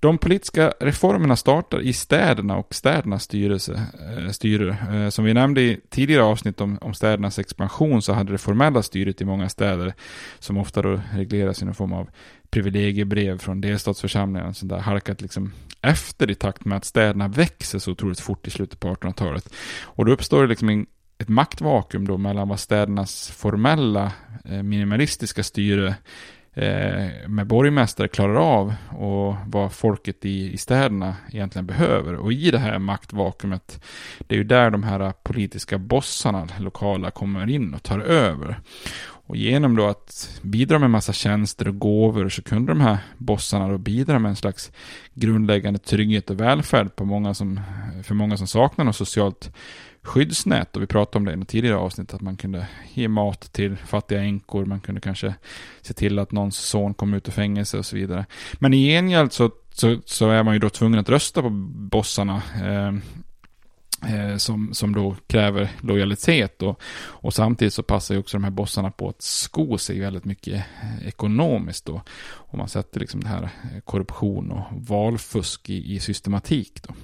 De 0.00 0.18
politiska 0.18 0.72
reformerna 0.80 1.36
startar 1.36 1.80
i 1.80 1.92
städerna 1.92 2.56
och 2.56 2.74
städernas 2.74 3.22
styrelse, 3.22 3.82
eh, 4.16 4.30
styre. 4.30 4.76
Eh, 4.92 5.08
som 5.08 5.24
vi 5.24 5.34
nämnde 5.34 5.60
i 5.60 5.80
tidigare 5.90 6.22
avsnitt 6.22 6.60
om, 6.60 6.78
om 6.80 6.94
städernas 6.94 7.38
expansion 7.38 8.02
så 8.02 8.12
hade 8.12 8.32
det 8.32 8.38
formella 8.38 8.82
styret 8.82 9.20
i 9.20 9.24
många 9.24 9.48
städer, 9.48 9.94
som 10.38 10.56
ofta 10.56 10.82
då 10.82 11.00
regleras 11.14 11.62
i 11.62 11.64
någon 11.64 11.74
form 11.74 11.92
av 11.92 12.10
privilegiebrev 12.50 13.38
från 13.38 13.60
delstatsförsamlingen, 13.60 14.54
sånt 14.54 14.70
där 14.70 14.78
halkat 14.78 15.20
liksom 15.20 15.52
efter 15.82 16.30
i 16.30 16.34
takt 16.34 16.64
med 16.64 16.76
att 16.76 16.84
städerna 16.84 17.28
växer 17.28 17.78
så 17.78 17.92
otroligt 17.92 18.20
fort 18.20 18.46
i 18.46 18.50
slutet 18.50 18.80
på 18.80 18.88
1800-talet. 18.88 19.54
Och 19.82 20.04
då 20.04 20.12
uppstår 20.12 20.42
det 20.42 20.48
liksom 20.48 20.68
en 20.68 20.86
ett 21.18 21.28
maktvakuum 21.28 22.06
då 22.06 22.18
mellan 22.18 22.48
vad 22.48 22.60
städernas 22.60 23.30
formella 23.30 24.12
eh, 24.44 24.62
minimalistiska 24.62 25.42
styre 25.42 25.94
Eh, 26.58 27.28
med 27.28 27.46
borgmästare 27.46 28.08
klarar 28.08 28.34
av 28.34 28.74
och 28.88 29.36
vad 29.46 29.72
folket 29.72 30.24
i, 30.24 30.52
i 30.52 30.56
städerna 30.56 31.16
egentligen 31.32 31.66
behöver. 31.66 32.14
Och 32.14 32.32
i 32.32 32.50
det 32.50 32.58
här 32.58 32.78
maktvakuumet, 32.78 33.84
det 34.18 34.34
är 34.34 34.38
ju 34.38 34.44
där 34.44 34.70
de 34.70 34.82
här 34.82 35.12
politiska 35.22 35.78
bossarna, 35.78 36.48
lokala, 36.58 37.10
kommer 37.10 37.50
in 37.50 37.74
och 37.74 37.82
tar 37.82 37.98
över. 38.00 38.60
Och 39.00 39.36
genom 39.36 39.76
då 39.76 39.86
att 39.86 40.40
bidra 40.42 40.78
med 40.78 40.90
massa 40.90 41.12
tjänster 41.12 41.68
och 41.68 41.78
gåvor 41.78 42.28
så 42.28 42.42
kunde 42.42 42.72
de 42.72 42.80
här 42.80 42.98
bossarna 43.18 43.68
då 43.68 43.78
bidra 43.78 44.18
med 44.18 44.28
en 44.28 44.36
slags 44.36 44.72
grundläggande 45.14 45.78
trygghet 45.78 46.30
och 46.30 46.40
välfärd 46.40 46.96
på 46.96 47.04
många 47.04 47.34
som, 47.34 47.60
för 48.02 48.14
många 48.14 48.36
som 48.36 48.46
saknar 48.46 48.84
något 48.84 48.96
socialt 48.96 49.50
skyddsnät. 50.02 50.76
Och 50.76 50.82
vi 50.82 50.86
pratade 50.86 51.18
om 51.18 51.24
det 51.24 51.32
i 51.32 51.36
något 51.36 51.48
tidigare 51.48 51.76
avsnitt, 51.76 52.14
att 52.14 52.20
man 52.20 52.36
kunde 52.36 52.68
ge 52.94 53.08
mat 53.08 53.52
till 53.52 53.76
fattiga 53.76 54.22
änkor, 54.22 54.64
man 54.64 54.80
kunde 54.80 55.00
kanske 55.00 55.34
se 55.80 55.94
till 55.94 56.18
att 56.18 56.32
någons 56.32 56.56
son 56.56 56.94
kom 56.94 57.14
ut 57.14 57.28
ur 57.28 57.32
fängelse 57.32 57.78
och 57.78 57.86
så 57.86 57.96
vidare. 57.96 58.26
Men 58.54 58.74
i 58.74 58.86
gengäld 58.86 59.32
så, 59.32 59.50
så, 59.72 60.00
så 60.04 60.30
är 60.30 60.42
man 60.42 60.54
ju 60.54 60.60
då 60.60 60.70
tvungen 60.70 61.00
att 61.00 61.08
rösta 61.08 61.42
på 61.42 61.50
bossarna. 61.90 62.42
Eh, 62.62 62.94
eh 64.14 64.36
som, 64.36 64.74
som 64.74 64.94
då 64.94 65.16
kräver 65.26 65.70
lojalitet 65.80 66.62
och, 66.62 66.80
och 67.00 67.34
samtidigt 67.34 67.74
så 67.74 67.82
passar 67.82 68.14
ju 68.14 68.20
också 68.20 68.36
de 68.36 68.44
här 68.44 68.50
bossarna 68.50 68.90
på 68.90 69.08
att 69.08 69.22
sko 69.22 69.78
sig 69.78 70.00
väldigt 70.00 70.24
mycket 70.24 70.54
eh, 70.54 71.08
ekonomiskt 71.08 71.86
då. 71.86 72.02
Och 72.20 72.58
man 72.58 72.68
sätter 72.68 73.00
liksom 73.00 73.20
det 73.20 73.28
här 73.28 73.42
eh, 73.42 73.80
korruption 73.84 74.52
och 74.52 74.64
valfusk 74.72 75.70
i, 75.70 75.94
i 75.94 76.00
systematik 76.00 76.82
då. 76.82 76.94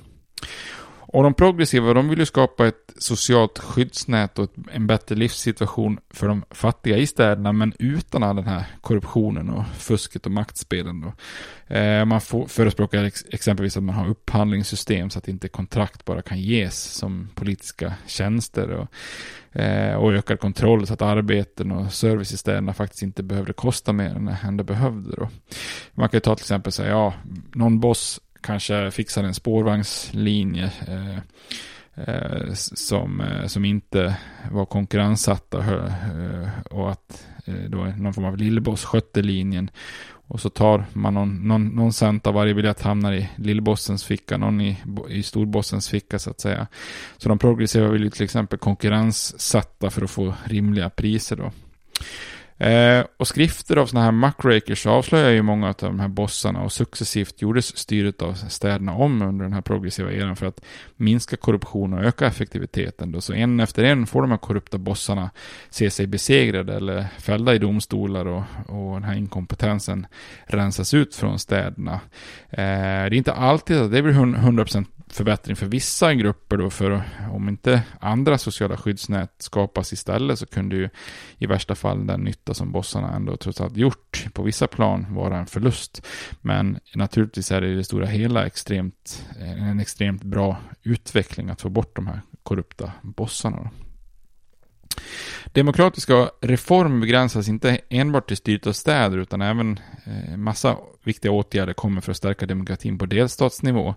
Och 1.15 1.23
de 1.23 1.35
progressiva, 1.35 1.95
de 1.95 2.09
vill 2.09 2.19
ju 2.19 2.27
skapa 2.27 2.67
ett 2.67 2.93
socialt 2.99 3.59
skyddsnät 3.59 4.39
och 4.39 4.51
en 4.73 4.87
bättre 4.87 5.15
livssituation 5.15 6.01
för 6.11 6.29
de 6.29 6.45
fattiga 6.51 6.97
i 6.97 7.07
städerna, 7.07 7.53
men 7.53 7.73
utan 7.79 8.23
all 8.23 8.37
den 8.37 8.47
här 8.47 8.65
korruptionen 8.81 9.51
och 9.51 9.65
fusket 9.79 10.27
och 10.27 10.33
maktspelen. 10.33 11.01
Då. 11.01 11.13
Eh, 11.75 12.05
man 12.05 12.21
får, 12.21 12.47
förespråkar 12.47 13.05
ex 13.05 13.25
exempelvis 13.31 13.77
att 13.77 13.83
man 13.83 13.95
har 13.95 14.09
upphandlingssystem 14.09 15.11
så 15.11 15.19
att 15.19 15.29
inte 15.29 15.49
kontrakt 15.49 16.05
bara 16.05 16.23
kan 16.23 16.41
ges 16.41 16.83
som 16.83 17.29
politiska 17.35 17.95
tjänster. 18.07 18.71
Och, 18.71 18.89
eh, 19.61 19.95
och 19.95 20.13
ökad 20.13 20.41
kontroll 20.41 20.87
så 20.87 20.95
att 20.95 21.03
arbeten 21.03 21.73
och 21.73 21.93
service 21.93 22.33
i 22.33 22.37
städerna 22.37 22.73
faktiskt 22.73 23.03
inte 23.03 23.23
behövde 23.23 23.53
kosta 23.53 23.93
mer 23.93 24.37
än 24.43 24.57
det 24.57 24.65
behövde. 24.65 25.17
Då. 25.17 25.29
Man 25.93 26.09
kan 26.09 26.17
ju 26.17 26.21
ta 26.21 26.35
till 26.35 26.43
exempel 26.43 26.73
säga, 26.73 26.91
ja, 26.91 27.15
någon 27.53 27.81
boss 27.81 28.21
kanske 28.45 28.91
fixar 28.91 29.25
en 29.25 29.35
spårvagnslinje 29.35 30.73
eh, 30.89 31.19
eh, 32.07 32.53
som, 32.55 33.21
eh, 33.21 33.47
som 33.47 33.65
inte 33.65 34.17
var 34.51 34.67
konkurrenssatta 34.67 35.65
och 36.71 36.91
att 36.91 37.27
då 37.69 37.85
någon 37.85 38.15
form 38.15 38.25
av 38.25 38.37
lillboss 38.37 38.85
skötte 38.85 39.23
linjen. 39.23 39.71
Och 40.27 40.41
så 40.41 40.51
tar 40.51 40.85
man 40.93 41.15
någon, 41.15 41.49
någon, 41.49 41.67
någon 41.69 41.93
cent 41.93 42.27
av 42.27 42.35
varje 42.35 42.55
biljett 42.55 42.83
hamnar 42.83 43.13
i 43.13 43.29
lillbossens 43.37 44.05
ficka, 44.05 44.37
någon 44.37 44.61
i, 44.61 44.79
i 45.09 45.23
storbossens 45.23 45.89
ficka 45.89 46.19
så 46.19 46.31
att 46.31 46.41
säga. 46.41 46.67
Så 47.17 47.29
de 47.29 47.39
progressiva 47.39 47.89
vill 47.89 48.03
ju 48.03 48.11
till 48.11 48.25
exempel 48.25 48.59
konkurrenssätta 48.59 49.91
för 49.91 50.03
att 50.03 50.11
få 50.11 50.35
rimliga 50.45 50.91
priser 50.91 51.37
då. 51.37 51.53
Eh, 52.59 53.05
och 53.17 53.29
skrifter 53.29 53.77
av 53.77 53.87
sådana 53.87 54.05
här 54.05 54.13
muckrakers 54.13 54.87
avslöjar 54.87 55.31
ju 55.31 55.43
många 55.43 55.69
av 55.69 55.75
de 55.79 56.01
här 56.01 56.09
bossarna 56.09 56.63
och 56.63 56.73
successivt 56.73 57.43
gjordes 57.43 57.77
styret 57.77 58.23
av 58.23 58.33
städerna 58.35 58.93
om 58.95 59.23
under 59.23 59.45
den 59.45 59.53
här 59.53 59.61
progressiva 59.61 60.13
eran 60.13 60.37
för 60.37 60.47
att 60.47 60.61
minska 60.97 61.37
korruption 61.37 61.93
och 61.93 62.05
öka 62.05 62.27
effektiviteten. 62.27 63.13
Då. 63.13 63.21
Så 63.21 63.33
en 63.33 63.61
efter 63.61 63.85
en 63.85 64.07
får 64.07 64.23
de 64.23 64.31
här 64.31 64.39
korrupta 64.39 64.79
bossarna 64.79 65.31
se 65.71 65.91
sig 65.91 66.07
besegrade 66.07 66.75
eller 66.75 67.07
fällda 67.19 67.55
i 67.55 67.59
domstolar 67.59 68.27
och, 68.27 68.43
och 68.67 68.95
den 68.95 69.05
här 69.05 69.15
inkompetensen 69.15 70.07
rensas 70.47 70.95
ut 70.95 71.15
från 71.15 71.39
städerna. 71.39 72.01
Eh, 72.51 72.59
det 72.59 72.63
är 72.63 73.15
inte 73.15 73.33
alltid 73.33 73.77
att 73.77 73.93
det 73.93 74.03
blir 74.03 74.15
100% 74.15 74.87
förbättring 75.15 75.57
för 75.57 75.67
vissa 75.67 76.15
grupper 76.15 76.57
då, 76.57 76.71
för 76.71 77.03
om 77.33 77.49
inte 77.49 77.83
andra 78.01 78.39
sociala 78.39 78.77
skyddsnät 78.77 79.35
skapas 79.39 79.93
istället 79.93 80.39
så 80.39 80.47
kunde 80.47 80.77
ju 80.77 80.89
i 81.39 81.47
värsta 81.47 81.75
fall 81.75 82.07
den 82.07 82.21
nytta 82.21 82.55
som 82.55 82.73
bossarna 82.73 83.13
ändå 83.13 83.37
trots 83.37 83.61
allt 83.61 83.77
gjort 83.77 84.27
på 84.33 84.43
vissa 84.43 84.67
plan 84.67 85.07
vara 85.15 85.39
en 85.39 85.47
förlust. 85.47 86.07
Men 86.41 86.79
naturligtvis 86.95 87.53
är 87.53 87.61
det 87.61 87.69
i 87.69 87.75
det 87.75 87.85
stora 87.85 88.07
hela 88.07 88.47
extremt, 88.47 89.27
eh, 89.41 89.69
en 89.69 89.81
extremt 89.81 90.23
bra 90.23 90.57
utveckling 90.83 91.51
att 91.51 91.61
få 91.61 91.69
bort 91.69 91.97
de 91.97 92.07
här 92.07 92.21
korrupta 92.43 92.93
bossarna. 93.03 93.57
Då. 93.57 93.71
Demokratiska 95.47 96.31
reformer 96.41 97.01
begränsas 97.01 97.49
inte 97.49 97.81
enbart 97.89 98.29
till 98.29 98.37
styret 98.37 98.67
av 98.67 98.73
städer 98.73 99.19
utan 99.19 99.43
även 99.43 99.81
eh, 100.05 100.37
massa 100.37 100.77
viktiga 101.05 101.33
åtgärder 101.33 101.73
kommer 101.73 102.01
för 102.01 102.11
att 102.11 102.17
stärka 102.17 102.47
demokratin 102.47 102.99
på 102.99 103.07
delstatsnivå. 103.07 103.95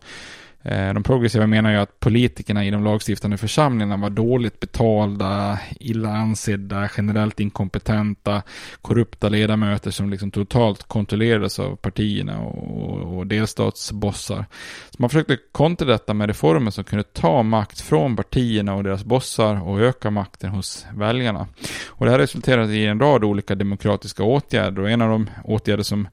Eh, 0.68 0.94
de 0.94 1.04
progressiva 1.04 1.48
menar 1.48 1.72
ju 1.72 1.78
att 1.78 2.00
politikerna 2.00 2.66
i 2.66 2.72
de 2.72 2.84
lagstiftande 2.84 3.38
församlingarna 3.38 3.98
var 3.98 4.10
dåligt 4.10 4.60
betalda, 4.60 5.60
illa 5.80 6.10
ansedda, 6.10 6.90
generellt 6.98 7.40
inkompetenta, 7.40 8.42
korrupta 8.82 9.30
ledamöter 9.30 9.92
som 9.92 10.10
liksom 10.10 10.32
totalt 10.32 10.84
kontrollerades 10.84 11.60
av 11.60 11.76
partierna 11.76 12.40
och, 12.40 13.18
och 13.18 13.28
delstatsbossar. 13.28 14.46
Så 14.90 14.96
man 14.98 15.10
försökte 15.10 15.38
kontra 15.52 15.88
detta 15.88 16.14
med 16.14 16.28
reformer 16.28 16.72
som 16.72 16.84
kunde 16.84 17.04
ta 17.04 17.44
makt 17.44 17.82
från 17.82 18.16
partierna 18.16 18.76
och 18.76 18.84
deras 18.84 19.04
bossar 19.04 19.68
och 19.68 19.82
öka 19.82 20.12
makten 20.12 20.50
hos 20.50 20.86
väljarna. 20.94 21.48
Och 21.88 22.06
det 22.06 22.12
här 22.12 22.20
resulterade 22.20 22.74
i 22.74 22.86
en 22.86 23.00
rad 23.00 23.24
olika 23.24 23.56
demokratiska 23.56 24.24
åtgärder 24.24 24.82
och 24.82 24.90
en 24.90 25.02
av 25.02 25.10
de 25.10 25.30
åtgärder 25.44 25.84
som 25.84 26.08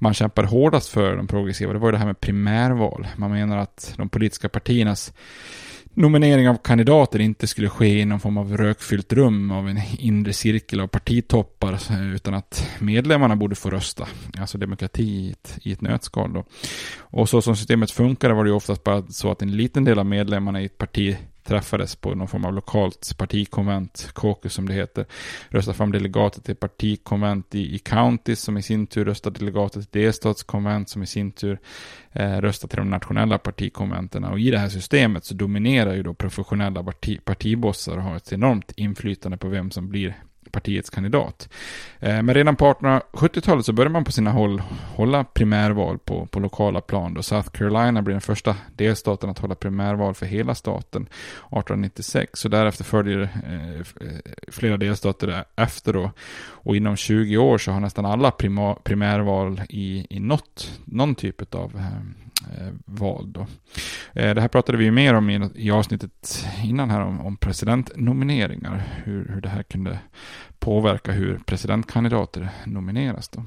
man 0.00 0.14
kämpade 0.14 0.48
hårdast 0.48 0.88
för, 0.88 1.16
de 1.16 1.26
progressiva, 1.26 1.72
det 1.72 1.78
var 1.78 1.88
ju 1.88 1.92
det 1.92 1.98
här 1.98 2.06
med 2.06 2.20
primärval. 2.20 3.06
Man 3.16 3.30
menar 3.30 3.58
att 3.58 3.94
de 3.96 4.08
politiska 4.08 4.48
partiernas 4.48 5.12
nominering 5.94 6.48
av 6.48 6.54
kandidater 6.54 7.18
inte 7.18 7.46
skulle 7.46 7.68
ske 7.68 8.00
i 8.00 8.04
någon 8.04 8.20
form 8.20 8.38
av 8.38 8.56
rökfyllt 8.56 9.12
rum 9.12 9.50
av 9.50 9.68
en 9.68 9.80
inre 9.98 10.32
cirkel 10.32 10.80
av 10.80 10.86
partitoppar 10.86 11.78
utan 12.14 12.34
att 12.34 12.70
medlemmarna 12.78 13.36
borde 13.36 13.54
få 13.54 13.70
rösta. 13.70 14.08
Alltså 14.38 14.58
demokrati 14.58 15.02
i 15.02 15.30
ett, 15.30 15.58
i 15.62 15.72
ett 15.72 15.80
nötskal 15.80 16.32
då. 16.32 16.44
Och 16.98 17.28
så 17.28 17.42
som 17.42 17.56
systemet 17.56 17.90
funkade 17.90 18.34
var 18.34 18.44
det 18.44 18.50
ju 18.50 18.56
oftast 18.56 18.84
bara 18.84 19.02
så 19.02 19.30
att 19.30 19.42
en 19.42 19.56
liten 19.56 19.84
del 19.84 19.98
av 19.98 20.06
medlemmarna 20.06 20.62
i 20.62 20.64
ett 20.64 20.78
parti 20.78 21.16
träffades 21.44 21.96
på 21.96 22.14
någon 22.14 22.28
form 22.28 22.44
av 22.44 22.54
lokalt 22.54 23.14
partikonvent, 23.18 24.10
caucus 24.14 24.52
som 24.52 24.68
det 24.68 24.74
heter, 24.74 25.06
röstade 25.48 25.76
fram 25.76 25.92
delegater 25.92 26.40
till 26.40 26.56
partikonvent 26.56 27.54
i, 27.54 27.74
i 27.74 27.78
counties 27.78 28.40
som 28.40 28.58
i 28.58 28.62
sin 28.62 28.86
tur 28.86 29.04
röstade 29.04 29.38
delegater 29.38 29.82
till 29.82 30.02
delstatskonvent 30.02 30.88
som 30.88 31.02
i 31.02 31.06
sin 31.06 31.32
tur 31.32 31.58
eh, 32.12 32.40
röstade 32.40 32.70
till 32.70 32.78
de 32.78 32.90
nationella 32.90 33.38
partikonventen. 33.38 34.24
Och 34.24 34.40
i 34.40 34.50
det 34.50 34.58
här 34.58 34.68
systemet 34.68 35.24
så 35.24 35.34
dominerar 35.34 35.94
ju 35.94 36.02
då 36.02 36.14
professionella 36.14 36.84
parti, 36.84 37.24
partibossar 37.24 37.96
och 37.96 38.02
har 38.02 38.16
ett 38.16 38.32
enormt 38.32 38.72
inflytande 38.76 39.36
på 39.36 39.48
vem 39.48 39.70
som 39.70 39.88
blir 39.88 40.16
partiets 40.50 40.90
kandidat. 40.90 41.48
Eh, 41.98 42.22
men 42.22 42.34
redan 42.34 42.56
på 42.56 42.72
1870-talet 42.72 43.66
så 43.66 43.72
började 43.72 43.92
man 43.92 44.04
på 44.04 44.12
sina 44.12 44.30
håll 44.30 44.62
hålla 44.94 45.24
primärval 45.24 45.98
på, 45.98 46.26
på 46.26 46.40
lokala 46.40 46.80
plan. 46.80 47.14
Då 47.14 47.22
South 47.22 47.48
Carolina 47.50 48.02
blev 48.02 48.14
den 48.14 48.20
första 48.20 48.56
delstaten 48.76 49.30
att 49.30 49.38
hålla 49.38 49.54
primärval 49.54 50.14
för 50.14 50.26
hela 50.26 50.54
staten 50.54 51.02
1896. 51.02 52.40
Så 52.40 52.48
därefter 52.48 52.84
följer 52.84 53.20
eh, 53.20 53.80
eh 53.80 53.84
flera 54.48 54.76
delstater 54.76 55.44
efter 55.56 55.92
då. 55.92 56.10
Och 56.42 56.76
inom 56.76 56.96
20 56.96 57.36
år 57.36 57.58
så 57.58 57.72
har 57.72 57.80
nästan 57.80 58.06
alla 58.06 58.30
primärval 58.82 59.60
i, 59.68 60.06
i 60.10 60.20
något, 60.20 60.80
någon 60.84 61.14
typ 61.14 61.54
av 61.54 61.76
eh, 61.76 62.29
Eh, 62.58 62.72
val. 62.84 63.32
Då. 63.32 63.40
Eh, 64.12 64.34
det 64.34 64.40
här 64.40 64.48
pratade 64.48 64.78
vi 64.78 64.90
mer 64.90 65.14
om 65.14 65.30
i, 65.30 65.50
i 65.54 65.70
avsnittet 65.70 66.46
innan 66.64 66.90
här 66.90 67.00
om, 67.00 67.20
om 67.20 67.36
presidentnomineringar. 67.36 69.02
Hur, 69.04 69.28
hur 69.34 69.40
det 69.40 69.48
här 69.48 69.62
kunde 69.62 69.98
påverka 70.58 71.12
hur 71.12 71.38
presidentkandidater 71.46 72.48
nomineras. 72.64 73.28
Då. 73.28 73.44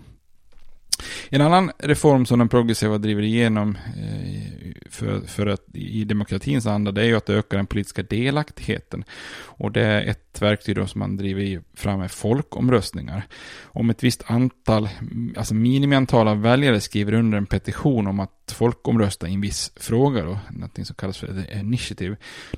En 1.29 1.41
annan 1.41 1.71
reform 1.77 2.25
som 2.25 2.39
den 2.39 2.49
progressiva 2.49 2.97
driver 2.97 3.21
igenom 3.21 3.77
eh, 3.97 4.73
för, 4.89 5.21
för 5.27 5.47
att, 5.47 5.65
i 5.73 6.03
demokratins 6.03 6.65
anda 6.65 6.91
det 6.91 7.01
är 7.01 7.05
ju 7.05 7.15
att 7.15 7.29
öka 7.29 7.57
den 7.57 7.67
politiska 7.67 8.03
delaktigheten. 8.03 9.03
Och 9.35 9.71
det 9.71 9.85
är 9.85 10.01
ett 10.01 10.32
verktyg 10.41 10.75
då 10.75 10.87
som 10.87 10.99
man 10.99 11.17
driver 11.17 11.63
fram 11.73 11.99
med 11.99 12.11
folkomröstningar. 12.11 13.27
Om 13.63 13.89
ett 13.89 14.03
visst 14.03 14.23
antal, 14.27 14.89
alltså 15.37 15.53
minimiantal 15.53 16.27
av 16.27 16.41
väljare 16.41 16.81
skriver 16.81 17.13
under 17.13 17.37
en 17.37 17.45
petition 17.45 18.07
om 18.07 18.19
att 18.19 18.43
folkomrösta 18.51 19.27
i 19.27 19.33
en 19.33 19.41
viss 19.41 19.71
fråga 19.75 20.25
då, 20.25 20.39
någonting 20.51 20.85
som 20.85 20.95
kallas 20.95 21.17
för 21.17 21.57
initiative, 21.59 22.15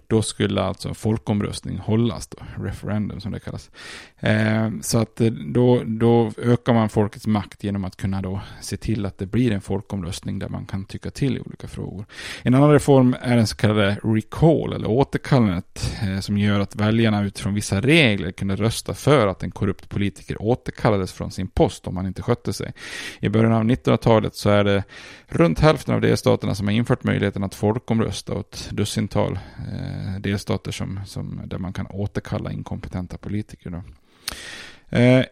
då 0.07 0.21
skulle 0.21 0.61
alltså 0.61 0.93
folkomröstning 0.93 1.77
hållas 1.77 2.27
då, 2.27 2.37
referendum 2.63 3.21
som 3.21 3.31
det 3.31 3.39
kallas. 3.39 3.71
Eh, 4.19 4.69
så 4.81 4.97
att 4.97 5.21
eh, 5.21 5.27
då, 5.27 5.81
då 5.85 6.31
ökar 6.37 6.73
man 6.73 6.89
folkets 6.89 7.27
makt 7.27 7.63
genom 7.63 7.85
att 7.85 7.97
kunna 7.97 8.21
då 8.21 8.41
se 8.61 8.77
till 8.77 9.05
att 9.05 9.17
det 9.17 9.25
blir 9.25 9.51
en 9.51 9.61
folkomröstning 9.61 10.39
där 10.39 10.49
man 10.49 10.65
kan 10.65 10.85
tycka 10.85 11.11
till 11.11 11.37
i 11.37 11.39
olika 11.39 11.67
frågor. 11.67 12.05
En 12.43 12.53
annan 12.53 12.71
reform 12.71 13.15
är 13.21 13.35
den 13.35 13.47
så 13.47 13.55
kallade 13.55 13.97
recall, 14.03 14.73
eller 14.73 14.89
återkallandet, 14.89 15.93
eh, 16.03 16.19
som 16.19 16.37
gör 16.37 16.59
att 16.59 16.75
väljarna 16.75 17.23
utifrån 17.23 17.53
vissa 17.53 17.64
vissa 17.65 17.81
regler 17.81 18.31
kunde 18.31 18.55
rösta 18.55 18.93
för 18.93 19.27
att 19.27 19.43
en 19.43 19.51
korrupt 19.51 19.89
politiker 19.89 20.41
återkallades 20.41 21.13
från 21.13 21.31
sin 21.31 21.47
post 21.47 21.87
om 21.87 21.97
han 21.97 22.07
inte 22.07 22.21
skötte 22.21 22.53
sig. 22.53 22.73
I 23.19 23.29
början 23.29 23.53
av 23.53 23.63
1900-talet 23.63 24.35
så 24.35 24.49
är 24.49 24.63
det 24.63 24.83
runt 25.27 25.59
hälften 25.59 25.95
av 25.95 26.01
delstaterna 26.01 26.55
som 26.55 26.67
har 26.67 26.73
infört 26.73 27.03
möjligheten 27.03 27.43
att 27.43 27.55
folkomrösta 27.55 28.33
och 28.33 28.39
ett 28.39 28.69
dussintal 28.71 29.39
eh, 29.57 30.21
delstater 30.21 30.71
som, 30.71 30.99
som, 31.05 31.41
där 31.45 31.57
man 31.57 31.73
kan 31.73 31.87
återkalla 31.87 32.51
inkompetenta 32.51 33.17
politiker. 33.17 33.69
Då. 33.69 33.81
Eh, 34.97 35.25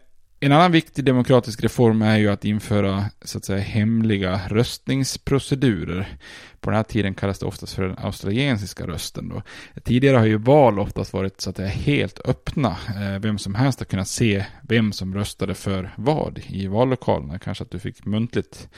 en 0.44 0.52
annan 0.52 0.72
viktig 0.72 1.04
demokratisk 1.04 1.64
reform 1.64 2.02
är 2.02 2.18
ju 2.18 2.28
att 2.28 2.44
införa 2.44 3.04
så 3.22 3.38
att 3.38 3.44
säga 3.44 3.58
hemliga 3.58 4.40
röstningsprocedurer. 4.48 6.16
På 6.60 6.70
den 6.70 6.76
här 6.76 6.84
tiden 6.84 7.14
kallas 7.14 7.38
det 7.38 7.46
oftast 7.46 7.74
för 7.74 7.82
den 7.82 7.98
australiensiska 7.98 8.86
rösten. 8.86 9.28
Då. 9.28 9.42
Tidigare 9.84 10.16
har 10.16 10.26
ju 10.26 10.36
val 10.36 10.78
oftast 10.78 11.12
varit 11.12 11.40
så 11.40 11.50
att 11.50 11.56
säga, 11.56 11.68
helt 11.68 12.20
öppna. 12.24 12.68
Eh, 12.68 13.20
vem 13.20 13.38
som 13.38 13.54
helst 13.54 13.78
har 13.78 13.84
kunnat 13.86 14.08
se 14.08 14.44
vem 14.62 14.92
som 14.92 15.14
röstade 15.14 15.54
för 15.54 15.90
vad 15.96 16.40
i 16.46 16.66
vallokalerna. 16.66 17.38
Kanske 17.38 17.64
att 17.64 17.70
du 17.70 17.78
fick 17.78 18.04
muntligt 18.04 18.68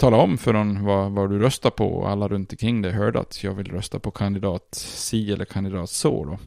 tala 0.00 0.16
om 0.16 0.38
för 0.38 0.52
någon 0.52 0.84
vad, 0.84 1.12
vad 1.12 1.30
du 1.30 1.38
röstar 1.38 1.70
på 1.70 1.92
och 1.92 2.10
alla 2.10 2.28
runt 2.28 2.52
omkring 2.52 2.82
dig 2.82 2.92
hörde 2.92 3.20
att 3.20 3.44
jag 3.44 3.54
vill 3.54 3.70
rösta 3.70 3.98
på 3.98 4.10
kandidat 4.10 4.74
si 4.74 5.32
eller 5.32 5.44
kandidat 5.44 5.90
så. 5.90 6.24
Då. 6.24 6.38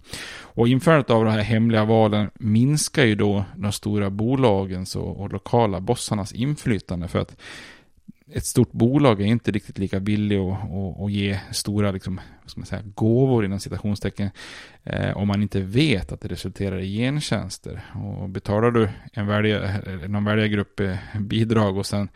Och 0.42 0.68
införandet 0.68 1.10
av 1.10 1.26
de 1.26 1.32
här 1.32 1.42
hemliga 1.42 1.86
valen 1.86 2.30
minskar 2.34 3.06
ju 3.06 3.16
då 3.16 3.46
de 3.56 3.72
stora 3.72 4.10
bolagens 4.10 4.96
och, 4.96 5.20
och 5.20 5.32
lokala 5.32 5.80
bossarnas 5.80 6.34
inflytande 6.34 7.08
för 7.08 7.20
att 7.20 7.36
ett 8.32 8.46
stort 8.46 8.72
bolag 8.72 9.22
är 9.22 9.26
inte 9.26 9.52
riktigt 9.52 9.78
lika 9.78 10.00
billig 10.00 10.38
att, 10.38 10.64
att, 10.64 11.02
att 11.02 11.12
ge 11.12 11.40
stora 11.52 11.92
liksom, 11.92 12.22
ska 12.46 12.60
man 12.60 12.66
säga, 12.66 12.82
gåvor 12.96 13.46
inom 13.46 13.60
citationstecken 13.60 14.30
eh, 14.84 15.18
om 15.18 15.28
man 15.28 15.42
inte 15.42 15.62
vet 15.62 16.12
att 16.12 16.22
det 16.22 16.28
resulterar 16.28 16.80
i 16.80 16.98
gentjänster. 16.98 17.82
Och 17.96 18.30
betalar 18.30 18.72
du 18.72 18.90
en 19.14 19.28
välja, 19.28 19.82
någon 20.08 20.26
väljargrupp 20.26 20.80
eh, 20.80 20.96
bidrag 21.20 21.78
och 21.78 21.86
sen 21.86 22.10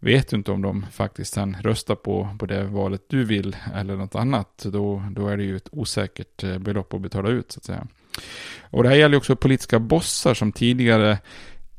vet 0.00 0.28
du 0.28 0.36
inte 0.36 0.52
om 0.52 0.62
de 0.62 0.86
faktiskt 0.92 1.34
sen 1.34 1.56
röstar 1.60 1.94
på, 1.94 2.28
på 2.38 2.46
det 2.46 2.64
valet 2.64 3.02
du 3.08 3.24
vill 3.24 3.56
eller 3.74 3.96
något 3.96 4.14
annat, 4.14 4.66
då, 4.72 5.02
då 5.10 5.28
är 5.28 5.36
det 5.36 5.44
ju 5.44 5.56
ett 5.56 5.68
osäkert 5.72 6.44
eh, 6.44 6.58
belopp 6.58 6.94
att 6.94 7.00
betala 7.00 7.28
ut 7.28 7.52
så 7.52 7.58
att 7.58 7.64
säga. 7.64 7.86
Och 8.70 8.82
det 8.82 8.88
här 8.88 8.96
gäller 8.96 9.16
också 9.16 9.36
politiska 9.36 9.78
bossar 9.78 10.34
som 10.34 10.52
tidigare 10.52 11.18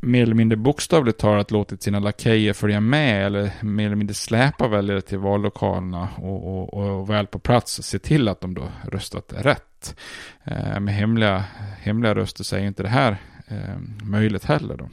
mer 0.02 0.24
eller 0.24 0.36
mindre 0.36 0.58
bokstavligt 0.58 1.20
talat 1.20 1.52
låtit 1.52 1.84
sina 1.84 2.00
lakejer 2.00 2.54
följa 2.54 2.80
med 2.80 3.26
eller 3.26 3.52
mer 3.62 3.86
eller 3.86 3.96
mindre 3.96 4.14
släpa 4.14 4.68
väljare 4.68 5.02
till 5.02 5.18
vallokalerna 5.18 6.10
och, 6.18 6.48
och, 6.48 6.74
och 6.74 7.10
väl 7.10 7.28
på 7.28 7.40
plats 7.40 7.84
se 7.84 8.00
till 8.00 8.28
att 8.28 8.42
de 8.42 8.54
då 8.54 8.72
röstat 8.92 9.34
rätt. 9.38 9.96
Eh, 10.44 10.80
med 10.80 10.94
hemliga, 10.94 11.44
hemliga 11.82 12.16
röster 12.16 12.44
så 12.44 12.56
är 12.56 12.60
inte 12.60 12.84
det 12.84 12.90
här 12.90 13.18
eh, 13.48 13.78
möjligt 14.04 14.46
heller 14.46 14.78
då. 14.78 14.90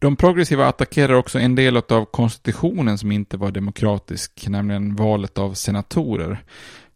De 0.00 0.16
progressiva 0.16 0.66
attackerar 0.66 1.14
också 1.14 1.38
en 1.38 1.54
del 1.54 1.76
av 1.76 2.04
konstitutionen 2.04 2.98
som 2.98 3.12
inte 3.12 3.36
var 3.36 3.50
demokratisk, 3.50 4.48
nämligen 4.48 4.96
valet 4.96 5.38
av 5.38 5.54
senatorer. 5.54 6.44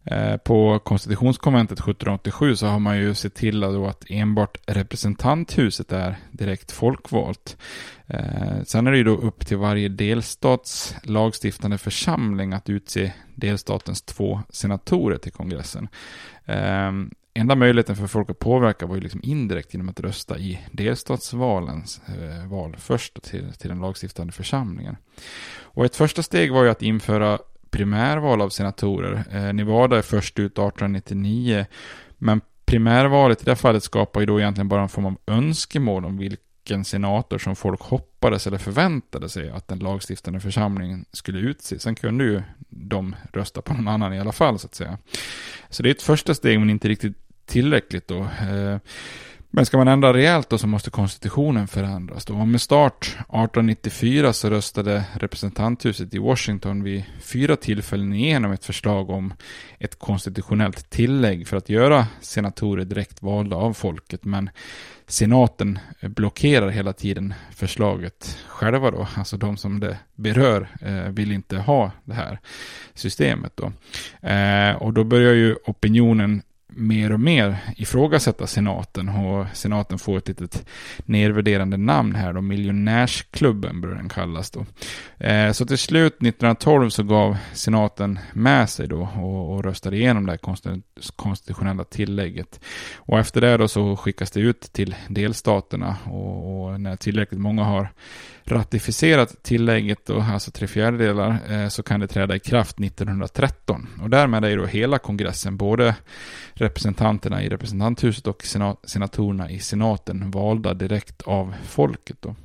Eh, 0.03 0.37
på 0.37 0.79
konstitutionskonventet 0.79 1.79
1787 1.79 2.55
så 2.55 2.67
har 2.67 2.79
man 2.79 2.97
ju 2.97 3.13
sett 3.13 3.35
till 3.35 3.63
att 3.63 4.03
enbart 4.09 4.57
representanthuset 4.67 5.91
är 5.91 6.15
direkt 6.31 6.71
folkvalt. 6.71 7.57
Eh, 8.07 8.63
sen 8.65 8.87
är 8.87 8.91
det 8.91 8.97
ju 8.97 9.03
då 9.03 9.15
upp 9.15 9.47
till 9.47 9.57
varje 9.57 9.89
delstats 9.89 10.95
lagstiftande 11.03 11.77
församling 11.77 12.53
att 12.53 12.69
utse 12.69 13.13
delstatens 13.35 14.01
två 14.01 14.41
senatorer 14.49 15.17
till 15.17 15.31
kongressen. 15.31 15.87
Eh, 16.45 16.91
Enda 17.33 17.55
möjligheten 17.55 17.95
för 17.95 18.07
folk 18.07 18.29
att 18.29 18.39
påverka 18.39 18.85
var 18.85 18.95
ju 18.95 19.01
liksom 19.01 19.21
indirekt 19.23 19.73
genom 19.73 19.89
att 19.89 19.99
rösta 19.99 20.37
i 20.37 20.59
delstatsvalens 20.71 22.01
eh, 22.07 22.49
val 22.49 22.75
först 22.79 23.23
till, 23.23 23.53
till 23.53 23.69
den 23.69 23.79
lagstiftande 23.79 24.33
församlingen. 24.33 24.97
Och 25.61 25.85
ett 25.85 25.95
första 25.95 26.23
steg 26.23 26.53
var 26.53 26.63
ju 26.63 26.69
att 26.69 26.81
införa 26.81 27.39
primärval 27.71 28.41
av 28.41 28.49
senatorer. 28.49 29.23
Eh, 29.31 29.53
Nevada 29.53 29.97
är 29.97 30.01
först 30.01 30.39
ut 30.39 30.51
1899. 30.51 31.65
Men 32.17 32.41
primärvalet 32.65 33.41
i 33.41 33.45
det 33.45 33.55
fallet 33.55 33.83
skapar 33.83 34.19
ju 34.19 34.25
då 34.25 34.39
egentligen 34.39 34.69
bara 34.69 34.81
en 34.81 34.89
form 34.89 35.05
av 35.05 35.17
önskemål 35.27 36.05
om 36.05 36.17
vilka 36.17 36.43
vilken 36.69 36.85
senator 36.85 37.37
som 37.37 37.55
folk 37.55 37.81
hoppades 37.81 38.47
eller 38.47 38.57
förväntade 38.57 39.29
sig 39.29 39.49
att 39.49 39.67
den 39.67 39.79
lagstiftande 39.79 40.39
församlingen 40.39 41.05
skulle 41.11 41.39
utse. 41.39 41.79
Sen 41.79 41.95
kunde 41.95 42.23
ju 42.23 42.41
de 42.69 43.15
rösta 43.33 43.61
på 43.61 43.73
någon 43.73 43.87
annan 43.87 44.13
i 44.13 44.19
alla 44.19 44.31
fall 44.31 44.59
så 44.59 44.67
att 44.67 44.75
säga. 44.75 44.97
Så 45.69 45.83
det 45.83 45.89
är 45.89 45.91
ett 45.91 46.01
första 46.01 46.35
steg 46.35 46.59
men 46.59 46.69
inte 46.69 46.87
riktigt 46.87 47.17
tillräckligt 47.45 48.07
då. 48.07 48.19
Eh, 48.19 48.77
men 49.51 49.65
ska 49.65 49.77
man 49.77 49.87
ändra 49.87 50.13
rejält 50.13 50.49
då 50.49 50.57
så 50.57 50.67
måste 50.67 50.89
konstitutionen 50.89 51.67
förändras. 51.67 52.25
Då. 52.25 52.33
Och 52.33 52.47
med 52.47 52.61
start 52.61 53.05
1894 53.05 54.33
så 54.33 54.49
röstade 54.49 55.03
representanthuset 55.13 56.13
i 56.13 56.17
Washington 56.17 56.83
vid 56.83 57.03
fyra 57.21 57.55
tillfällen 57.55 58.13
igenom 58.13 58.51
ett 58.51 58.65
förslag 58.65 59.09
om 59.09 59.33
ett 59.79 59.99
konstitutionellt 59.99 60.89
tillägg 60.89 61.47
för 61.47 61.57
att 61.57 61.69
göra 61.69 62.07
senatorer 62.21 62.85
direkt 62.85 63.21
valda 63.21 63.55
av 63.55 63.73
folket. 63.73 64.25
Men 64.25 64.49
senaten 65.09 65.79
blockerar 66.01 66.69
hela 66.69 66.93
tiden 66.93 67.33
förslaget 67.51 68.37
själva 68.47 68.91
då. 68.91 69.07
Alltså 69.15 69.37
de 69.37 69.57
som 69.57 69.79
det 69.79 69.97
berör 70.15 70.67
eh, 70.81 71.11
vill 71.11 71.31
inte 71.31 71.57
ha 71.57 71.91
det 72.05 72.13
här 72.13 72.39
systemet 72.93 73.53
då. 73.55 73.71
Eh, 74.27 74.75
och 74.75 74.93
då 74.93 75.03
börjar 75.03 75.33
ju 75.33 75.55
opinionen 75.65 76.41
mer 76.79 77.13
och 77.13 77.19
mer 77.19 77.57
ifrågasätta 77.77 78.47
senaten 78.47 79.09
och 79.09 79.45
senaten 79.53 79.99
får 79.99 80.17
ett 80.17 80.27
litet 80.27 80.65
nedvärderande 81.05 81.77
namn 81.77 82.15
här 82.15 82.33
då, 82.33 82.41
miljonärsklubben 82.41 83.81
bör 83.81 83.95
den 83.95 84.09
kallas 84.09 84.51
då. 84.51 84.65
Eh, 85.25 85.51
så 85.51 85.65
till 85.65 85.77
slut 85.77 86.13
1912 86.13 86.89
så 86.89 87.03
gav 87.03 87.37
senaten 87.53 88.19
med 88.33 88.69
sig 88.69 88.87
då 88.87 89.09
och, 89.15 89.53
och 89.53 89.63
röstade 89.63 89.97
igenom 89.97 90.25
det 90.25 90.31
här 90.31 90.39
konstitutionella 91.15 91.83
tillägget. 91.83 92.59
Och 92.95 93.19
efter 93.19 93.41
det 93.41 93.57
då 93.57 93.67
så 93.67 93.97
skickas 93.97 94.31
det 94.31 94.39
ut 94.39 94.61
till 94.61 94.95
delstaterna 95.07 95.95
och, 96.05 96.63
och 96.63 96.81
när 96.81 96.95
tillräckligt 96.95 97.41
många 97.41 97.63
har 97.63 97.89
ratificerat 98.51 99.43
tillägget, 99.43 100.05
då, 100.05 100.21
alltså 100.21 100.51
tre 100.51 100.67
fjärdedelar, 100.67 101.39
eh, 101.49 101.67
så 101.67 101.83
kan 101.83 101.99
det 101.99 102.07
träda 102.07 102.35
i 102.35 102.39
kraft 102.39 102.79
1913. 102.79 103.87
Och 104.01 104.09
därmed 104.09 104.45
är 104.45 104.57
då 104.57 104.65
hela 104.65 104.97
kongressen, 104.97 105.57
både 105.57 105.95
representanterna 106.53 107.43
i 107.43 107.49
representanthuset 107.49 108.27
och 108.27 108.43
senatorerna 108.83 109.51
i 109.51 109.59
senaten, 109.59 110.31
valda 110.31 110.73
direkt 110.73 111.21
av 111.21 111.55
folket. 111.63 112.17
Då. 112.21 112.35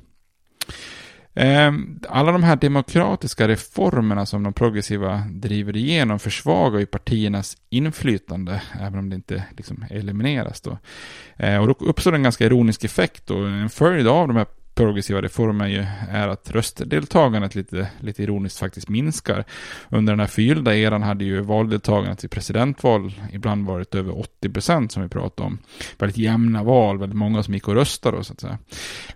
Eh, 1.41 1.73
alla 2.09 2.31
de 2.31 2.43
här 2.43 2.55
demokratiska 2.55 3.47
reformerna 3.47 4.25
som 4.25 4.43
de 4.43 4.53
progressiva 4.53 5.27
driver 5.29 5.77
igenom 5.77 6.19
försvagar 6.19 6.79
ju 6.79 6.85
partiernas 6.85 7.57
inflytande, 7.69 8.61
även 8.81 8.99
om 8.99 9.09
det 9.09 9.15
inte 9.15 9.43
liksom 9.57 9.85
elimineras. 9.89 10.61
Då. 10.61 10.77
Eh, 11.37 11.57
och 11.57 11.67
då 11.67 11.73
uppstår 11.85 12.15
en 12.15 12.23
ganska 12.23 12.45
ironisk 12.45 12.83
effekt. 12.83 13.27
Då. 13.27 13.37
En 13.37 13.69
följd 13.69 14.07
av 14.07 14.27
de 14.27 14.37
här 14.37 14.45
progressiva 14.75 15.21
reformen 15.21 15.71
ju 15.71 15.85
är 16.09 16.27
att 16.27 16.51
röstdeltagandet 16.51 17.55
lite, 17.55 17.87
lite 17.99 18.23
ironiskt 18.23 18.59
faktiskt 18.59 18.89
minskar. 18.89 19.43
Under 19.89 20.13
den 20.13 20.19
här 20.19 20.27
förgyllda 20.27 20.75
eran 20.75 21.03
hade 21.03 21.25
ju 21.25 21.41
valdeltagandet 21.41 22.23
i 22.23 22.27
presidentval 22.27 23.13
ibland 23.33 23.65
varit 23.65 23.95
över 23.95 24.19
80 24.19 24.49
procent 24.49 24.91
som 24.91 25.03
vi 25.03 25.09
pratade 25.09 25.47
om. 25.47 25.57
Väldigt 25.97 26.17
jämna 26.17 26.63
val, 26.63 26.97
väldigt 26.97 27.17
många 27.17 27.43
som 27.43 27.53
gick 27.53 27.67
och 27.67 27.75
röstade 27.75 28.23
så 28.23 28.33
att 28.33 28.39
säga. 28.39 28.57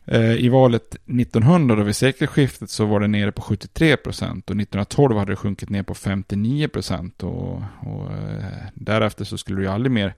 Eh, 0.05 0.33
I 0.33 0.49
valet 0.49 0.95
1900 0.95 1.75
då 1.75 1.83
vid 1.83 1.95
sekelskiftet 1.95 2.69
så 2.69 2.85
var 2.85 2.99
det 2.99 3.07
nere 3.07 3.31
på 3.31 3.41
73 3.41 3.97
procent 3.97 4.49
och 4.49 4.55
1912 4.55 5.17
hade 5.17 5.31
det 5.31 5.35
sjunkit 5.35 5.69
ner 5.69 5.83
på 5.83 5.93
59 5.93 6.67
procent 6.67 7.23
och, 7.23 7.61
och 7.79 8.11
eh, 8.11 8.45
därefter 8.73 9.25
så 9.25 9.37
skulle 9.37 9.57
det 9.57 9.63
ju 9.63 9.71
aldrig 9.71 9.91
mer 9.91 10.13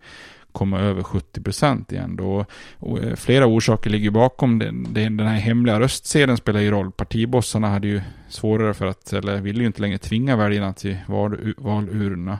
komma 0.52 0.80
över 0.80 1.04
70 1.04 1.42
procent 1.42 1.92
igen. 1.92 2.16
Då, 2.16 2.46
och 2.78 3.00
eh, 3.04 3.16
flera 3.16 3.46
orsaker 3.46 3.90
ligger 3.90 4.12
bakom 4.12 4.60
det. 4.60 4.72
Den 5.10 5.20
här 5.20 5.40
hemliga 5.40 5.80
röstsedeln 5.80 6.38
spelar 6.38 6.60
ju 6.60 6.72
roll. 6.72 6.92
Partibossarna 6.92 7.70
hade 7.70 7.88
ju 7.88 8.02
svårare 8.30 8.74
för 8.74 8.86
att, 8.86 9.14
eller 9.14 9.42
ville 9.42 9.60
ju 9.60 9.66
inte 9.66 9.82
längre 9.82 9.98
tvinga 9.98 10.36
väljarna 10.36 10.74
till 10.74 10.98
val, 11.08 11.54
valurnorna. 11.58 12.40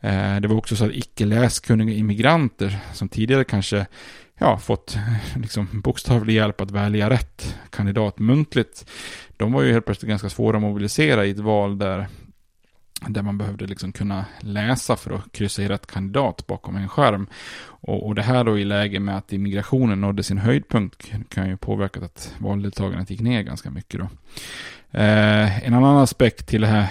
Eh, 0.00 0.36
det 0.40 0.48
var 0.48 0.56
också 0.56 0.76
så 0.76 0.84
att 0.84 0.92
icke 0.92 1.24
läskunniga 1.24 1.96
immigranter 1.96 2.78
som 2.92 3.08
tidigare 3.08 3.44
kanske 3.44 3.86
ja, 4.38 4.58
fått 4.58 4.98
liksom, 5.36 5.68
bokstavlig 5.72 6.34
hjälp 6.34 6.60
att 6.60 6.70
välja 6.70 7.10
rätt 7.10 7.56
kandidat 7.70 8.18
muntligt. 8.18 8.90
De 9.36 9.52
var 9.52 9.62
ju 9.62 9.72
helt 9.72 9.84
plötsligt 9.84 10.08
ganska 10.08 10.28
svåra 10.28 10.56
att 10.56 10.62
mobilisera 10.62 11.26
i 11.26 11.30
ett 11.30 11.38
val 11.38 11.78
där 11.78 12.08
där 13.08 13.22
man 13.22 13.38
behövde 13.38 13.66
liksom 13.66 13.92
kunna 13.92 14.24
läsa 14.40 14.96
för 14.96 15.10
att 15.10 15.32
kryssa 15.32 15.62
i 15.62 15.68
rätt 15.68 15.86
kandidat 15.86 16.46
bakom 16.46 16.76
en 16.76 16.88
skärm. 16.88 17.26
Och, 17.62 18.06
och 18.06 18.14
det 18.14 18.22
här 18.22 18.44
då 18.44 18.58
i 18.58 18.64
läge 18.64 19.00
med 19.00 19.16
att 19.16 19.32
immigrationen 19.32 20.00
nådde 20.00 20.22
sin 20.22 20.38
höjdpunkt 20.38 21.12
kan 21.28 21.48
ju 21.48 21.56
påverka 21.56 22.00
att 22.00 22.34
valdeltagandet 22.38 23.10
gick 23.10 23.20
ner 23.20 23.42
ganska 23.42 23.70
mycket 23.70 24.00
då. 24.00 24.08
Eh, 24.98 25.66
en 25.66 25.74
annan 25.74 25.96
aspekt 25.96 26.46
till 26.46 26.60
det 26.60 26.66
här 26.66 26.88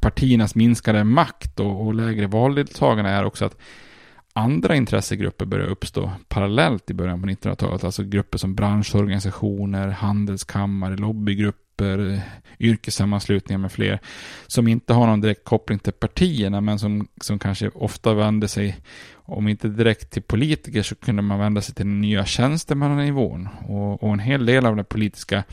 partiernas 0.00 0.54
minskade 0.54 1.04
makt 1.04 1.60
och, 1.60 1.86
och 1.86 1.94
lägre 1.94 2.26
valdeltagande 2.26 3.10
är 3.10 3.24
också 3.24 3.44
att 3.44 3.56
andra 4.32 4.76
intressegrupper 4.76 5.44
börjar 5.44 5.66
uppstå 5.66 6.10
parallellt 6.28 6.90
i 6.90 6.94
början 6.94 7.22
på 7.22 7.28
1900-talet. 7.28 7.84
Alltså 7.84 8.02
grupper 8.02 8.38
som 8.38 8.54
branschorganisationer, 8.54 9.88
handelskammare, 9.88 10.96
lobbygrupper, 10.96 11.69
yrkessammanslutningar 12.58 13.58
med 13.58 13.72
fler. 13.72 14.00
Som 14.46 14.68
inte 14.68 14.92
har 14.92 15.06
någon 15.06 15.20
direkt 15.20 15.44
koppling 15.44 15.78
till 15.78 15.92
partierna 15.92 16.60
men 16.60 16.78
som, 16.78 17.08
som 17.20 17.38
kanske 17.38 17.68
ofta 17.68 18.14
vänder 18.14 18.48
sig, 18.48 18.76
om 19.12 19.48
inte 19.48 19.68
direkt 19.68 20.10
till 20.10 20.22
politiker 20.22 20.82
så 20.82 20.94
kunde 20.94 21.22
man 21.22 21.38
vända 21.38 21.60
sig 21.60 21.74
till 21.74 21.86
den 21.86 22.00
nya 22.00 22.24
tjänstemannanivån. 22.24 23.48
Och, 23.68 24.02
och 24.02 24.12
en 24.12 24.18
hel 24.18 24.46
del 24.46 24.66
av 24.66 24.76
det 24.76 24.84
politiska 24.84 25.44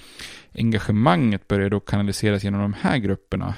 engagemanget 0.58 1.48
börjar 1.48 1.70
då 1.70 1.80
kanaliseras 1.80 2.44
genom 2.44 2.62
de 2.62 2.74
här 2.74 2.98
grupperna. 2.98 3.56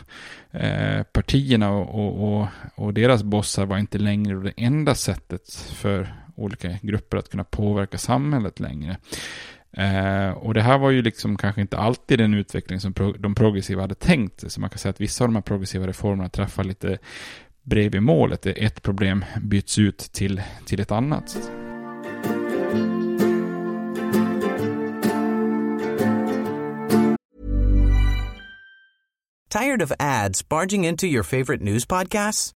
Eh, 0.51 1.03
partierna 1.03 1.71
och, 1.71 1.95
och, 1.95 2.39
och, 2.41 2.47
och, 2.75 2.93
deras 2.93 3.23
bossar 3.23 3.65
var 3.65 3.77
inte 3.77 3.97
längre 3.97 4.39
det 4.39 4.53
enda 4.57 4.95
sättet 4.95 5.53
för 5.53 6.13
olika 6.35 6.77
grupper 6.81 7.17
att 7.17 7.29
kunna 7.29 7.43
påverka 7.43 7.97
samhället 7.97 8.59
längre. 8.59 8.97
Eh, 9.71 10.29
och 10.29 10.53
det 10.53 10.61
här 10.61 10.77
var 10.77 10.89
ju 10.89 11.01
liksom 11.01 11.37
kanske 11.37 11.61
inte 11.61 11.77
alltid 11.77 12.19
den 12.19 12.33
utveckling 12.33 12.79
som 12.79 12.93
pro 12.93 13.13
de 13.13 13.35
progressiva 13.35 13.81
hade 13.81 13.95
tänkt 13.95 14.39
sig. 14.39 14.49
Så 14.49 14.61
man 14.61 14.69
kan 14.69 14.79
säga 14.79 14.89
att 14.89 15.01
vissa 15.01 15.23
av 15.23 15.27
de 15.27 15.35
här 15.35 15.41
progressiva 15.41 15.87
reformerna 15.87 16.29
träffar 16.29 16.63
lite 16.63 16.97
bredvid 17.63 18.03
målet. 18.03 18.45
Ett 18.45 18.81
problem 18.81 19.25
byts 19.41 19.77
ut 19.79 19.97
till, 19.97 20.41
till 20.65 20.79
ett 20.79 20.91
annat. 20.91 21.51
Tired 29.49 29.81
of 29.81 29.91
ads 29.99 30.49
barging 30.49 30.85
into 30.85 31.07
your 31.07 31.23
favorite 31.23 31.63
news 31.63 31.85
podcasts? 31.85 32.58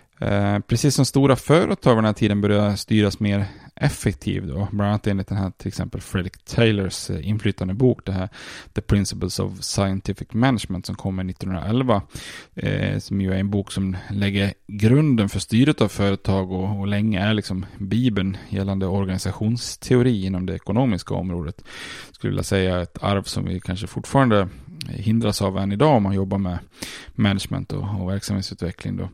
Eh, 0.21 0.59
precis 0.59 0.95
som 0.95 1.05
stora 1.05 1.35
företag 1.35 1.97
den 1.97 2.05
här 2.05 2.13
tiden 2.13 2.41
börjar 2.41 2.75
styras 2.75 3.19
mer 3.19 3.45
effektivt 3.75 4.43
då, 4.43 4.67
bland 4.71 4.89
annat 4.89 5.07
enligt 5.07 5.27
den 5.27 5.37
här 5.37 5.51
till 5.57 5.67
exempel 5.67 6.01
Fredrik 6.01 6.45
Taylors 6.45 7.09
eh, 7.09 7.29
inflytande 7.29 7.73
bok, 7.73 8.05
det 8.05 8.11
här 8.11 8.29
The 8.73 8.81
Principles 8.81 9.39
of 9.39 9.61
Scientific 9.61 10.27
Management 10.33 10.85
som 10.85 10.95
kommer 10.95 11.29
1911, 11.29 12.01
eh, 12.55 12.99
som 12.99 13.21
ju 13.21 13.33
är 13.33 13.37
en 13.37 13.49
bok 13.49 13.71
som 13.71 13.97
lägger 14.09 14.53
grunden 14.67 15.29
för 15.29 15.39
styret 15.39 15.81
av 15.81 15.87
företag 15.87 16.51
och, 16.51 16.79
och 16.79 16.87
länge 16.87 17.19
är 17.19 17.33
liksom 17.33 17.65
bibeln 17.77 18.37
gällande 18.49 18.87
organisationsteori 18.87 20.25
inom 20.25 20.45
det 20.45 20.55
ekonomiska 20.55 21.13
området. 21.13 21.63
Skulle 22.11 22.31
vilja 22.31 22.43
säga 22.43 22.81
ett 22.81 23.03
arv 23.03 23.23
som 23.23 23.45
vi 23.45 23.59
kanske 23.59 23.87
fortfarande 23.87 24.47
hindras 24.89 25.41
av 25.41 25.57
än 25.57 25.71
idag 25.71 25.97
om 25.97 26.03
man 26.03 26.13
jobbar 26.13 26.37
med 26.37 26.59
management 27.15 27.73
och, 27.73 28.01
och 28.01 28.09
verksamhetsutveckling. 28.09 28.97
Då. 28.97 29.09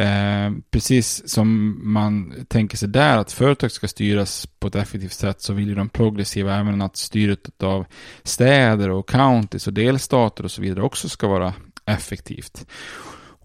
Eh, 0.00 0.52
precis 0.70 1.28
som 1.28 1.78
man 1.92 2.34
tänker 2.48 2.76
sig 2.76 2.88
där 2.88 3.16
att 3.16 3.32
företag 3.32 3.70
ska 3.70 3.88
styras 3.88 4.46
på 4.58 4.66
ett 4.66 4.74
effektivt 4.74 5.12
sätt 5.12 5.42
så 5.42 5.52
vill 5.52 5.68
ju 5.68 5.74
de 5.74 5.88
progressiva 5.88 6.56
även 6.56 6.82
att 6.82 6.96
styret 6.96 7.62
av 7.62 7.86
städer 8.22 8.90
och 8.90 9.08
counties 9.08 9.66
och 9.66 9.72
delstater 9.72 10.44
och 10.44 10.50
så 10.50 10.62
vidare 10.62 10.84
också 10.84 11.08
ska 11.08 11.28
vara 11.28 11.54
effektivt. 11.86 12.66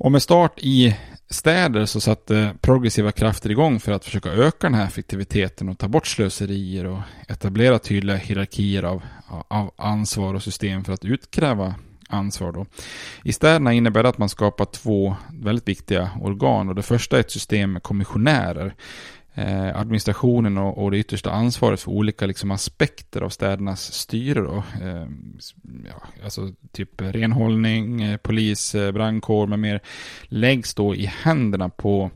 Och 0.03 0.11
med 0.11 0.21
start 0.21 0.53
i 0.57 0.95
städer 1.33 1.85
så 1.85 2.01
satte 2.01 2.55
progressiva 2.61 3.11
krafter 3.11 3.51
igång 3.51 3.79
för 3.79 3.91
att 3.91 4.05
försöka 4.05 4.29
öka 4.29 4.67
den 4.67 4.73
här 4.73 4.85
effektiviteten 4.85 5.69
och 5.69 5.77
ta 5.77 5.87
bort 5.87 6.07
slöserier 6.07 6.85
och 6.85 6.99
etablera 7.27 7.79
tydliga 7.79 8.17
hierarkier 8.17 8.83
av, 8.83 9.01
av 9.47 9.71
ansvar 9.75 10.33
och 10.33 10.43
system 10.43 10.83
för 10.83 10.93
att 10.93 11.05
utkräva 11.05 11.75
ansvar. 12.09 12.51
Då. 12.51 12.65
I 13.23 13.33
städerna 13.33 13.73
innebär 13.73 14.03
det 14.03 14.09
att 14.09 14.17
man 14.17 14.29
skapar 14.29 14.65
två 14.65 15.15
väldigt 15.29 15.67
viktiga 15.67 16.09
organ 16.21 16.69
och 16.69 16.75
det 16.75 16.83
första 16.83 17.15
är 17.15 17.19
ett 17.19 17.31
system 17.31 17.73
med 17.73 17.83
kommissionärer 17.83 18.75
eh, 19.33 19.79
administrationen 19.79 20.57
och, 20.57 20.83
och 20.83 20.91
det 20.91 20.97
yttersta 20.97 21.31
ansvaret 21.31 21.81
för 21.81 21.91
olika 21.91 22.25
liksom, 22.25 22.51
aspekter 22.51 23.21
av 23.21 23.29
städernas 23.29 23.93
styre. 23.93 24.41
Då. 24.41 24.63
Eh, 24.81 25.07
ja, 25.85 26.03
alltså 26.23 26.49
typ 26.71 27.01
renhållning, 27.01 28.01
eh, 28.01 28.17
polis, 28.17 28.75
eh, 28.75 28.91
brandkår 28.91 29.47
med 29.47 29.59
mer 29.59 29.79
läggs 30.23 30.73
då 30.73 30.95
i 30.95 31.05
händerna 31.05 31.69
på 31.69 32.11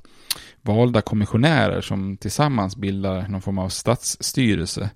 valda 0.61 1.01
kommissionärer 1.01 1.82
som 1.82 2.18
tillsammans 2.18 2.76
bildar 2.76 3.28
någon 3.28 3.41
form 3.41 3.57
av 3.57 3.70
statsstyrelse. 3.70 4.89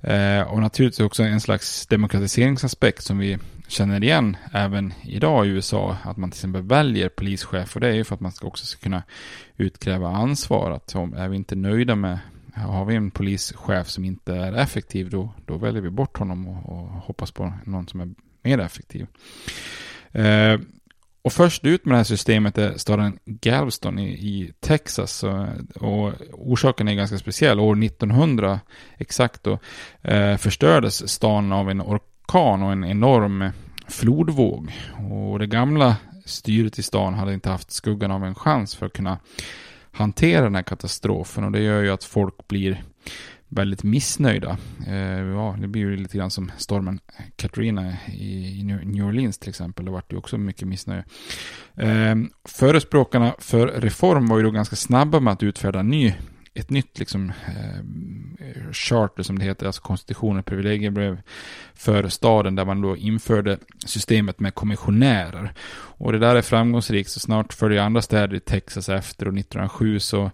Eh, 0.00 0.40
och 0.40 0.60
naturligtvis 0.60 1.06
också 1.06 1.22
en 1.22 1.40
slags 1.40 1.86
demokratiseringsaspekt 1.86 3.04
som 3.04 3.18
vi 3.18 3.38
känner 3.68 4.04
igen 4.04 4.36
även 4.52 4.92
idag 5.02 5.46
i 5.46 5.48
USA. 5.48 5.96
Att 6.04 6.16
man 6.16 6.30
till 6.30 6.36
exempel 6.36 6.62
väljer 6.62 7.08
polischef 7.08 7.74
och 7.74 7.80
det 7.80 7.88
är 7.88 7.92
ju 7.92 8.04
för 8.04 8.14
att 8.14 8.20
man 8.20 8.32
ska 8.32 8.46
också 8.46 8.66
ska 8.66 8.80
kunna 8.80 9.02
utkräva 9.56 10.08
ansvar. 10.08 10.70
Att 10.70 10.94
om, 10.94 11.14
är 11.14 11.28
vi 11.28 11.36
inte 11.36 11.56
nöjda 11.56 11.94
med 11.94 12.18
har 12.54 12.84
vi 12.84 12.94
en 12.94 13.10
polischef 13.10 13.88
som 13.88 14.04
inte 14.04 14.34
är 14.34 14.52
effektiv 14.52 15.10
då, 15.10 15.34
då 15.46 15.56
väljer 15.56 15.82
vi 15.82 15.90
bort 15.90 16.18
honom 16.18 16.48
och, 16.48 16.78
och 16.78 16.88
hoppas 16.88 17.30
på 17.30 17.52
någon 17.64 17.88
som 17.88 18.00
är 18.00 18.08
mer 18.42 18.58
effektiv. 18.58 19.06
Eh, 20.12 20.60
och 21.22 21.32
först 21.32 21.64
ut 21.64 21.84
med 21.84 21.92
det 21.92 21.96
här 21.96 22.04
systemet 22.04 22.58
är 22.58 22.76
staden 22.76 23.18
Galveston 23.24 23.98
i, 23.98 24.08
i 24.08 24.52
Texas. 24.60 25.22
Och, 25.22 25.46
och, 25.74 26.12
orsaken 26.32 26.88
är 26.88 26.94
ganska 26.94 27.18
speciell. 27.18 27.60
År 27.60 27.84
1900 27.84 28.60
exakt 28.98 29.42
då 29.42 29.58
eh, 30.02 30.36
förstördes 30.36 31.08
stan 31.08 31.52
av 31.52 31.70
en 31.70 31.82
orkan 31.82 32.13
och 32.62 32.72
en 32.72 32.84
enorm 32.84 33.50
flodvåg. 33.88 34.72
Och 35.10 35.38
det 35.38 35.46
gamla 35.46 35.96
styret 36.24 36.78
i 36.78 36.82
stan 36.82 37.14
hade 37.14 37.34
inte 37.34 37.50
haft 37.50 37.70
skuggan 37.70 38.10
av 38.10 38.24
en 38.24 38.34
chans 38.34 38.74
för 38.74 38.86
att 38.86 38.92
kunna 38.92 39.18
hantera 39.92 40.44
den 40.44 40.54
här 40.54 40.62
katastrofen. 40.62 41.44
Och 41.44 41.52
det 41.52 41.60
gör 41.60 41.82
ju 41.82 41.90
att 41.90 42.04
folk 42.04 42.48
blir 42.48 42.84
väldigt 43.48 43.82
missnöjda. 43.82 44.58
Eh, 44.86 45.20
ja, 45.20 45.56
det 45.60 45.68
blir 45.68 45.82
ju 45.82 45.96
lite 45.96 46.18
grann 46.18 46.30
som 46.30 46.52
stormen 46.56 47.00
Katrina 47.36 47.92
i, 48.06 48.62
New 48.84 49.06
Orleans 49.06 49.38
till 49.38 49.48
exempel. 49.48 49.84
Det 49.84 49.90
vart 49.90 50.12
ju 50.12 50.16
också 50.16 50.38
mycket 50.38 50.68
missnöje. 50.68 51.04
Eh, 51.76 52.14
förespråkarna 52.48 53.34
för 53.38 53.66
reform 53.66 54.26
var 54.26 54.36
ju 54.36 54.42
då 54.42 54.50
ganska 54.50 54.76
snabba 54.76 55.20
med 55.20 55.32
att 55.32 55.42
utfärda 55.42 55.82
ny 55.82 56.14
ett 56.54 56.70
nytt 56.70 56.98
liksom, 56.98 57.32
eh, 57.46 58.72
charter 58.72 59.22
som 59.22 59.38
det 59.38 59.44
heter, 59.44 59.66
alltså 59.66 59.82
konstitutionen 59.82 60.38
och 60.38 60.46
privilegiebrev 60.46 61.20
för 61.74 62.08
staden 62.08 62.54
där 62.54 62.64
man 62.64 62.80
då 62.80 62.96
införde 62.96 63.58
systemet 63.86 64.40
med 64.40 64.54
kommissionärer. 64.54 65.52
Och 65.96 66.12
det 66.12 66.18
där 66.18 66.36
är 66.36 66.42
framgångsrikt 66.42 67.10
så 67.10 67.20
snart 67.20 67.52
följer 67.52 67.82
andra 67.82 68.02
städer 68.02 68.36
i 68.36 68.40
Texas 68.40 68.88
efter 68.88 69.28
och 69.28 69.38
1907 69.38 70.00
så 70.00 70.30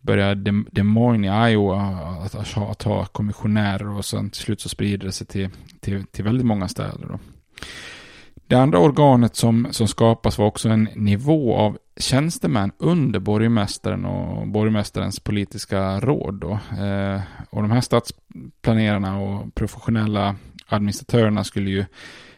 börjar 0.00 0.34
Des 0.34 0.84
Moines 0.84 1.48
i 1.48 1.52
Iowa 1.52 1.80
att, 2.24 2.34
att, 2.34 2.56
att 2.56 2.82
ha 2.82 3.06
kommissionärer 3.06 3.88
och 3.88 4.04
sen 4.04 4.30
till 4.30 4.42
slut 4.42 4.60
så 4.60 4.68
sprider 4.68 5.06
det 5.06 5.12
sig 5.12 5.26
till, 5.26 5.48
till, 5.80 6.06
till 6.06 6.24
väldigt 6.24 6.46
många 6.46 6.68
städer. 6.68 7.06
Då. 7.08 7.18
Det 8.46 8.54
andra 8.54 8.78
organet 8.78 9.36
som, 9.36 9.68
som 9.70 9.88
skapas 9.88 10.38
var 10.38 10.46
också 10.46 10.68
en 10.68 10.88
nivå 10.94 11.56
av 11.56 11.78
tjänstemän 11.96 12.72
under 12.78 13.20
borgmästaren 13.20 14.04
och 14.04 14.48
borgmästarens 14.48 15.20
politiska 15.20 16.00
råd. 16.00 16.34
Då. 16.34 16.50
Eh, 16.84 17.20
och 17.50 17.62
de 17.62 17.70
här 17.70 17.80
stadsplanerarna 17.80 19.18
och 19.18 19.54
professionella 19.54 20.36
administratörerna 20.66 21.44
skulle 21.44 21.70
ju 21.70 21.84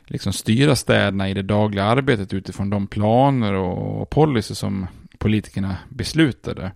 liksom 0.06 0.32
styra 0.32 0.76
städerna 0.76 1.28
i 1.28 1.34
det 1.34 1.42
dagliga 1.42 1.84
arbetet 1.84 2.32
utifrån 2.32 2.70
de 2.70 2.86
planer 2.86 3.52
och 3.54 4.10
policy 4.10 4.54
som 4.54 4.86
politikerna 5.24 5.76
beslutade. 5.88 6.72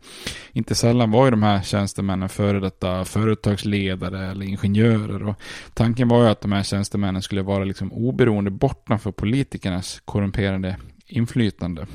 Inte 0.52 0.74
sällan 0.74 1.10
var 1.10 1.24
ju 1.24 1.30
de 1.30 1.42
här 1.42 1.62
tjänstemännen 1.62 2.28
före 2.28 2.60
detta 2.60 3.04
företagsledare 3.04 4.30
eller 4.30 4.46
ingenjörer. 4.46 5.22
Och 5.22 5.36
tanken 5.74 6.08
var 6.08 6.22
ju 6.22 6.28
att 6.28 6.40
de 6.40 6.52
här 6.52 6.62
tjänstemännen 6.62 7.22
skulle 7.22 7.42
vara 7.42 7.64
liksom 7.64 7.92
oberoende 7.92 8.50
bortanför 8.50 9.12
politikernas 9.12 10.02
korrumperande 10.04 10.76
inflytande. 11.06 11.86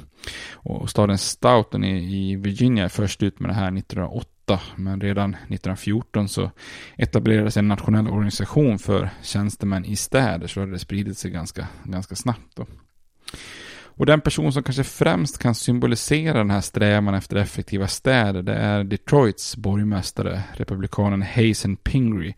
Och 0.53 0.89
staden 0.89 1.17
Stoughton 1.17 1.83
i, 1.83 2.35
Virginia 2.35 2.83
är 2.83 2.89
först 2.89 3.23
ut 3.23 3.39
med 3.39 3.49
det 3.49 3.55
här 3.55 3.77
1908, 3.77 4.59
men 4.75 5.01
redan 5.01 5.29
1914 5.29 6.29
så 6.29 6.51
etablerades 6.97 7.57
en 7.57 7.67
nationell 7.67 8.07
organisation 8.07 8.79
för 8.79 9.09
tjänstemän 9.23 9.85
i 9.85 9.95
städer, 9.95 10.47
så 10.47 10.65
det 10.65 10.79
spridit 10.79 11.17
sig 11.17 11.31
ganska, 11.31 11.67
ganska 11.83 12.15
snabbt. 12.15 12.55
Då. 12.55 12.65
Och 13.95 14.05
den 14.05 14.21
person 14.21 14.53
som 14.53 14.63
kanske 14.63 14.83
främst 14.83 15.37
kan 15.37 15.55
symbolisera 15.55 16.37
den 16.37 16.49
här 16.49 16.61
strävan 16.61 17.13
efter 17.13 17.35
effektiva 17.35 17.87
städer, 17.87 18.41
det 18.43 18.55
är 18.55 18.83
Detroits 18.83 19.57
borgmästare, 19.57 20.43
republikanen 20.53 21.21
Hazen 21.21 21.75
Pingree, 21.75 22.33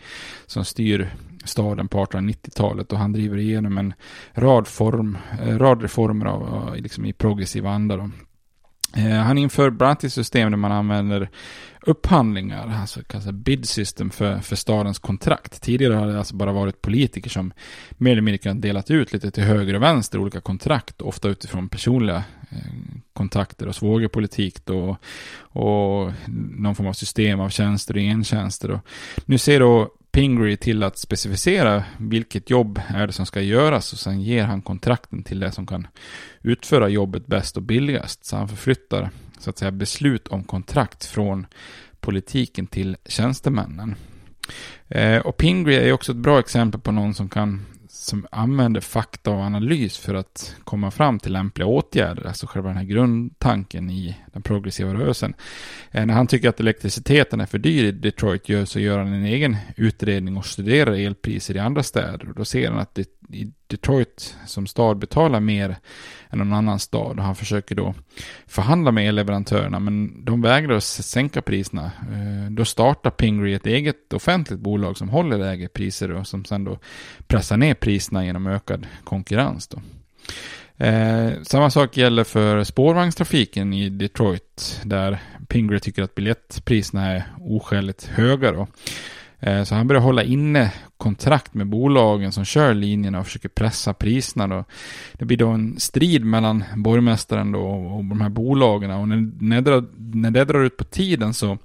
som 0.45 0.65
styr 0.65 1.09
staden 1.43 1.87
på 1.87 2.05
1890-talet 2.05 2.91
och 2.91 2.99
han 2.99 3.13
driver 3.13 3.37
igenom 3.37 3.77
en 3.77 3.93
rad, 4.33 4.67
form, 4.67 5.17
eh, 5.41 5.57
rad 5.57 5.81
reformer 5.81 6.25
av, 6.25 6.75
liksom 6.77 7.05
i 7.05 7.13
progressiv 7.13 7.67
anda. 7.67 7.97
Då. 7.97 8.09
Eh, 8.95 9.11
han 9.11 9.37
inför 9.37 9.69
bland 9.69 9.89
annat 9.89 10.03
ett 10.03 10.13
system 10.13 10.51
där 10.51 10.57
man 10.57 10.71
använder 10.71 11.29
upphandlingar, 11.81 12.77
alltså 12.81 13.03
kallas 13.03 13.31
bid 13.31 13.69
system 13.69 14.09
för, 14.09 14.39
för 14.39 14.55
stadens 14.55 14.99
kontrakt. 14.99 15.61
Tidigare 15.61 15.93
har 15.93 16.07
det 16.07 16.17
alltså 16.17 16.35
bara 16.35 16.51
varit 16.51 16.81
politiker 16.81 17.29
som 17.29 17.53
mer 17.91 18.11
eller 18.11 18.21
mindre 18.21 18.37
kan 18.37 18.61
delat 18.61 18.91
ut 18.91 19.13
lite 19.13 19.31
till 19.31 19.43
höger 19.43 19.73
och 19.73 19.81
vänster 19.81 20.19
olika 20.19 20.41
kontrakt, 20.41 21.01
ofta 21.01 21.27
utifrån 21.27 21.69
personliga 21.69 22.23
eh, 22.49 22.57
kontakter 23.13 23.67
och 23.67 23.75
svågerpolitik 23.75 24.65
då, 24.65 24.97
och 25.37 26.11
någon 26.57 26.75
form 26.75 26.87
av 26.87 26.93
system 26.93 27.39
av 27.39 27.49
tjänster 27.49 27.93
och 27.93 28.01
entjänster. 28.01 28.67
Då. 28.67 28.81
Nu 29.25 29.37
ser 29.37 29.59
då 29.59 29.89
Pingree 30.15 30.57
till 30.57 30.83
att 30.83 30.97
specificera 30.97 31.83
vilket 31.97 32.49
jobb 32.49 32.81
är 32.87 33.07
det 33.07 33.13
som 33.13 33.25
ska 33.25 33.41
göras 33.41 33.93
och 33.93 33.99
sen 33.99 34.21
ger 34.21 34.43
han 34.43 34.61
kontrakten 34.61 35.23
till 35.23 35.39
det 35.39 35.51
som 35.51 35.67
kan 35.67 35.87
utföra 36.41 36.89
jobbet 36.89 37.27
bäst 37.27 37.57
och 37.57 37.63
billigast. 37.63 38.25
Så 38.25 38.35
han 38.35 38.47
förflyttar 38.47 39.09
så 39.39 39.49
att 39.49 39.57
säga 39.57 39.71
beslut 39.71 40.27
om 40.27 40.43
kontrakt 40.43 41.05
från 41.05 41.47
politiken 41.99 42.67
till 42.67 42.97
tjänstemännen. 43.05 43.95
Eh, 44.87 45.17
och 45.17 45.37
Pingree 45.37 45.87
är 45.87 45.93
också 45.93 46.11
ett 46.11 46.17
bra 46.17 46.39
exempel 46.39 46.81
på 46.81 46.91
någon 46.91 47.13
som 47.13 47.29
kan 47.29 47.65
som 47.89 48.27
använder 48.31 48.81
fakta 48.81 49.31
och 49.31 49.41
analys 49.41 49.97
för 49.97 50.13
att 50.13 50.55
komma 50.63 50.91
fram 50.91 51.19
till 51.19 51.33
lämpliga 51.33 51.67
åtgärder, 51.67 52.27
alltså 52.27 52.47
själva 52.47 52.69
den 52.69 52.77
här 52.77 52.85
grundtanken 52.85 53.89
i 53.89 54.17
den 54.35 54.41
progressiva 54.41 54.93
rörelsen. 54.93 55.33
Eh, 55.91 56.05
när 56.05 56.13
han 56.13 56.27
tycker 56.27 56.49
att 56.49 56.59
elektriciteten 56.59 57.41
är 57.41 57.45
för 57.45 57.57
dyr 57.57 57.83
i 57.83 57.91
Detroit 57.91 58.49
gör, 58.49 58.65
så 58.65 58.79
gör 58.79 58.97
han 58.97 59.13
en 59.13 59.25
egen 59.25 59.57
utredning 59.77 60.37
och 60.37 60.45
studerar 60.45 60.93
elpriser 60.93 61.55
i 61.55 61.59
andra 61.59 61.83
städer. 61.83 62.29
Och 62.29 62.35
då 62.35 62.45
ser 62.45 62.69
han 62.69 62.79
att 62.79 62.95
det, 62.95 63.09
Detroit 63.67 64.35
som 64.45 64.67
stad 64.67 64.97
betalar 64.97 65.39
mer 65.39 65.77
än 66.29 66.39
någon 66.39 66.53
annan 66.53 66.79
stad. 66.79 67.19
Och 67.19 67.25
han 67.25 67.35
försöker 67.35 67.75
då 67.75 67.93
förhandla 68.45 68.91
med 68.91 69.09
elleverantörerna 69.09 69.79
men 69.79 70.25
de 70.25 70.41
vägrar 70.41 70.75
att 70.75 70.83
sänka 70.83 71.41
priserna. 71.41 71.85
Eh, 71.85 72.51
då 72.51 72.65
startar 72.65 73.09
Pingree 73.11 73.55
ett 73.55 73.65
eget 73.65 74.13
offentligt 74.13 74.59
bolag 74.59 74.97
som 74.97 75.09
håller 75.09 75.37
lägre 75.37 75.67
priser 75.67 76.11
och 76.11 76.27
som 76.27 76.45
sen 76.45 76.63
då 76.63 76.79
pressar 77.27 77.57
ner 77.57 77.73
priserna 77.73 78.25
genom 78.25 78.47
ökad 78.47 78.87
konkurrens. 79.03 79.67
Då. 79.67 79.81
Eh, 80.77 81.31
samma 81.43 81.69
sak 81.69 81.97
gäller 81.97 82.23
för 82.23 82.63
spårvagnstrafiken 82.63 83.73
i 83.73 83.89
Detroit 83.89 84.81
där 84.83 85.19
Pingree 85.47 85.79
tycker 85.79 86.03
att 86.03 86.15
biljettpriserna 86.15 87.05
är 87.05 87.23
oskäligt 87.39 88.05
höga. 88.05 88.51
Då. 88.51 88.67
Eh, 89.45 89.63
så 89.63 89.75
han 89.75 89.87
börjar 89.87 90.01
hålla 90.01 90.23
inne 90.23 90.71
kontrakt 90.97 91.53
med 91.53 91.67
bolagen 91.67 92.31
som 92.31 92.45
kör 92.45 92.73
linjerna 92.73 93.19
och 93.19 93.25
försöker 93.25 93.49
pressa 93.49 93.93
priserna. 93.93 94.47
Då. 94.47 94.63
Det 95.13 95.25
blir 95.25 95.37
då 95.37 95.49
en 95.49 95.79
strid 95.79 96.25
mellan 96.25 96.63
borgmästaren 96.75 97.51
då 97.51 97.61
och 97.61 98.05
de 98.05 98.21
här 98.21 98.29
bolagen. 98.29 98.91
Och 98.91 99.07
när 99.07 99.61
det, 99.61 99.83
när 99.97 100.31
det 100.31 100.45
drar 100.45 100.63
ut 100.63 100.77
på 100.77 100.83
tiden 100.83 101.33
så, 101.33 101.57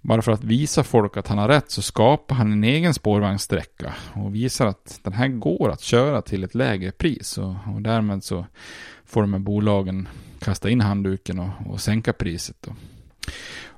bara 0.00 0.22
för 0.22 0.32
att 0.32 0.44
visa 0.44 0.84
folk 0.84 1.16
att 1.16 1.28
han 1.28 1.38
har 1.38 1.48
rätt, 1.48 1.70
så 1.70 1.82
skapar 1.82 2.34
han 2.34 2.52
en 2.52 2.64
egen 2.64 2.94
spårvagnssträcka 2.94 3.94
och 4.12 4.34
visar 4.34 4.66
att 4.66 5.00
den 5.02 5.12
här 5.12 5.28
går 5.28 5.70
att 5.70 5.80
köra 5.80 6.22
till 6.22 6.44
ett 6.44 6.54
lägre 6.54 6.92
pris. 6.92 7.38
Och, 7.38 7.54
och 7.74 7.82
därmed 7.82 8.24
så 8.24 8.46
får 9.04 9.20
de 9.20 9.32
här 9.32 9.40
bolagen 9.40 10.08
kasta 10.38 10.70
in 10.70 10.80
handduken 10.80 11.38
och, 11.38 11.50
och 11.66 11.80
sänka 11.80 12.12
priset. 12.12 12.56
Då. 12.60 12.72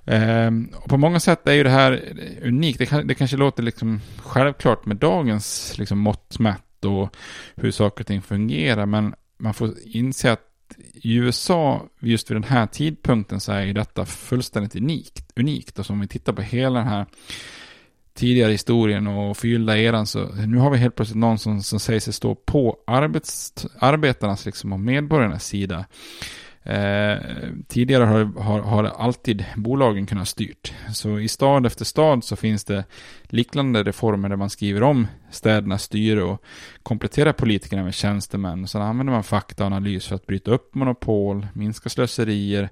Ehm, 0.07 0.71
och 0.77 0.89
på 0.89 0.97
många 0.97 1.21
sätt 1.21 1.49
är 1.49 1.53
ju 1.53 1.63
det 1.63 1.71
här 1.71 2.15
unikt. 2.43 2.79
Det, 2.79 2.87
kan, 2.87 3.07
det 3.07 3.15
kanske 3.15 3.37
låter 3.37 3.63
liksom 3.63 4.01
självklart 4.17 4.87
med 4.87 4.97
dagens 4.97 5.79
liksom 5.79 5.99
mått 5.99 6.39
mätt 6.39 6.85
och 6.85 7.17
hur 7.55 7.71
saker 7.71 8.03
och 8.03 8.07
ting 8.07 8.23
fungerar. 8.23 8.87
Men 8.87 9.15
man 9.39 9.55
får 9.55 9.75
inse 9.85 10.33
att 10.33 10.49
i 10.95 11.15
USA, 11.15 11.89
just 12.01 12.31
vid 12.31 12.37
den 12.37 12.45
här 12.45 12.67
tidpunkten, 12.67 13.41
så 13.41 13.53
är 13.53 13.63
ju 13.63 13.73
detta 13.73 14.07
fullständigt 14.07 14.77
unikt. 14.77 15.33
unikt. 15.37 15.79
Och 15.79 15.87
som 15.87 15.95
om 15.95 16.01
vi 16.01 16.09
tittar 16.09 16.33
på 16.33 16.43
hela 16.43 16.79
den 16.79 16.89
här 16.89 17.07
tidigare 18.15 18.53
historien 18.53 19.07
och 19.07 19.37
förgyllda 19.37 19.79
eran 19.79 20.07
så 20.07 20.29
nu 20.47 20.59
har 20.59 20.71
vi 20.71 20.79
helt 20.79 20.97
plötsligt 20.97 21.19
någon 21.19 21.39
som, 21.39 21.63
som 21.63 21.81
säger 21.81 22.01
sig 22.01 22.13
stå 22.13 22.35
på 22.35 22.77
arbets, 22.87 23.67
arbetarnas 23.79 24.47
liksom 24.47 24.73
och 24.73 24.81
medborgarnas 24.81 25.47
sida. 25.47 25.85
Eh, 26.65 27.19
tidigare 27.69 28.05
har, 28.05 28.25
har, 28.43 28.61
har, 28.61 28.85
alltid 28.85 29.45
bolagen 29.57 30.07
kunnat 30.07 30.29
styrt. 30.29 30.73
Så 30.93 31.19
i 31.19 31.29
stad 31.29 31.67
efter 31.67 31.85
stad 31.85 32.25
så 32.25 32.37
finns 32.37 32.65
det 32.65 32.85
liknande 33.23 33.83
reformer 33.83 34.29
där 34.29 34.37
man 34.37 34.51
skriver 34.51 34.83
om 34.83 35.07
städernas 35.31 35.83
styre 35.83 36.23
och 36.23 36.43
kompletterar 36.83 37.33
politikerna 37.33 37.85
med 37.85 37.95
tjänstemän. 37.95 38.69
Sen 38.69 38.83
använder 38.83 39.13
man 39.13 39.25
fakta 39.25 39.65
och 39.65 39.67
analys 39.67 40.07
för 40.07 40.15
att 40.15 40.27
bryta 40.27 40.51
upp 40.51 40.75
monopol, 40.75 41.47
minska 41.53 41.89
slöserier 41.89 42.71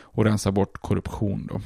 och 0.00 0.24
rensa 0.24 0.52
bort 0.52 0.78
korruption. 0.78 1.46
Då. 1.52 1.60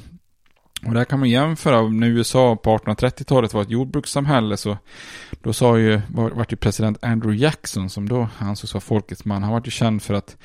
Och 0.87 0.93
där 0.93 1.05
kan 1.05 1.19
man 1.19 1.29
jämföra, 1.29 1.81
när 1.81 2.07
USA 2.07 2.55
på 2.55 2.77
1830-talet 2.77 3.53
var 3.53 3.61
ett 3.61 3.69
jordbrukssamhälle 3.69 4.57
så 4.57 4.77
då 5.31 5.53
sa 5.53 5.77
ju, 5.77 6.01
var, 6.07 6.29
var 6.29 6.45
ju 6.49 6.57
president 6.57 7.03
Andrew 7.03 7.43
Jackson 7.43 7.89
som 7.89 8.09
då 8.09 8.27
ansågs 8.37 8.73
vara 8.73 8.81
folkets 8.81 9.25
man, 9.25 9.43
han 9.43 9.51
var 9.51 9.61
ju 9.65 9.71
känd 9.71 10.01
för 10.01 10.13
att 10.13 10.37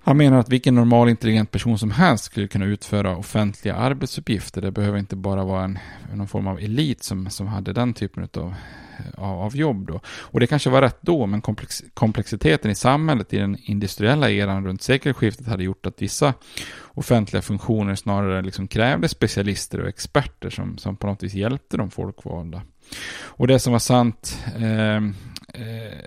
han 0.00 0.16
menar 0.16 0.38
att 0.38 0.48
vilken 0.48 0.74
normal 0.74 1.08
intelligent 1.08 1.50
person 1.50 1.78
som 1.78 1.90
helst 1.90 2.24
skulle 2.24 2.48
kunna 2.48 2.64
utföra 2.64 3.16
offentliga 3.16 3.74
arbetsuppgifter. 3.74 4.60
Det 4.60 4.70
behöver 4.70 4.98
inte 4.98 5.16
bara 5.16 5.44
vara 5.44 5.64
en, 5.64 5.78
någon 6.14 6.28
form 6.28 6.46
av 6.46 6.58
elit 6.58 7.02
som, 7.02 7.30
som 7.30 7.46
hade 7.46 7.72
den 7.72 7.94
typen 7.94 8.28
av, 8.36 8.54
av, 9.16 9.56
jobb. 9.56 9.86
Då. 9.86 10.00
Och 10.06 10.40
det 10.40 10.46
kanske 10.46 10.70
var 10.70 10.82
rätt 10.82 10.98
då, 11.00 11.26
men 11.26 11.40
komplex, 11.40 11.84
komplexiteten 11.94 12.70
i 12.70 12.74
samhället 12.74 13.32
i 13.32 13.38
den 13.38 13.56
industriella 13.62 14.30
eran 14.30 14.66
runt 14.66 14.82
sekelskiftet 14.82 15.46
hade 15.46 15.64
gjort 15.64 15.86
att 15.86 16.02
vissa 16.02 16.34
offentliga 16.82 17.42
funktioner 17.42 17.94
snarare 17.94 18.42
liksom 18.42 18.68
krävde 18.68 19.08
specialister 19.08 19.80
och 19.80 19.88
experter 19.88 20.50
som, 20.50 20.78
som 20.78 20.96
på 20.96 21.06
något 21.06 21.22
vis 21.22 21.34
hjälpte 21.34 21.76
de 21.76 21.90
folkvalda. 21.90 22.62
Och 23.22 23.46
det 23.46 23.58
som 23.58 23.72
var 23.72 23.80
sant 23.80 24.38
eh, 24.56 25.00
Eh, 25.58 25.98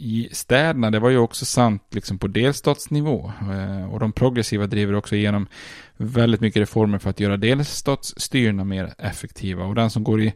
i 0.00 0.28
städerna, 0.32 0.90
det 0.90 0.98
var 0.98 1.10
ju 1.10 1.18
också 1.18 1.44
sant 1.44 1.82
liksom 1.90 2.18
på 2.18 2.26
delstatsnivå. 2.26 3.32
Eh, 3.40 3.92
och 3.92 4.00
de 4.00 4.12
progressiva 4.12 4.66
driver 4.66 4.94
också 4.94 5.16
igenom 5.16 5.46
väldigt 5.96 6.40
mycket 6.40 6.60
reformer 6.60 6.98
för 6.98 7.10
att 7.10 7.20
göra 7.20 7.36
delstatsstyrna 7.36 8.64
mer 8.64 8.94
effektiva. 8.98 9.64
Och 9.64 9.74
den 9.74 9.90
som 9.90 10.04
går 10.04 10.20
i 10.20 10.34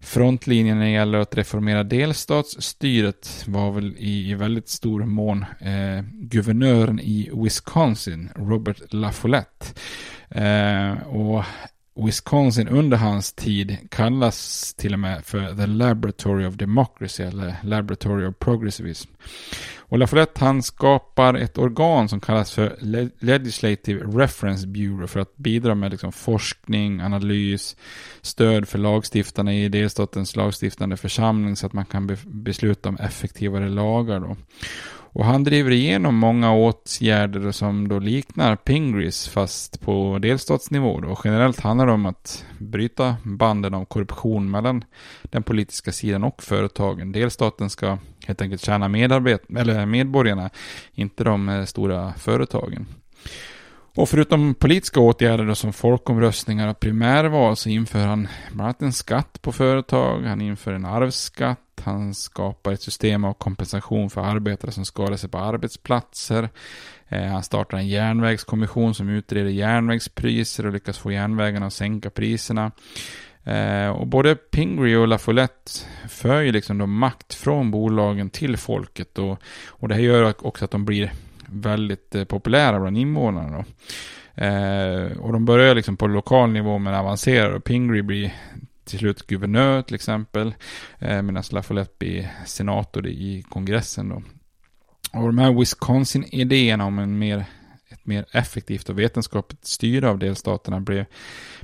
frontlinjen 0.00 0.78
när 0.78 0.84
det 0.84 0.90
gäller 0.90 1.18
att 1.18 1.36
reformera 1.36 1.84
delstatsstyret 1.84 3.44
var 3.46 3.72
väl 3.72 3.96
i, 3.98 4.30
i 4.30 4.34
väldigt 4.34 4.68
stor 4.68 5.04
mån 5.04 5.44
eh, 5.60 6.04
guvernören 6.12 7.00
i 7.00 7.30
Wisconsin, 7.34 8.30
Robert 8.36 8.82
LaFollette. 8.90 9.66
Eh, 10.28 10.92
och 11.06 11.44
Wisconsin 11.96 12.68
under 12.68 12.96
hans 12.96 13.32
tid 13.32 13.76
kallas 13.90 14.74
till 14.74 14.92
och 14.92 14.98
med 14.98 15.24
för 15.24 15.56
The 15.56 15.66
Laboratory 15.66 16.46
of 16.46 16.54
Democracy 16.54 17.22
eller 17.22 17.56
Laboratory 17.62 18.26
of 18.26 18.34
Progressivism. 18.38 19.10
Och 19.88 19.98
LaFollette 19.98 20.44
han 20.44 20.62
skapar 20.62 21.34
ett 21.34 21.58
organ 21.58 22.08
som 22.08 22.20
kallas 22.20 22.52
för 22.52 22.76
Legislative 23.20 24.04
Reference 24.04 24.66
Bureau 24.66 25.06
för 25.06 25.20
att 25.20 25.36
bidra 25.36 25.74
med 25.74 25.90
liksom 25.90 26.12
forskning, 26.12 27.00
analys, 27.00 27.76
stöd 28.22 28.68
för 28.68 28.78
lagstiftarna 28.78 29.54
i 29.54 29.68
delstatens 29.68 30.36
lagstiftande 30.36 30.96
församling 30.96 31.56
så 31.56 31.66
att 31.66 31.72
man 31.72 31.84
kan 31.84 32.06
be 32.06 32.16
besluta 32.24 32.88
om 32.88 32.96
effektivare 32.96 33.68
lagar. 33.68 34.20
Då. 34.20 34.36
Och 35.16 35.24
han 35.24 35.44
driver 35.44 35.70
igenom 35.70 36.14
många 36.14 36.52
åtgärder 36.52 37.52
som 37.52 37.88
då 37.88 37.98
liknar 37.98 38.56
Pingris 38.56 39.28
fast 39.28 39.80
på 39.80 40.18
delstatsnivå. 40.22 41.00
Då. 41.00 41.18
Generellt 41.24 41.60
handlar 41.60 41.86
det 41.86 41.92
om 41.92 42.06
att 42.06 42.44
bryta 42.58 43.16
banden 43.22 43.74
av 43.74 43.84
korruption 43.84 44.50
mellan 44.50 44.84
den 45.22 45.42
politiska 45.42 45.92
sidan 45.92 46.24
och 46.24 46.42
företagen. 46.42 47.12
Delstaten 47.12 47.70
ska 47.70 47.98
helt 48.26 48.42
enkelt 48.42 48.64
tjäna 48.64 48.88
medarbet 48.88 49.42
eller 49.56 49.86
medborgarna, 49.86 50.50
inte 50.92 51.24
de 51.24 51.48
eh, 51.48 51.64
stora 51.64 52.12
företagen. 52.12 52.86
Och 53.94 54.08
förutom 54.08 54.54
politiska 54.54 55.00
åtgärder 55.00 55.54
som 55.54 55.72
folkomröstningar 55.72 56.68
och 56.68 56.80
primärval 56.80 57.56
så 57.56 57.68
inför 57.68 57.98
han 58.06 58.28
bland 58.52 58.60
annat 58.66 58.82
en 58.82 58.92
skatt 58.92 59.42
på 59.42 59.52
företag, 59.52 60.22
han 60.22 60.40
inför 60.40 60.72
en 60.72 60.84
arvsskatt, 60.84 61.60
han 61.80 62.14
skapar 62.14 62.72
ett 62.72 62.82
system 62.82 63.24
av 63.24 63.32
kompensation 63.32 64.10
för 64.10 64.20
arbetare 64.20 64.70
som 64.70 64.84
skadar 64.84 65.16
sig 65.16 65.30
på 65.30 65.38
arbetsplatser. 65.38 66.48
Eh, 67.08 67.24
han 67.24 67.42
startar 67.42 67.78
en 67.78 67.88
järnvägskommission 67.88 68.94
som 68.94 69.08
utreder 69.08 69.50
järnvägspriser 69.50 70.66
och 70.66 70.72
lyckas 70.72 70.98
få 70.98 71.12
järnvägarna 71.12 71.66
att 71.66 71.72
sänka 71.72 72.10
priserna. 72.10 72.72
Eh, 73.44 73.88
och 73.88 74.06
både 74.06 74.34
Pingree 74.34 74.96
och 74.96 75.08
LaFollette 75.08 75.70
för 76.08 76.40
ju 76.40 76.52
liksom 76.52 76.78
då 76.78 76.86
makt 76.86 77.34
från 77.34 77.70
bolagen 77.70 78.30
till 78.30 78.56
folket 78.56 79.18
och, 79.18 79.38
och 79.68 79.88
det 79.88 79.94
här 79.94 80.02
gör 80.02 80.46
också 80.46 80.64
att 80.64 80.70
de 80.70 80.84
blir 80.84 81.12
väldigt 81.46 82.14
eh, 82.14 82.24
populära 82.24 82.80
bland 82.80 82.98
invånarna. 82.98 83.56
Då. 83.56 83.64
Eh, 84.42 85.18
och 85.18 85.32
de 85.32 85.44
börjar 85.44 85.74
liksom 85.74 85.96
på 85.96 86.06
lokal 86.06 86.50
nivå 86.50 86.78
men 86.78 86.94
avancerar 86.94 87.50
och 87.50 87.64
Pingree 87.64 88.02
blir 88.02 88.34
till 88.86 88.98
slut 88.98 89.26
guvernör 89.26 89.82
till 89.82 89.94
exempel. 89.94 90.54
Eh, 90.98 91.22
medan 91.22 91.42
LaFollette 91.50 91.94
blir 91.98 92.30
senator 92.46 93.06
i 93.06 93.44
kongressen 93.48 94.08
då. 94.08 94.22
Och 95.12 95.26
de 95.26 95.38
här 95.38 95.52
Wisconsin-idéerna 95.52 96.84
om 96.84 96.98
en 96.98 97.18
mer, 97.18 97.44
ett 97.88 98.06
mer 98.06 98.26
effektivt 98.32 98.88
och 98.88 98.98
vetenskapligt 98.98 99.64
styre 99.64 100.08
av 100.08 100.18
delstaterna 100.18 100.80
blev, 100.80 101.04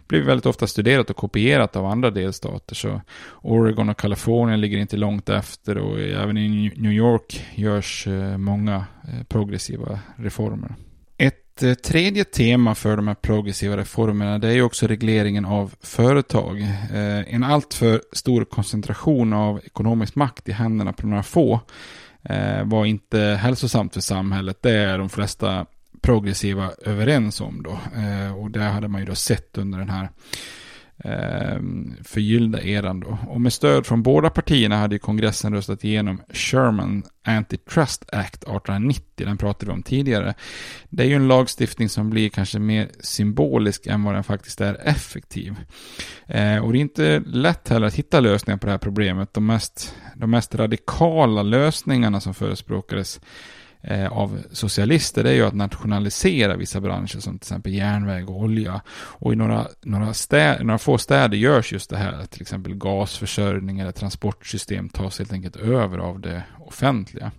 blev 0.06 0.24
väldigt 0.24 0.46
ofta 0.46 0.66
studerat 0.66 1.10
och 1.10 1.16
kopierat 1.16 1.76
av 1.76 1.86
andra 1.86 2.10
delstater. 2.10 2.74
Så 2.74 3.00
Oregon 3.42 3.88
och 3.88 3.98
Kalifornien 3.98 4.60
ligger 4.60 4.78
inte 4.78 4.96
långt 4.96 5.28
efter 5.28 5.78
och 5.78 6.00
även 6.00 6.36
i 6.36 6.72
New 6.76 6.92
York 6.92 7.46
görs 7.54 8.06
eh, 8.06 8.38
många 8.38 8.86
eh, 9.08 9.24
progressiva 9.28 9.98
reformer. 10.16 10.74
Ett 11.54 11.62
eh, 11.62 11.74
tredje 11.74 12.24
tema 12.24 12.74
för 12.74 12.96
de 12.96 13.08
här 13.08 13.14
progressiva 13.14 13.76
reformerna 13.76 14.38
det 14.38 14.48
är 14.48 14.52
ju 14.52 14.62
också 14.62 14.86
regleringen 14.86 15.44
av 15.44 15.74
företag. 15.80 16.60
Eh, 16.60 17.34
en 17.34 17.44
alltför 17.44 18.02
stor 18.12 18.44
koncentration 18.44 19.32
av 19.32 19.60
ekonomisk 19.64 20.14
makt 20.14 20.48
i 20.48 20.52
händerna 20.52 20.92
på 20.92 21.06
några 21.06 21.22
få 21.22 21.60
eh, 22.22 22.64
var 22.64 22.84
inte 22.84 23.18
hälsosamt 23.18 23.94
för 23.94 24.00
samhället. 24.00 24.58
Det 24.62 24.70
är 24.70 24.98
de 24.98 25.08
flesta 25.08 25.66
progressiva 26.00 26.70
överens 26.84 27.40
om 27.40 27.62
då. 27.62 27.78
Och 28.36 28.50
det 28.50 28.62
hade 28.62 28.88
man 28.88 29.00
ju 29.00 29.06
då 29.06 29.14
sett 29.14 29.58
under 29.58 29.78
den 29.78 29.90
här 29.90 30.08
eh, 31.04 31.58
förgyllda 32.04 32.62
eran 32.62 33.00
då. 33.00 33.18
Och 33.28 33.40
med 33.40 33.52
stöd 33.52 33.86
från 33.86 34.02
båda 34.02 34.30
partierna 34.30 34.76
hade 34.76 34.98
kongressen 34.98 35.54
röstat 35.54 35.84
igenom 35.84 36.20
Sherman 36.32 37.02
Antitrust 37.24 38.04
Act 38.12 38.42
1890, 38.42 39.26
den 39.26 39.38
pratade 39.38 39.66
vi 39.66 39.72
om 39.72 39.82
tidigare. 39.82 40.34
Det 40.88 41.02
är 41.02 41.06
ju 41.06 41.14
en 41.14 41.28
lagstiftning 41.28 41.88
som 41.88 42.10
blir 42.10 42.28
kanske 42.28 42.58
mer 42.58 42.88
symbolisk 43.00 43.86
än 43.86 44.04
vad 44.04 44.14
den 44.14 44.24
faktiskt 44.24 44.60
är 44.60 44.80
effektiv. 44.84 45.56
Eh, 46.26 46.64
och 46.64 46.72
det 46.72 46.78
är 46.78 46.80
inte 46.80 47.22
lätt 47.26 47.68
heller 47.68 47.86
att 47.86 47.94
hitta 47.94 48.20
lösningar 48.20 48.58
på 48.58 48.66
det 48.66 48.72
här 48.72 48.78
problemet. 48.78 49.34
De 49.34 49.46
mest, 49.46 49.94
de 50.16 50.30
mest 50.30 50.54
radikala 50.54 51.42
lösningarna 51.42 52.20
som 52.20 52.34
förespråkades 52.34 53.20
Eh, 53.84 54.12
av 54.12 54.42
socialister 54.50 55.24
det 55.24 55.30
är 55.30 55.34
ju 55.34 55.46
att 55.46 55.54
nationalisera 55.54 56.56
vissa 56.56 56.80
branscher 56.80 57.20
som 57.20 57.38
till 57.38 57.44
exempel 57.44 57.74
järnväg 57.74 58.30
och 58.30 58.36
olja. 58.36 58.80
Och 58.94 59.32
i 59.32 59.36
några, 59.36 59.66
några, 59.82 60.14
städer, 60.14 60.64
några 60.64 60.78
få 60.78 60.98
städer 60.98 61.36
görs 61.36 61.72
just 61.72 61.90
det 61.90 61.96
här, 61.96 62.26
till 62.26 62.42
exempel 62.42 62.74
gasförsörjning 62.74 63.80
eller 63.80 63.92
transportsystem 63.92 64.88
tas 64.88 65.18
helt 65.18 65.32
enkelt 65.32 65.56
över 65.56 65.98
av 65.98 66.20
det 66.20 66.42
offentliga. 66.58 67.30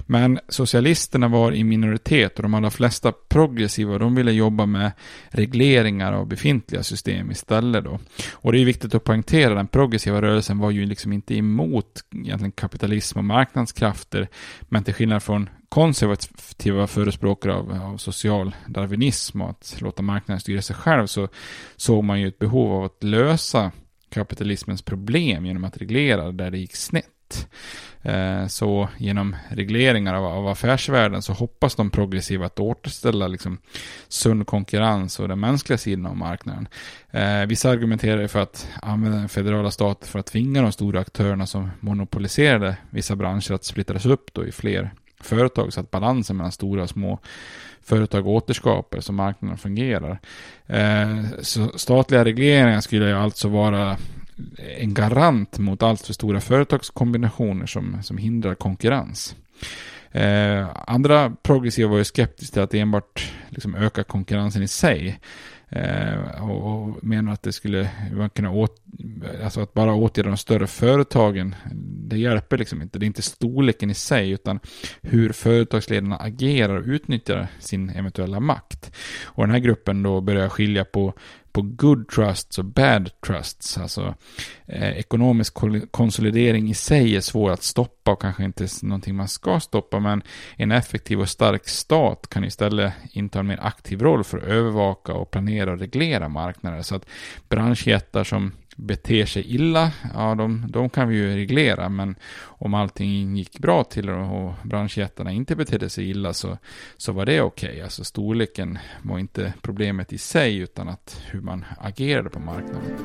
Men 0.00 0.38
socialisterna 0.48 1.28
var 1.28 1.52
i 1.52 1.64
minoritet 1.64 2.36
och 2.36 2.42
de 2.42 2.54
allra 2.54 2.70
flesta 2.70 3.12
progressiva 3.28 3.98
de 3.98 4.14
ville 4.14 4.32
jobba 4.32 4.66
med 4.66 4.92
regleringar 5.28 6.12
av 6.12 6.26
befintliga 6.26 6.82
system 6.82 7.30
istället 7.30 7.84
då. 7.84 8.00
Och 8.32 8.52
det 8.52 8.60
är 8.60 8.64
viktigt 8.64 8.94
att 8.94 9.04
poängtera, 9.04 9.54
den 9.54 9.66
progressiva 9.66 10.22
rörelsen 10.22 10.58
var 10.58 10.70
ju 10.70 10.86
liksom 10.86 11.12
inte 11.12 11.36
emot 11.36 12.00
egentligen 12.14 12.52
kapitalism 12.52 13.18
och 13.18 13.24
marknadskrafter, 13.24 14.28
men 14.60 14.84
till 14.84 14.94
skillnad 14.94 15.22
från 15.22 15.48
konservativa 15.72 16.86
förespråkare 16.86 17.54
av, 17.54 17.82
av 17.82 17.96
social 17.96 18.54
darwinism 18.66 19.40
och 19.40 19.50
att 19.50 19.76
låta 19.80 20.02
marknaden 20.02 20.40
styra 20.40 20.62
sig 20.62 20.76
själv 20.76 21.06
så 21.06 21.28
såg 21.76 22.04
man 22.04 22.20
ju 22.20 22.28
ett 22.28 22.38
behov 22.38 22.72
av 22.72 22.84
att 22.84 23.02
lösa 23.02 23.72
kapitalismens 24.08 24.82
problem 24.82 25.46
genom 25.46 25.64
att 25.64 25.76
reglera 25.76 26.32
där 26.32 26.50
det 26.50 26.58
gick 26.58 26.76
snett. 26.76 27.48
Eh, 28.02 28.46
så 28.46 28.88
genom 28.98 29.36
regleringar 29.48 30.14
av, 30.14 30.24
av 30.24 30.48
affärsvärlden 30.48 31.22
så 31.22 31.32
hoppas 31.32 31.74
de 31.74 31.90
progressiva 31.90 32.46
att 32.46 32.60
återställa 32.60 33.28
liksom 33.28 33.58
sund 34.08 34.46
konkurrens 34.46 35.18
och 35.18 35.28
den 35.28 35.40
mänskliga 35.40 35.78
sidan 35.78 36.06
av 36.06 36.16
marknaden. 36.16 36.68
Eh, 37.10 37.46
vissa 37.46 37.70
argumenterar 37.70 38.26
för 38.26 38.40
att 38.40 38.68
använda 38.82 39.18
den 39.18 39.28
federala 39.28 39.70
staten 39.70 40.08
för 40.08 40.18
att 40.18 40.26
tvinga 40.26 40.62
de 40.62 40.72
stora 40.72 41.00
aktörerna 41.00 41.46
som 41.46 41.70
monopoliserade 41.80 42.76
vissa 42.90 43.16
branscher 43.16 43.52
att 43.52 43.64
splittras 43.64 44.06
upp 44.06 44.34
då 44.34 44.46
i 44.46 44.52
fler 44.52 44.92
företag 45.22 45.72
så 45.72 45.80
att 45.80 45.90
balansen 45.90 46.36
mellan 46.36 46.52
stora 46.52 46.82
och 46.82 46.90
små 46.90 47.18
företag 47.82 48.26
återskapar 48.26 49.00
så 49.00 49.12
marknaden 49.12 49.58
fungerar. 49.58 50.18
Eh, 50.66 51.22
så 51.42 51.78
statliga 51.78 52.24
regleringar 52.24 52.80
skulle 52.80 53.08
ju 53.08 53.16
alltså 53.16 53.48
vara 53.48 53.96
en 54.78 54.94
garant 54.94 55.58
mot 55.58 55.82
allt 55.82 56.06
för 56.06 56.12
stora 56.12 56.40
företagskombinationer 56.40 57.66
som, 57.66 58.02
som 58.02 58.16
hindrar 58.16 58.54
konkurrens. 58.54 59.36
Eh, 60.12 60.68
andra 60.86 61.32
progressiva 61.42 61.88
var 61.88 61.98
ju 61.98 62.04
skeptiska 62.04 62.52
till 62.52 62.62
att 62.62 62.74
enbart 62.74 63.32
liksom 63.48 63.74
öka 63.74 64.04
konkurrensen 64.04 64.62
i 64.62 64.68
sig. 64.68 65.20
Eh, 65.72 66.42
och, 66.50 66.72
och 66.72 67.04
menar 67.04 67.32
att 67.32 67.42
det 67.42 67.52
skulle 67.52 67.90
man 68.12 68.30
kunna 68.30 68.50
åt, 68.50 68.82
alltså 69.44 69.60
att 69.60 69.74
bara 69.74 69.94
åtgärda 69.94 70.28
de 70.28 70.36
större 70.36 70.66
företagen, 70.66 71.54
det 72.08 72.18
hjälper 72.18 72.58
liksom 72.58 72.82
inte. 72.82 72.98
Det 72.98 73.04
är 73.04 73.06
inte 73.06 73.22
storleken 73.22 73.90
i 73.90 73.94
sig, 73.94 74.30
utan 74.30 74.60
hur 75.02 75.32
företagsledarna 75.32 76.16
agerar 76.16 76.76
och 76.76 76.86
utnyttjar 76.86 77.46
sin 77.58 77.90
eventuella 77.90 78.40
makt. 78.40 78.92
Och 79.24 79.42
den 79.42 79.50
här 79.50 79.58
gruppen 79.58 80.02
då 80.02 80.20
börjar 80.20 80.48
skilja 80.48 80.84
på 80.84 81.14
på 81.52 81.62
good 81.62 82.08
trusts 82.08 82.58
och 82.58 82.64
bad 82.64 83.10
trusts. 83.26 83.78
Alltså 83.78 84.14
eh, 84.66 84.98
ekonomisk 84.98 85.54
konsolidering 85.90 86.70
i 86.70 86.74
sig 86.74 87.16
är 87.16 87.20
svår 87.20 87.50
att 87.50 87.62
stoppa 87.62 88.10
och 88.10 88.20
kanske 88.20 88.44
inte 88.44 88.68
någonting 88.82 89.14
man 89.14 89.28
ska 89.28 89.60
stoppa. 89.60 90.00
Men 90.00 90.22
en 90.56 90.72
effektiv 90.72 91.20
och 91.20 91.28
stark 91.28 91.68
stat 91.68 92.26
kan 92.30 92.44
istället 92.44 92.92
inta 93.12 93.40
en 93.40 93.46
mer 93.46 93.58
aktiv 93.62 94.02
roll 94.02 94.24
för 94.24 94.38
att 94.38 94.44
övervaka 94.44 95.12
och 95.12 95.30
planera 95.30 95.72
och 95.72 95.78
reglera 95.78 96.28
marknader. 96.28 96.82
Så 96.82 96.94
att 96.96 97.06
branschjättar 97.48 98.24
som 98.24 98.52
beter 98.76 99.26
sig 99.26 99.54
illa, 99.54 99.92
ja 100.14 100.34
de, 100.34 100.64
de 100.68 100.90
kan 100.90 101.08
vi 101.08 101.16
ju 101.16 101.34
reglera, 101.34 101.88
men 101.88 102.14
om 102.44 102.74
allting 102.74 103.36
gick 103.36 103.58
bra 103.58 103.84
till 103.84 104.10
och 104.10 104.54
branschjättarna 104.62 105.32
inte 105.32 105.56
betedde 105.56 105.88
sig 105.88 106.10
illa 106.10 106.32
så, 106.32 106.58
så 106.96 107.12
var 107.12 107.26
det 107.26 107.40
okej. 107.40 107.68
Okay. 107.68 107.82
Alltså 107.82 108.04
storleken 108.04 108.78
var 109.02 109.18
inte 109.18 109.54
problemet 109.62 110.12
i 110.12 110.18
sig, 110.18 110.58
utan 110.58 110.88
att 110.88 111.22
hur 111.30 111.40
man 111.40 111.64
agerade 111.78 112.30
på 112.30 112.40
marknaden. 112.40 112.98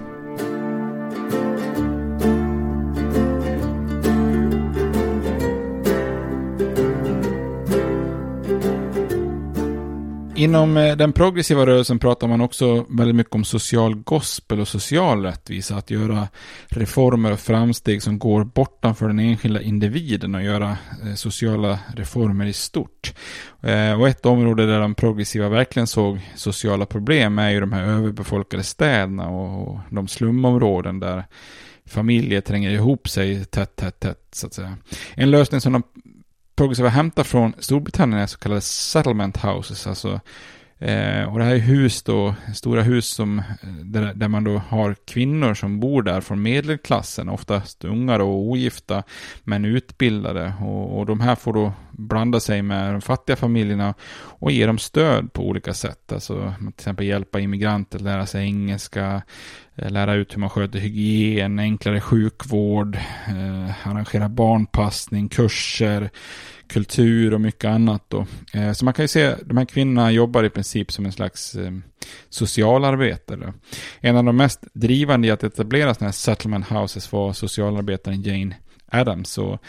Inom 10.38 10.78
eh, 10.78 10.96
den 10.96 11.14
progressiva 11.14 11.66
rörelsen 11.66 12.00
pratar 12.00 12.28
man 12.28 12.42
också 12.42 12.86
väldigt 12.90 13.16
mycket 13.16 13.36
om 13.36 13.46
social 13.46 13.96
gospel 13.96 14.60
och 14.60 14.68
social 14.68 15.24
rättvisa. 15.24 15.76
Att 15.76 15.92
göra 15.92 16.28
reformer 16.68 17.32
och 17.32 17.40
framsteg 17.40 18.04
som 18.04 18.20
går 18.20 18.44
bortanför 18.44 19.08
den 19.08 19.20
enskilda 19.20 19.62
individen 19.62 20.36
och 20.36 20.44
göra 20.44 20.78
eh, 21.06 21.14
sociala 21.16 21.80
reformer 21.96 22.46
i 22.46 22.54
stort. 22.54 23.14
Eh, 23.62 24.00
och 24.00 24.08
ett 24.08 24.26
område 24.26 24.66
där 24.66 24.80
de 24.80 24.96
progressiva 24.96 25.50
verkligen 25.50 25.88
såg 25.88 26.20
sociala 26.36 26.86
problem 26.86 27.40
är 27.40 27.50
ju 27.50 27.60
de 27.60 27.74
här 27.74 27.84
överbefolkade 27.84 28.64
städerna 28.64 29.30
och 29.30 29.80
de 29.90 30.08
slumområden 30.08 31.00
där 31.00 31.26
familjer 31.86 32.42
tränger 32.42 32.72
ihop 32.72 33.10
sig 33.10 33.46
tätt, 33.46 33.76
tätt, 33.76 34.00
tätt 34.00 34.28
så 34.32 34.48
att 34.48 34.54
säga. 34.54 34.78
En 35.16 35.32
lösning 35.32 35.62
som 35.62 35.74
de 35.74 35.84
progressiva 36.58 36.90
hämtar 36.90 37.24
från 37.24 37.54
Storbritannien 37.60 38.20
är 38.22 38.28
så 38.28 38.38
kallade 38.38 38.62
settlement 38.62 39.38
houses, 39.38 39.88
alltså 39.88 40.20
Eh, 40.80 41.34
och 41.34 41.40
det 41.40 41.46
här 41.46 41.56
är 41.56 41.60
hus 41.60 42.04
då, 42.04 42.36
stora 42.54 42.82
hus 42.82 43.08
som, 43.08 43.40
eh, 43.40 43.70
där, 43.84 44.14
där, 44.14 44.28
man 44.28 44.44
då 44.44 44.58
har 44.58 44.96
kvinnor 45.08 45.54
som 45.54 45.80
bor 45.80 46.02
där 46.02 46.22
från 46.22 46.42
medelklassen, 46.42 47.30
oftast 47.30 47.86
unga 47.86 48.24
och 48.24 48.50
ogifta, 48.50 49.04
men 49.44 49.66
utbildade. 49.66 50.54
Och, 50.62 51.00
och 51.00 51.06
de 51.06 51.20
här 51.20 51.36
får 51.36 51.54
då 51.54 51.74
blanda 51.92 52.40
sig 52.40 52.62
med 52.62 52.94
de 52.94 53.02
fattiga 53.02 53.36
familjerna 53.36 53.94
och 54.14 54.52
ge 54.52 54.66
dem 54.66 54.78
stöd 54.78 55.34
på 55.34 55.48
olika 55.48 55.74
sätt. 55.74 56.12
Alltså 56.12 56.54
till 56.60 56.68
exempel 56.68 57.06
hjälpa 57.06 57.40
immigranter 57.40 57.98
att 57.98 58.04
lära 58.04 58.26
sig 58.26 58.44
engelska, 58.44 59.22
Eh, 59.78 59.92
lära 59.92 60.14
ut 60.14 60.34
hur 60.34 60.40
man 60.40 60.50
sköter 60.50 60.80
hygien, 60.80 61.60
enklare 61.60 62.02
sjukvård, 62.02 62.96
eh, 63.28 63.88
arrangera 63.88 64.30
barnpassning, 64.30 65.30
kurser, 65.30 66.10
kultur 66.68 67.34
och 67.34 67.42
mycket 67.42 67.66
annat 67.66 68.04
då. 68.08 68.26
Eh, 68.54 68.72
så 68.72 68.86
man 68.86 68.94
kan 68.94 69.04
ju 69.04 69.08
se, 69.08 69.36
de 69.46 69.58
här 69.58 69.66
kvinnorna 69.66 70.12
jobbar 70.12 70.44
i 70.44 70.50
princip 70.50 70.92
som 70.92 71.06
en 71.06 71.12
slags 71.12 71.56
eh, 71.56 71.72
socialarbetare. 72.30 73.54
En 74.00 74.18
av 74.18 74.24
de 74.24 74.38
mest 74.38 74.64
drivande 74.74 75.28
i 75.28 75.32
att 75.32 75.44
etablera 75.44 75.94
sådana 75.94 76.08
här 76.08 76.14
settlement 76.14 76.68
houses 76.68 77.12
var 77.12 77.34
socialarbetaren 77.34 78.22
Jane 78.22 78.56
Adams. 78.92 79.38
Och 79.38 79.64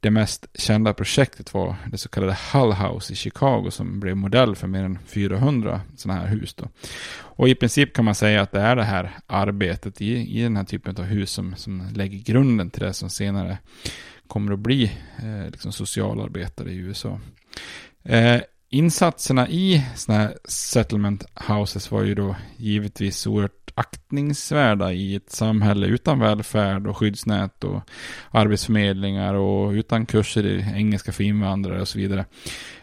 det 0.00 0.10
mest 0.10 0.46
kända 0.54 0.94
projektet 0.94 1.54
var 1.54 1.76
det 1.86 1.98
så 1.98 2.08
kallade 2.08 2.36
Hull 2.52 2.72
House 2.72 3.12
i 3.12 3.16
Chicago 3.16 3.70
som 3.70 4.00
blev 4.00 4.16
modell 4.16 4.56
för 4.56 4.66
mer 4.66 4.84
än 4.84 4.98
400 5.06 5.80
sådana 5.96 6.20
här 6.20 6.28
hus. 6.28 6.54
Då. 6.54 6.68
Och 7.20 7.48
i 7.48 7.54
princip 7.54 7.94
kan 7.94 8.04
man 8.04 8.14
säga 8.14 8.42
att 8.42 8.52
det 8.52 8.60
är 8.60 8.76
det 8.76 8.84
här 8.84 9.10
arbetet 9.26 10.00
i, 10.00 10.38
i 10.38 10.42
den 10.42 10.56
här 10.56 10.64
typen 10.64 10.96
av 10.96 11.04
hus 11.04 11.30
som, 11.30 11.56
som 11.56 11.88
lägger 11.94 12.18
grunden 12.18 12.70
till 12.70 12.82
det 12.82 12.92
som 12.92 13.10
senare 13.10 13.58
kommer 14.26 14.52
att 14.52 14.58
bli 14.58 14.84
eh, 15.18 15.50
liksom 15.50 15.72
socialarbetare 15.72 16.70
i 16.70 16.76
USA. 16.76 17.20
Eh, 18.02 18.40
insatserna 18.70 19.48
i 19.48 19.86
sådana 19.96 20.22
här 20.22 20.38
settlement 20.44 21.24
houses 21.34 21.90
var 21.90 22.02
ju 22.02 22.14
då 22.14 22.36
givetvis 22.56 23.26
oerhört 23.26 23.72
aktningsvärda 23.74 24.92
i 24.92 25.14
ett 25.14 25.30
samhälle 25.30 25.86
utan 25.86 26.18
välfärd 26.18 26.86
och 26.86 26.96
skyddsnät 26.96 27.64
och 27.64 27.80
arbetsförmedlingar 28.30 29.34
och 29.34 29.70
utan 29.70 30.06
kurser 30.06 30.46
i 30.46 30.64
engelska 30.74 31.12
för 31.12 31.24
invandrare 31.24 31.80
och 31.80 31.88
så 31.88 31.98
vidare. 31.98 32.20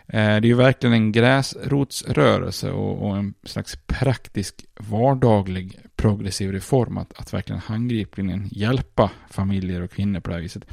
Eh, 0.08 0.14
det 0.14 0.22
är 0.22 0.46
ju 0.46 0.54
verkligen 0.54 0.94
en 0.94 1.12
gräsrotsrörelse 1.12 2.72
och, 2.72 3.18
en 3.18 3.34
slags 3.44 3.78
praktisk 3.88 4.66
vardaglig 4.80 5.80
progressiv 5.96 6.52
reform 6.52 6.98
att, 6.98 7.20
att 7.20 7.34
verkligen 7.34 7.62
handgripligen 7.62 8.50
hjälpa 8.52 9.12
familjer 9.30 9.82
och 9.82 9.92
kvinnor 9.92 10.20
på 10.20 10.30
det 10.30 10.36
här 10.36 10.42
viset. 10.42 10.66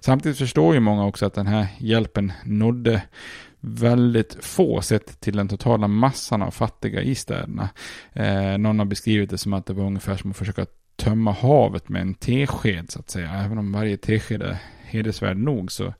Samtidigt 0.00 0.38
förstår 0.38 0.74
ju 0.74 0.80
många 0.80 1.06
också 1.06 1.26
att 1.26 1.34
den 1.34 1.46
här 1.46 1.66
hjälpen 1.78 2.32
nådde 2.44 3.02
väldigt 3.60 4.44
få 4.44 4.80
sett 4.80 5.20
till 5.20 5.36
den 5.36 5.48
totala 5.48 5.88
massan 5.88 6.42
av 6.42 6.50
fattiga 6.50 7.02
i 7.02 7.14
städerna. 7.14 7.68
Eh, 8.12 8.58
någon 8.58 8.78
har 8.78 8.86
beskrivit 8.86 9.30
det 9.30 9.38
som 9.38 9.52
att 9.52 9.66
det 9.66 9.72
var 9.72 9.84
ungefär 9.84 10.16
som 10.16 10.30
att 10.30 10.36
försöka 10.36 10.66
tömma 10.96 11.32
havet 11.32 11.88
med 11.88 12.02
en 12.02 12.14
tesked 12.14 12.90
så 12.90 12.98
att 13.00 13.10
säga. 13.10 13.30
Även 13.30 13.58
om 13.58 13.72
varje 13.72 13.96
tesked 13.96 14.42
är 14.42 14.58
hedersvärd 14.82 15.36
nog 15.36 15.72
så, 15.72 15.94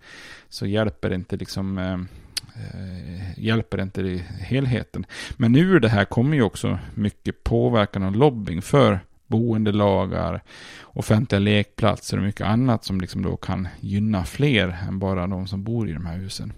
så 0.48 0.66
hjälper 0.66 1.08
det 1.08 1.14
inte 1.14 1.36
liksom 1.36 1.78
eh, 1.78 1.94
eh 1.94 3.38
hjälper 3.38 3.80
inte 3.80 4.00
i 4.00 4.18
helheten. 4.40 5.06
Men 5.36 5.56
ur 5.56 5.80
det 5.80 5.88
här 5.88 6.04
kommer 6.04 6.36
ju 6.36 6.42
också 6.42 6.78
mycket 6.94 7.44
påverkan 7.44 8.02
och 8.02 8.16
lobbying 8.16 8.62
för 8.62 9.00
boendelagar, 9.26 10.42
offentliga 10.82 11.38
lekplatser 11.38 12.16
och 12.16 12.22
mycket 12.22 12.46
annat 12.46 12.84
som 12.84 13.00
liksom 13.00 13.22
då 13.22 13.36
kan 13.36 13.68
gynna 13.80 14.24
fler 14.24 14.78
än 14.88 14.98
bara 14.98 15.26
de 15.26 15.46
som 15.46 15.64
bor 15.64 15.88
i 15.88 15.92
de 15.92 16.06
här 16.06 16.16
husen. 16.16 16.52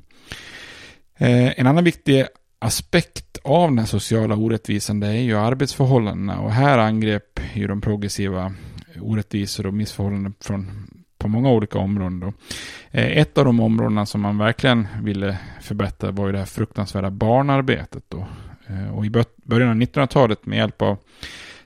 Eh, 1.22 1.60
en 1.60 1.66
annan 1.66 1.84
viktig 1.84 2.24
aspekt 2.58 3.38
av 3.44 3.68
den 3.68 3.78
här 3.78 3.86
sociala 3.86 4.36
orättvisan 4.36 5.00
det 5.00 5.06
är 5.06 5.20
ju 5.20 5.36
arbetsförhållandena 5.36 6.40
och 6.40 6.52
här 6.52 6.78
angrep 6.78 7.40
ju 7.54 7.66
de 7.66 7.80
progressiva 7.80 8.54
orättvisor 9.00 9.66
och 9.66 9.74
missförhållanden 9.74 10.34
från 10.40 10.88
på 11.18 11.28
många 11.28 11.50
olika 11.50 11.78
områden. 11.78 12.20
Då. 12.20 12.32
Eh, 12.90 13.18
ett 13.18 13.38
av 13.38 13.44
de 13.44 13.60
områdena 13.60 14.06
som 14.06 14.20
man 14.20 14.38
verkligen 14.38 14.86
ville 15.02 15.38
förbättra 15.60 16.10
var 16.10 16.26
ju 16.26 16.32
det 16.32 16.38
här 16.38 16.46
fruktansvärda 16.46 17.10
barnarbetet. 17.10 18.04
Då. 18.08 18.26
Eh, 18.66 18.94
och 18.94 19.06
i 19.06 19.10
början 19.44 19.70
av 19.70 19.76
1900-talet 19.76 20.46
med 20.46 20.58
hjälp 20.58 20.82
av 20.82 20.98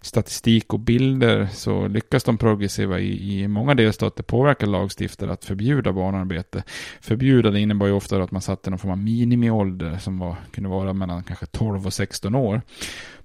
statistik 0.06 0.72
och 0.72 0.80
bilder 0.80 1.48
så 1.52 1.88
lyckas 1.88 2.24
de 2.24 2.38
progressiva 2.38 3.00
i, 3.00 3.42
i 3.42 3.48
många 3.48 3.74
delstater 3.74 4.22
påverka 4.22 4.66
lagstiftare 4.66 5.32
att 5.32 5.44
förbjuda 5.44 5.92
barnarbete. 5.92 6.62
Förbjuda 7.00 7.50
det 7.50 7.60
innebar 7.60 7.86
ju 7.86 7.92
ofta 7.92 8.22
att 8.22 8.30
man 8.30 8.42
satte 8.42 8.70
någon 8.70 8.78
form 8.78 8.90
av 8.90 8.98
minimiålder 8.98 9.98
som 9.98 10.18
var, 10.18 10.36
kunde 10.52 10.70
vara 10.70 10.92
mellan 10.92 11.24
kanske 11.24 11.46
12 11.46 11.86
och 11.86 11.92
16 11.92 12.34
år. 12.34 12.62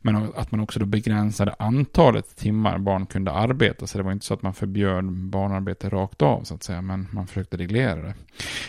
Men 0.03 0.15
att 0.35 0.51
man 0.51 0.59
också 0.59 0.79
då 0.79 0.85
begränsade 0.85 1.55
antalet 1.59 2.35
timmar 2.35 2.77
barn 2.77 3.05
kunde 3.05 3.31
arbeta. 3.31 3.87
Så 3.87 3.97
det 3.97 4.03
var 4.03 4.11
inte 4.11 4.25
så 4.25 4.33
att 4.33 4.41
man 4.41 4.53
förbjöd 4.53 5.11
barnarbete 5.11 5.89
rakt 5.89 6.21
av 6.21 6.43
så 6.43 6.55
att 6.55 6.63
säga. 6.63 6.81
Men 6.81 7.07
man 7.11 7.27
försökte 7.27 7.57
reglera 7.57 8.01
det. 8.01 8.13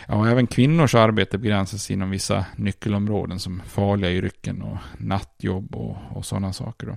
Ja, 0.08 0.14
och 0.16 0.28
även 0.28 0.46
kvinnors 0.46 0.94
arbete 0.94 1.38
begränsas 1.38 1.90
inom 1.90 2.10
vissa 2.10 2.44
nyckelområden 2.56 3.38
som 3.38 3.62
farliga 3.66 4.10
yrken 4.10 4.62
och 4.62 4.78
nattjobb 4.98 5.74
och, 5.74 5.96
och 6.10 6.24
sådana 6.24 6.52
saker. 6.52 6.86
Då. 6.86 6.96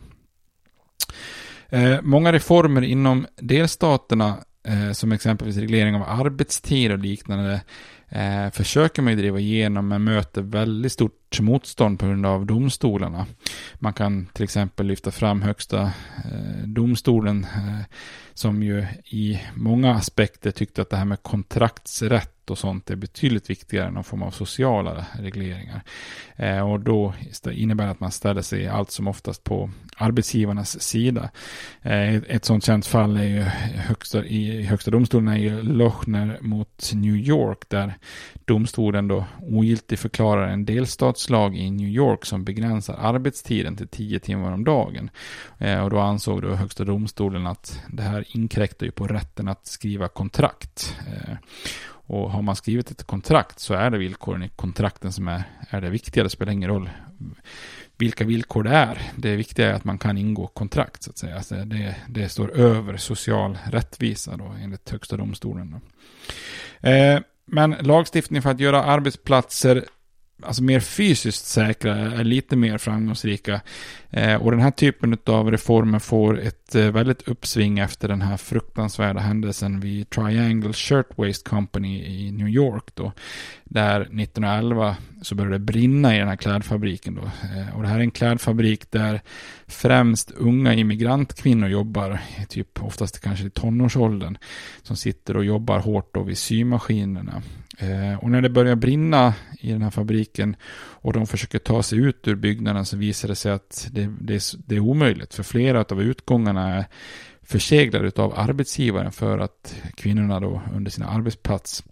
Eh, 1.69 2.01
många 2.01 2.33
reformer 2.33 2.81
inom 2.81 3.27
delstaterna, 3.35 4.37
eh, 4.67 4.91
som 4.91 5.11
exempelvis 5.11 5.57
reglering 5.57 5.95
av 5.95 6.03
arbetstid 6.03 6.91
och 6.91 6.99
liknande, 6.99 7.61
eh, 8.09 8.51
försöker 8.51 9.01
man 9.01 9.13
ju 9.13 9.19
driva 9.19 9.39
igenom 9.39 9.87
men 9.87 10.03
möter 10.03 10.41
väldigt 10.41 10.91
stort 10.91 11.24
motstånd 11.41 11.99
på 11.99 12.05
grund 12.05 12.25
av 12.25 12.45
domstolarna. 12.45 13.25
Man 13.75 13.93
kan 13.93 14.25
till 14.33 14.43
exempel 14.43 14.85
lyfta 14.85 15.11
fram 15.11 15.41
högsta 15.41 15.81
eh, 15.81 16.63
domstolen 16.65 17.43
eh, 17.43 17.95
som 18.33 18.63
ju 18.63 18.85
i 19.05 19.41
många 19.55 19.93
aspekter 19.93 20.51
tyckte 20.51 20.81
att 20.81 20.89
det 20.89 20.97
här 20.97 21.05
med 21.05 21.23
kontraktsrätt 21.23 22.31
och 22.49 22.57
sånt 22.57 22.89
är 22.89 22.95
betydligt 22.95 23.49
viktigare 23.49 23.87
än 23.87 23.93
någon 23.93 24.03
form 24.03 24.23
av 24.23 24.31
sociala 24.31 25.05
regleringar. 25.19 25.81
Eh, 26.35 26.71
och 26.71 26.79
då 26.79 27.13
innebär 27.51 27.85
det 27.85 27.91
att 27.91 27.99
man 27.99 28.11
ställer 28.11 28.41
sig 28.41 28.67
allt 28.67 28.91
som 28.91 29.07
oftast 29.07 29.43
på 29.43 29.71
arbetsgivarnas 29.97 30.81
sida. 30.81 31.29
Eh, 31.81 32.15
ett 32.15 32.45
sånt 32.45 32.65
känt 32.65 32.85
fall 32.85 33.17
är 33.17 33.23
ju 33.23 33.41
högsta, 33.41 34.25
i 34.25 34.63
högsta 34.63 34.91
domstolen 34.91 35.27
är 35.27 35.37
ju 35.37 35.61
Lochner 35.61 36.37
mot 36.41 36.91
New 36.93 37.15
York 37.15 37.69
där 37.69 37.97
domstolen 38.45 39.07
då 39.07 39.25
ogiltig 39.41 39.99
förklarar 39.99 40.47
en 40.47 40.65
delstatslag 41.25 41.57
i 41.57 41.71
New 41.71 41.87
York 41.87 42.25
som 42.25 42.43
begränsar 42.43 42.95
arbetstiden 42.99 43.75
till 43.75 43.87
10 43.87 44.19
timmar 44.19 44.51
om 44.51 44.63
dagen. 44.63 45.09
Eh, 45.57 45.83
och 45.83 45.89
då 45.89 45.99
ansåg 45.99 46.41
då 46.41 46.55
högsta 46.55 46.83
domstolen 46.83 47.47
att 47.47 47.79
det 47.87 48.03
här 48.03 48.25
inkräktar 48.27 48.85
ju 48.85 48.91
på 48.91 49.07
rätten 49.07 49.47
att 49.47 49.67
skriva 49.67 50.07
kontrakt. 50.07 50.95
Eh, 51.07 51.35
och 52.07 52.31
har 52.31 52.41
man 52.41 52.55
skrivit 52.55 52.91
ett 52.91 53.03
kontrakt 53.03 53.59
så 53.59 53.73
är 53.73 53.89
det 53.89 53.97
villkoren 53.97 54.43
i 54.43 54.49
kontrakten 54.49 55.11
som 55.11 55.27
är, 55.27 55.43
är 55.69 55.81
det 55.81 55.89
viktiga. 55.89 56.23
Det 56.23 56.29
spelar 56.29 56.51
ingen 56.51 56.69
roll 56.69 56.89
vilka 57.97 58.25
villkor 58.25 58.63
det 58.63 58.69
är. 58.69 59.01
Det 59.15 59.35
viktiga 59.35 59.69
är 59.69 59.73
att 59.73 59.85
man 59.85 59.97
kan 59.97 60.17
ingå 60.17 60.47
kontrakt 60.47 61.03
så 61.03 61.09
att 61.09 61.17
säga. 61.17 61.35
Alltså 61.35 61.55
det, 61.55 61.95
det 62.07 62.29
står 62.29 62.57
över 62.57 62.97
social 62.97 63.57
rättvisa 63.71 64.37
då 64.37 64.55
enligt 64.63 64.89
högsta 64.89 65.17
domstolen. 65.17 65.71
Då. 65.71 65.79
Eh, 66.89 67.19
men 67.45 67.71
lagstiftning 67.71 68.41
för 68.41 68.49
att 68.49 68.59
göra 68.59 68.83
arbetsplatser 68.83 69.85
alltså 70.43 70.63
mer 70.63 70.79
fysiskt 70.79 71.45
säkra 71.45 71.95
är 71.95 72.23
lite 72.23 72.55
mer 72.55 72.77
framgångsrika. 72.77 73.61
Eh, 74.09 74.35
och 74.35 74.51
den 74.51 74.59
här 74.59 74.71
typen 74.71 75.17
av 75.25 75.51
reformer 75.51 75.99
får 75.99 76.39
ett 76.39 76.75
eh, 76.75 76.91
väldigt 76.91 77.27
uppsving 77.27 77.79
efter 77.79 78.07
den 78.07 78.21
här 78.21 78.37
fruktansvärda 78.37 79.19
händelsen 79.19 79.79
vid 79.79 80.09
Triangle 80.09 80.73
Shirtwaist 80.73 81.47
Company 81.47 82.03
i 82.05 82.31
New 82.31 82.49
York. 82.49 82.95
Då. 82.95 83.11
Där 83.69 84.01
1911 84.01 84.95
så 85.21 85.35
började 85.35 85.55
det 85.55 85.59
brinna 85.59 86.15
i 86.15 86.19
den 86.19 86.27
här 86.27 86.35
klädfabriken 86.35 87.15
då. 87.15 87.21
Eh, 87.21 87.75
och 87.75 87.81
det 87.81 87.87
här 87.87 87.95
är 87.95 88.01
en 88.01 88.11
klädfabrik 88.11 88.91
där 88.91 89.21
främst 89.67 90.31
unga 90.31 90.73
immigrantkvinnor 90.73 91.69
jobbar, 91.69 92.19
typ 92.49 92.83
oftast 92.83 93.19
kanske 93.19 93.45
i 93.45 93.49
tonårsåldern, 93.49 94.37
som 94.83 94.95
sitter 94.95 95.37
och 95.37 95.45
jobbar 95.45 95.79
hårt 95.79 96.13
då 96.13 96.23
vid 96.23 96.37
symaskinerna. 96.37 97.41
Eh, 97.77 98.23
och 98.23 98.31
när 98.31 98.41
det 98.41 98.49
börjar 98.49 98.75
brinna 98.75 99.33
i 99.59 99.71
den 99.71 99.81
här 99.81 99.89
fabriken 99.89 100.55
och 100.75 101.13
de 101.13 101.27
försöker 101.27 101.59
ta 101.59 101.83
sig 101.83 101.99
ut 101.99 102.27
ur 102.27 102.35
byggnaden 102.35 102.85
så 102.85 102.97
visar 102.97 103.27
det 103.27 103.35
sig 103.35 103.51
att 103.51 103.87
det, 103.91 104.09
det, 104.21 104.43
det 104.65 104.75
är 104.75 104.79
omöjligt. 104.79 105.33
För 105.33 105.43
flera 105.43 105.85
av 105.89 106.01
utgångarna 106.01 106.75
är 106.75 106.85
förseglade 107.45 108.11
av 108.21 108.39
arbetsgivaren 108.39 109.11
för 109.11 109.39
att 109.39 109.75
kvinnorna 109.95 110.39
då 110.39 110.61
under 110.73 110.91
sina 110.91 111.07
arbetspass 111.07 111.83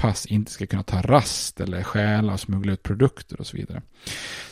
pass 0.00 0.26
inte 0.26 0.50
ska 0.50 0.66
kunna 0.66 0.82
ta 0.82 1.02
rast 1.02 1.60
eller 1.60 1.82
stjäla 1.82 2.32
och 2.32 2.40
smuggla 2.40 2.72
ut 2.72 2.82
produkter 2.82 3.40
och 3.40 3.46
så 3.46 3.56
vidare. 3.56 3.82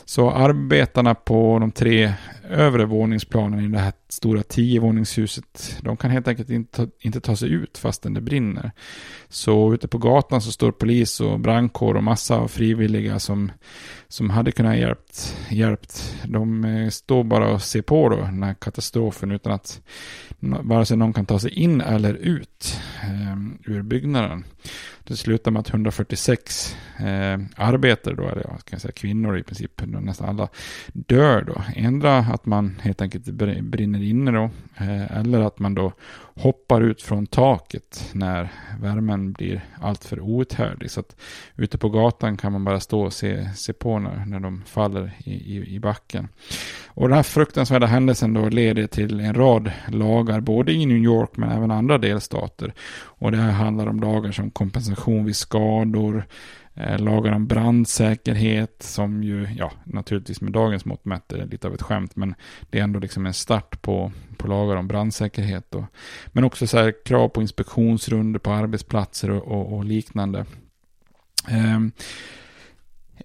Så 0.05 0.31
arbetarna 0.31 1.15
på 1.15 1.59
de 1.59 1.71
tre 1.71 2.13
övre 2.49 2.85
våningsplanen 2.85 3.65
i 3.65 3.67
det 3.67 3.79
här 3.79 3.93
stora 4.09 4.43
tiovåningshuset, 4.43 5.77
de 5.81 5.97
kan 5.97 6.11
helt 6.11 6.27
enkelt 6.27 6.49
inte, 6.49 6.87
inte 6.99 7.21
ta 7.21 7.35
sig 7.35 7.49
ut 7.49 7.77
fastän 7.77 8.13
det 8.13 8.21
brinner. 8.21 8.71
Så 9.29 9.73
ute 9.73 9.87
på 9.87 9.97
gatan 9.97 10.41
så 10.41 10.51
står 10.51 10.71
polis 10.71 11.19
och 11.19 11.39
brandkår 11.39 11.95
och 11.95 12.03
massa 12.03 12.35
av 12.35 12.47
frivilliga 12.47 13.19
som, 13.19 13.51
som 14.09 14.29
hade 14.29 14.51
kunnat 14.51 14.77
hjälpt, 14.77 15.37
hjälpt. 15.49 16.15
De 16.25 16.65
eh, 16.65 16.89
står 16.89 17.23
bara 17.23 17.53
och 17.53 17.61
ser 17.61 17.81
på 17.81 18.09
då 18.09 18.15
den 18.15 18.43
här 18.43 18.53
katastrofen 18.53 19.31
utan 19.31 19.53
att 19.53 19.81
vare 20.39 20.85
sig 20.85 20.97
någon 20.97 21.13
kan 21.13 21.25
ta 21.25 21.39
sig 21.39 21.51
in 21.51 21.81
eller 21.81 22.13
ut 22.13 22.79
eh, 23.03 23.71
ur 23.73 23.81
byggnaden. 23.81 24.43
Det 25.09 25.17
slutar 25.17 25.51
med 25.51 25.59
att 25.59 25.69
146 25.69 26.75
eh, 26.97 27.39
arbetare 27.55 28.15
då, 28.15 28.27
eller 28.27 28.45
jag 28.47 28.65
kan 28.65 28.79
säga 28.79 28.91
kvinnor 28.91 29.37
i 29.37 29.43
princip, 29.43 29.81
nästan 29.85 30.29
alla, 30.29 30.47
dör 30.93 31.41
då. 31.41 31.61
Ändra 31.75 32.17
att 32.17 32.45
man 32.45 32.79
helt 32.81 33.01
enkelt 33.01 33.25
brinner 33.61 34.03
inne 34.03 34.31
då, 34.31 34.43
eh, 34.77 35.17
eller 35.17 35.41
att 35.41 35.59
man 35.59 35.75
då 35.75 35.93
hoppar 36.35 36.81
ut 36.81 37.01
från 37.01 37.27
taket 37.27 38.09
när 38.13 38.49
värmen 38.81 39.31
blir 39.31 39.65
alltför 39.81 40.19
outhärdlig. 40.19 40.91
Så 40.91 40.99
att 40.99 41.15
ute 41.55 41.77
på 41.77 41.89
gatan 41.89 42.37
kan 42.37 42.51
man 42.51 42.63
bara 42.63 42.79
stå 42.79 43.01
och 43.01 43.13
se, 43.13 43.49
se 43.55 43.73
på 43.73 43.99
när, 43.99 44.25
när 44.25 44.39
de 44.39 44.63
faller 44.65 45.11
i, 45.17 45.31
i, 45.31 45.75
i 45.75 45.79
backen. 45.79 46.27
Och 46.87 47.07
den 47.07 47.15
här 47.15 47.23
fruktansvärda 47.23 47.87
händelsen 47.87 48.33
då 48.33 48.49
leder 48.49 48.87
till 48.87 49.19
en 49.19 49.33
rad 49.33 49.71
lagar, 49.87 50.39
både 50.39 50.71
i 50.71 50.85
New 50.85 50.97
York 50.97 51.29
men 51.37 51.51
även 51.51 51.71
andra 51.71 51.97
delstater. 51.97 52.73
Och 53.19 53.31
det 53.31 53.37
här 53.37 53.51
handlar 53.51 53.87
om 53.87 53.99
lagar 53.99 54.31
som 54.31 54.51
kompensation 54.51 55.25
vid 55.25 55.35
skador, 55.35 56.25
eh, 56.73 56.99
lagar 56.99 57.31
om 57.31 57.47
brandsäkerhet 57.47 58.83
som 58.83 59.23
ju, 59.23 59.47
ja, 59.57 59.71
naturligtvis 59.83 60.41
med 60.41 60.51
dagens 60.51 60.85
mått 60.85 61.05
mätt 61.05 61.33
är 61.33 61.45
lite 61.45 61.67
av 61.67 61.73
ett 61.73 61.81
skämt, 61.81 62.15
men 62.15 62.35
det 62.69 62.79
är 62.79 62.83
ändå 62.83 62.99
liksom 62.99 63.25
en 63.25 63.33
start 63.33 63.81
på, 63.81 64.11
på 64.37 64.47
lagar 64.47 64.75
om 64.75 64.87
brandsäkerhet. 64.87 65.65
Då. 65.69 65.85
Men 66.27 66.43
också 66.43 66.67
så 66.67 66.77
här, 66.77 66.93
krav 67.05 67.29
på 67.29 67.41
inspektionsrunder 67.41 68.39
på 68.39 68.51
arbetsplatser 68.51 69.31
och, 69.31 69.47
och, 69.47 69.77
och 69.77 69.85
liknande. 69.85 70.45
Um, 71.51 71.91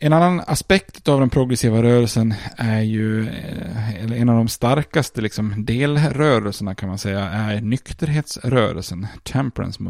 en 0.01 0.13
annan 0.13 0.41
aspekt 0.47 1.09
av 1.09 1.21
den 1.21 1.31
progressiva 1.31 1.83
rörelsen 1.83 2.35
är 2.57 2.81
ju, 2.81 3.29
eh, 3.29 4.05
eller 4.05 4.17
en 4.17 4.29
av 4.29 4.37
de 4.37 4.49
starkaste 4.49 5.21
liksom 5.21 5.65
delrörelserna 5.65 6.75
kan 6.75 6.89
man 6.89 6.99
säga, 6.99 7.21
är 7.21 7.61
nykterhetsrörelsen, 7.61 9.07
temperance 9.23 9.83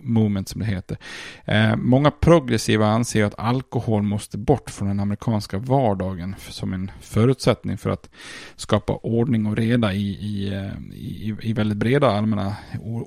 movement 0.00 0.48
som 0.48 0.60
det 0.60 0.66
heter. 0.66 0.96
Eh, 1.44 1.76
många 1.76 2.10
progressiva 2.10 2.86
anser 2.86 3.24
att 3.24 3.38
alkohol 3.38 4.02
måste 4.02 4.38
bort 4.38 4.70
från 4.70 4.88
den 4.88 5.00
amerikanska 5.00 5.58
vardagen 5.58 6.34
som 6.38 6.72
en 6.72 6.90
förutsättning 7.00 7.78
för 7.78 7.90
att 7.90 8.10
skapa 8.56 8.92
ordning 8.92 9.46
och 9.46 9.56
reda 9.56 9.92
i, 9.92 10.08
i, 10.08 10.54
eh, 10.54 10.94
i, 10.94 11.36
i 11.42 11.52
väldigt 11.52 11.78
breda 11.78 12.10
allmänna 12.10 12.56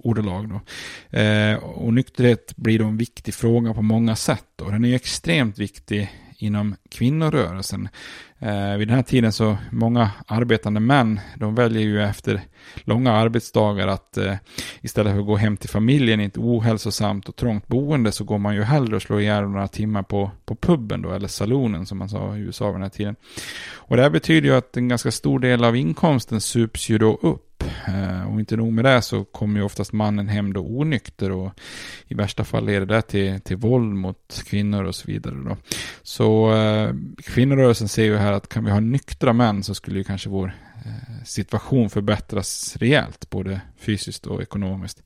ordalag. 0.03 0.49
Då. 0.49 0.61
Eh, 1.17 1.55
och 1.55 1.93
nykterhet 1.93 2.53
blir 2.55 2.79
då 2.79 2.85
en 2.85 2.97
viktig 2.97 3.33
fråga 3.33 3.73
på 3.73 3.81
många 3.81 4.15
sätt 4.15 4.61
och 4.61 4.71
den 4.71 4.85
är 4.85 4.95
extremt 4.95 5.57
viktig 5.57 6.11
inom 6.39 6.75
kvinnorörelsen. 6.91 7.89
Eh, 8.39 8.77
vid 8.77 8.87
den 8.87 8.95
här 8.95 9.03
tiden 9.03 9.31
så 9.31 9.57
många 9.71 10.11
arbetande 10.27 10.79
män, 10.79 11.19
de 11.35 11.55
väljer 11.55 11.81
ju 11.81 12.03
efter 12.03 12.41
långa 12.75 13.11
arbetsdagar 13.11 13.87
att 13.87 14.17
eh, 14.17 14.35
istället 14.81 15.13
för 15.13 15.19
att 15.19 15.25
gå 15.25 15.35
hem 15.35 15.57
till 15.57 15.69
familjen 15.69 16.21
i 16.21 16.25
ett 16.25 16.37
ohälsosamt 16.37 17.29
och 17.29 17.35
trångt 17.35 17.67
boende 17.67 18.11
så 18.11 18.23
går 18.23 18.37
man 18.37 18.55
ju 18.55 18.63
hellre 18.63 18.95
och 18.95 19.01
slår 19.01 19.21
ihjäl 19.21 19.43
några 19.43 19.67
timmar 19.67 20.03
på, 20.03 20.31
på 20.45 20.55
puben 20.55 21.01
då, 21.01 21.11
eller 21.11 21.27
salonen 21.27 21.85
som 21.85 21.97
man 21.97 22.09
sa 22.09 22.37
i 22.37 22.39
USA 22.39 22.65
vid 22.65 22.75
den 22.75 22.81
här 22.81 22.89
tiden. 22.89 23.15
Och 23.73 23.95
det 23.95 24.01
här 24.01 24.09
betyder 24.09 24.49
ju 24.49 24.55
att 24.55 24.77
en 24.77 24.87
ganska 24.87 25.11
stor 25.11 25.39
del 25.39 25.63
av 25.63 25.75
inkomsten 25.75 26.41
sups 26.41 26.89
ju 26.89 26.97
då 26.97 27.19
upp 27.21 27.48
och 27.63 28.33
eh, 28.33 28.39
inte 28.39 28.55
nog 28.55 28.73
med 28.73 28.85
det 28.85 29.01
så 29.01 29.23
kommer 29.23 29.59
ju 29.59 29.65
oftast 29.65 29.93
mannen 29.93 30.27
hem 30.27 30.53
då 30.53 30.61
onykter 30.61 31.31
och 31.31 31.59
i 32.07 32.13
värsta 32.13 32.43
fall 32.43 32.65
leder 32.65 32.85
det 32.85 33.01
till, 33.01 33.39
till 33.39 33.57
våld 33.57 33.95
mot 33.95 34.43
kvinnor 34.45 34.83
och 34.83 34.95
så 34.95 35.07
vidare. 35.07 35.35
Då. 35.35 35.57
Så 36.03 36.55
eh, 36.55 36.93
kvinnorörelsen 37.23 37.87
ser 37.87 38.03
ju 38.03 38.17
här 38.17 38.33
att 38.33 38.49
kan 38.49 38.65
vi 38.65 38.71
ha 38.71 38.79
nyktra 38.79 39.33
män 39.33 39.63
så 39.63 39.75
skulle 39.75 39.97
ju 39.97 40.03
kanske 40.03 40.29
vår 40.29 40.55
eh, 40.85 41.23
situation 41.25 41.89
förbättras 41.89 42.77
rejält, 42.77 43.29
både 43.29 43.61
fysiskt 43.77 44.25
och 44.25 44.41
ekonomiskt. 44.41 45.03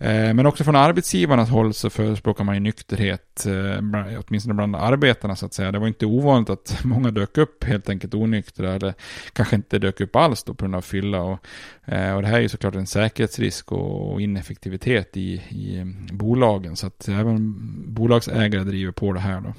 Eh, 0.00 0.34
men 0.34 0.46
också 0.46 0.64
från 0.64 0.76
arbetsgivarnas 0.76 1.50
håll 1.50 1.74
så 1.74 1.90
förespråkar 1.90 2.44
man 2.44 2.54
ju 2.54 2.60
nykterhet, 2.60 3.46
eh, 3.46 4.20
åtminstone 4.26 4.54
bland 4.54 4.76
arbetarna 4.76 5.36
så 5.36 5.46
att 5.46 5.54
säga. 5.54 5.72
Det 5.72 5.78
var 5.78 5.88
inte 5.88 6.06
ovanligt 6.06 6.50
att 6.50 6.80
många 6.84 7.10
dök 7.10 7.38
upp 7.38 7.64
helt 7.64 7.88
enkelt 7.88 8.14
onyktra 8.14 8.74
eller 8.74 8.94
kanske 9.32 9.56
inte 9.56 9.78
dök 9.78 10.00
upp 10.00 10.16
alls 10.16 10.42
då 10.42 10.54
på 10.54 10.64
grund 10.64 10.74
av 10.74 10.80
fylla. 10.80 11.22
Och, 11.22 11.38
eh, 11.84 12.14
och 12.14 12.22
det 12.22 12.28
här 12.28 12.36
är 12.36 12.40
ju 12.40 12.48
såklart 12.48 12.74
en 12.74 12.86
säkerhetsrisk 12.86 13.72
och 13.72 14.20
ineffektivitet 14.20 15.16
i, 15.16 15.42
i 15.48 15.78
mm, 15.78 16.06
bolagen. 16.12 16.76
Så 16.76 16.86
att 16.86 17.08
även 17.08 17.54
bolagsägare 17.94 18.64
driver 18.64 18.92
på 18.92 19.12
det 19.12 19.20
här 19.20 19.40
då. 19.40 19.54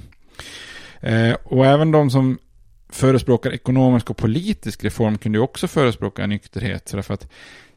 Och 1.43 1.65
även 1.65 1.91
de 1.91 2.09
som 2.09 2.37
förespråkar 2.89 3.53
ekonomisk 3.53 4.09
och 4.09 4.17
politisk 4.17 4.83
reform 4.83 5.17
kunde 5.17 5.37
ju 5.37 5.43
också 5.43 5.67
förespråka 5.67 6.27
nykterhet. 6.27 6.91
Därför 6.91 7.13
att 7.13 7.27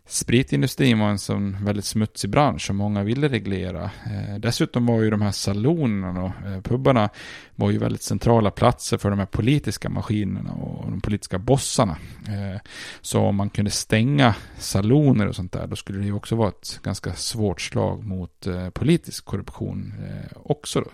spritindustrin 0.06 0.98
var 0.98 1.08
en 1.08 1.18
sån 1.18 1.64
väldigt 1.64 1.84
smutsig 1.84 2.30
bransch 2.30 2.66
som 2.66 2.76
många 2.76 3.02
ville 3.02 3.28
reglera. 3.28 3.84
Eh, 3.84 4.38
dessutom 4.38 4.86
var 4.86 5.02
ju 5.02 5.10
de 5.10 5.22
här 5.22 5.30
salonerna 5.30 6.22
och 6.22 6.50
eh, 6.50 6.60
pubbarna 6.60 7.10
var 7.54 7.70
ju 7.70 7.78
väldigt 7.78 8.02
centrala 8.02 8.50
platser 8.50 8.98
för 8.98 9.10
de 9.10 9.18
här 9.18 9.26
politiska 9.26 9.88
maskinerna 9.88 10.52
och 10.52 10.90
de 10.90 11.00
politiska 11.00 11.38
bossarna. 11.38 11.96
Eh, 12.28 12.60
så 13.00 13.20
om 13.20 13.36
man 13.36 13.50
kunde 13.50 13.70
stänga 13.70 14.34
saloner 14.58 15.28
och 15.28 15.36
sånt 15.36 15.52
där, 15.52 15.66
då 15.66 15.76
skulle 15.76 15.98
det 15.98 16.06
ju 16.06 16.12
också 16.12 16.36
vara 16.36 16.48
ett 16.48 16.80
ganska 16.82 17.12
svårt 17.12 17.60
slag 17.60 18.04
mot 18.04 18.46
eh, 18.46 18.70
politisk 18.70 19.24
korruption 19.24 19.94
eh, 20.08 20.36
också. 20.44 20.80
Då. 20.80 20.90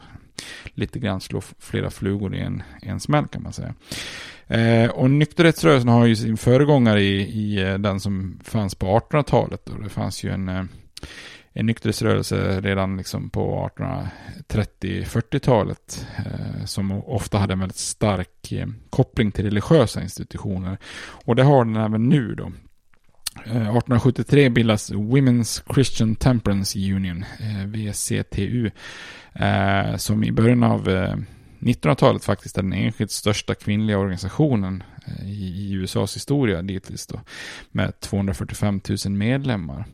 Lite 0.75 0.99
grann 0.99 1.21
slå 1.21 1.41
flera 1.59 1.91
flugor 1.91 2.35
i 2.35 2.41
en, 2.41 2.63
en 2.83 3.01
smäll 3.01 3.27
kan 3.27 3.43
man 3.43 3.53
säga. 3.53 3.75
Eh, 4.51 4.91
och 4.91 5.11
nykterhetsrörelsen 5.11 5.89
har 5.89 6.07
ju 6.07 6.17
sin 6.17 6.37
föregångare 6.37 7.03
i, 7.03 7.21
i 7.21 7.63
eh, 7.63 7.75
den 7.75 8.01
som 8.01 8.41
fanns 8.45 8.75
på 8.75 8.87
1800-talet. 8.87 9.69
Och 9.69 9.83
det 9.83 9.89
fanns 9.89 10.25
ju 10.25 10.31
en, 10.31 10.49
eh, 10.49 10.65
en 11.53 11.67
nykterhetsrörelse 11.67 12.61
redan 12.61 12.97
liksom 12.97 13.31
på 13.31 13.71
1830-40-talet. 13.79 16.07
Eh, 16.17 16.65
som 16.65 16.93
ofta 16.93 17.39
hade 17.39 17.53
en 17.53 17.59
väldigt 17.59 17.77
stark 17.77 18.53
eh, 18.53 18.67
koppling 18.91 19.33
till 19.33 19.45
religiösa 19.45 20.03
institutioner. 20.03 20.79
Och 21.25 21.37
det 21.37 21.43
har 21.43 21.65
den 21.65 21.77
även 21.77 22.09
nu 22.09 22.35
då. 22.35 22.53
Eh, 23.35 23.43
1873 23.43 24.49
bildas 24.49 24.93
Women's 24.93 25.75
Christian 25.75 26.15
Temperance 26.15 26.79
Union, 26.79 27.25
VCTU, 27.67 28.71
som 29.97 30.25
i 30.25 30.33
början 30.33 30.63
av 30.63 30.89
1900-talet 31.61 32.25
faktiskt 32.25 32.59
är 32.59 32.63
den 32.63 32.73
enskilt 32.73 33.11
största 33.11 33.55
kvinnliga 33.55 33.99
organisationen 33.99 34.83
eh, 35.07 35.31
i, 35.31 35.73
USAs 35.73 36.17
historia 36.17 36.63
dittills 36.63 37.07
då, 37.07 37.21
med 37.71 38.01
245 38.01 38.81
000 39.07 39.13
medlemmar. 39.13 39.85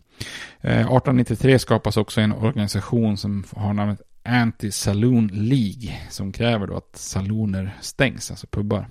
Eh, 0.61 0.81
1893 0.81 1.59
skapas 1.59 1.97
också 1.97 2.21
en 2.21 2.33
organisation 2.33 3.17
som 3.17 3.45
har 3.57 3.73
namnet 3.73 4.01
Anti-Saloon 4.27 5.31
League 5.33 6.01
som 6.11 6.33
kräver 6.33 6.67
då 6.67 6.77
att 6.77 6.97
saloner 6.97 7.77
stängs, 7.81 8.31
alltså 8.31 8.47
pubbar. 8.47 8.89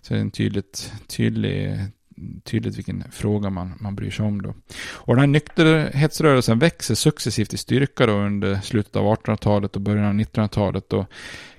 Så 0.00 0.14
det 0.14 0.18
är 0.18 0.20
en 0.20 0.30
tydligt, 0.30 0.92
tydlig, 1.06 1.78
tydligt 2.44 2.78
vilken 2.78 3.04
fråga 3.12 3.50
man, 3.50 3.74
man 3.80 3.94
bryr 3.94 4.10
sig 4.10 4.26
om 4.26 4.42
då. 4.42 4.54
Och 4.92 5.14
den 5.14 5.20
här 5.20 5.26
nykterhetsrörelsen 5.26 6.58
växer 6.58 6.94
successivt 6.94 7.54
i 7.54 7.56
styrka 7.56 8.06
då 8.06 8.12
under 8.12 8.60
slutet 8.60 8.96
av 8.96 9.16
1800-talet 9.16 9.76
och 9.76 9.82
början 9.82 10.06
av 10.06 10.14
1900-talet. 10.14 10.88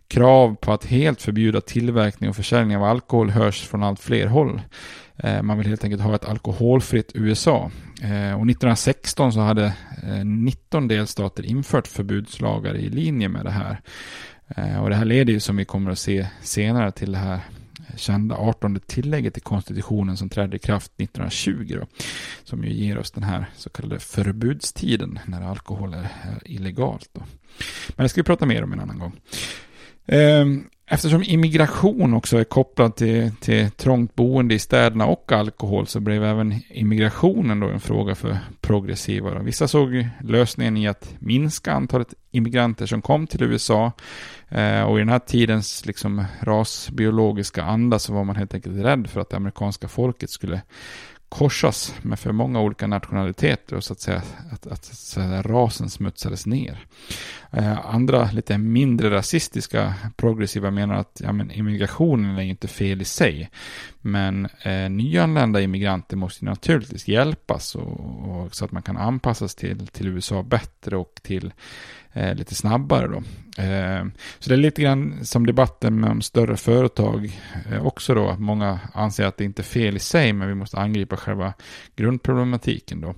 Krav 0.08 0.56
på 0.56 0.74
att 0.74 0.86
helt 0.86 1.22
förbjuda 1.22 1.62
tillverkning 1.62 2.30
och 2.30 2.36
försäljning 2.36 2.78
av 2.78 2.84
alkohol 2.84 3.30
hörs 3.30 3.62
från 3.62 3.84
allt 3.84 4.00
fler 4.00 4.28
håll. 4.28 4.62
Eh, 5.18 5.42
man 5.42 5.58
vill 5.58 5.68
helt 5.68 5.84
enkelt 5.84 6.02
ha 6.02 6.16
ett 6.16 6.26
alkoholfritt 6.26 7.12
USA. 7.14 7.72
Eh, 8.02 8.40
och 8.40 8.50
1916 8.50 9.34
så 9.34 9.40
hade 9.40 9.66
eh, 10.04 10.26
19 10.26 10.88
delstater 10.88 11.46
infört 11.46 11.88
förbudslagar 11.88 12.76
i 12.76 12.90
linje 12.90 13.30
med 13.30 13.46
det 13.46 13.52
här. 13.52 13.82
Och 14.82 14.90
det 14.90 14.96
här 14.96 15.06
leder 15.06 15.34
ju 15.34 15.40
som 15.40 15.58
vi 15.58 15.66
kommer 15.66 15.92
att 15.92 16.00
se 16.00 16.28
senare 16.42 16.92
till 16.92 17.12
det 17.12 17.18
här 17.18 17.40
kända 17.96 18.36
18 18.36 18.80
tillägget 18.80 19.38
i 19.38 19.42
konstitutionen 19.42 20.18
som 20.18 20.30
trädde 20.30 20.56
i 20.56 20.60
kraft 20.60 20.92
1920. 20.98 21.78
Då, 21.80 21.88
som 22.44 22.64
ju 22.64 22.74
ger 22.74 22.98
oss 22.98 23.12
den 23.12 23.24
här 23.24 23.46
så 23.56 23.70
kallade 23.70 24.00
förbudstiden 24.00 25.20
när 25.26 25.42
alkohol 25.42 25.94
är, 25.94 26.00
är 26.00 26.40
illegalt. 26.46 27.10
Då. 27.14 27.22
Men 27.96 28.04
det 28.04 28.10
ska 28.10 28.22
vi 28.22 28.26
prata 28.26 28.46
mer 28.46 28.64
om 28.64 28.74
en 28.74 28.80
annan 28.80 29.00
gång. 29.00 29.20
Ehm, 30.08 30.64
eftersom 30.88 31.24
immigration 31.24 32.14
också 32.14 32.38
är 32.38 32.44
kopplad 32.44 32.96
till, 32.96 33.32
till 33.40 33.72
trångt 33.72 34.16
boende 34.16 34.56
i 34.56 34.60
städerna 34.60 35.06
och 35.06 35.32
alkohol 35.32 35.88
så 35.88 36.00
blev 36.00 36.24
även 36.24 36.62
immigrationen 36.70 37.60
då 37.60 37.68
en 37.68 37.80
fråga 37.80 38.16
för 38.16 38.38
progressiva. 38.62 39.40
Vissa 39.40 39.68
såg 39.68 40.08
lösningen 40.24 40.78
i 40.78 40.88
att 40.88 41.16
minska 41.20 41.72
antalet 41.72 42.14
immigranter 42.32 42.86
som 42.86 43.02
kom 43.02 43.28
till 43.28 43.44
USA 43.44 43.92
ehm, 44.50 44.88
och 44.88 44.98
i 44.98 45.00
den 45.00 45.10
här 45.10 45.20
tidens 45.20 45.86
liksom 45.86 46.26
rasbiologiska 46.40 47.64
anda 47.64 48.00
så 48.00 48.14
var 48.14 48.24
man 48.24 48.36
helt 48.36 48.54
enkelt 48.54 48.86
rädd 48.86 49.08
för 49.08 49.22
att 49.22 49.30
det 49.30 49.38
amerikanska 49.38 49.88
folket 49.88 50.30
skulle 50.30 50.62
korsas 51.30 51.94
med 52.02 52.20
för 52.20 52.32
många 52.32 52.62
olika 52.62 52.88
nationaliteter 52.88 53.76
och 53.76 53.84
så 53.84 53.94
att 53.94 54.00
säga 54.00 54.18
att, 54.18 54.68
att, 54.68 54.68
att 54.68 55.18
att 55.18 55.46
rasen 55.46 55.90
smutsades 55.90 56.46
ner. 56.46 56.86
Eh, 57.56 57.96
andra 57.96 58.32
lite 58.32 58.58
mindre 58.58 59.10
rasistiska 59.10 59.94
progressiva 60.16 60.72
menar 60.72 60.96
att 60.96 61.22
ja, 61.24 61.32
men 61.32 61.52
immigrationen 61.52 62.38
är 62.38 62.42
inte 62.42 62.68
fel 62.68 63.02
i 63.02 63.06
sig. 63.06 63.50
Men 64.02 64.48
eh, 64.62 64.90
nyanlända 64.90 65.62
immigranter 65.62 66.18
måste 66.18 66.46
naturligtvis 66.46 67.08
hjälpas 67.08 67.76
och, 67.76 68.00
och, 68.30 68.56
så 68.56 68.66
att 68.66 68.72
man 68.72 68.84
kan 68.84 68.98
anpassas 68.98 69.56
till, 69.56 69.88
till 69.88 70.08
USA 70.08 70.44
bättre 70.44 70.98
och 70.98 71.20
till 71.24 71.54
eh, 72.16 72.36
lite 72.36 72.56
snabbare 72.56 73.08
då. 73.08 73.18
Eh, 73.64 74.06
så 74.40 74.50
det 74.50 74.56
är 74.56 74.58
lite 74.58 74.82
grann 74.82 75.26
som 75.26 75.46
debatten 75.46 76.00
med 76.00 76.10
om 76.10 76.22
större 76.22 76.58
företag 76.58 77.42
eh, 77.72 77.86
också 77.86 78.14
då. 78.14 78.30
Att 78.30 78.40
många 78.40 78.80
anser 78.94 79.26
att 79.26 79.38
det 79.38 79.44
inte 79.44 79.62
är 79.62 79.64
fel 79.64 79.96
i 79.96 80.00
sig 80.00 80.34
men 80.34 80.48
vi 80.48 80.56
måste 80.56 80.78
angripa 80.78 81.18
själva 81.18 81.54
grundproblematiken 81.96 83.02
då. 83.02 83.16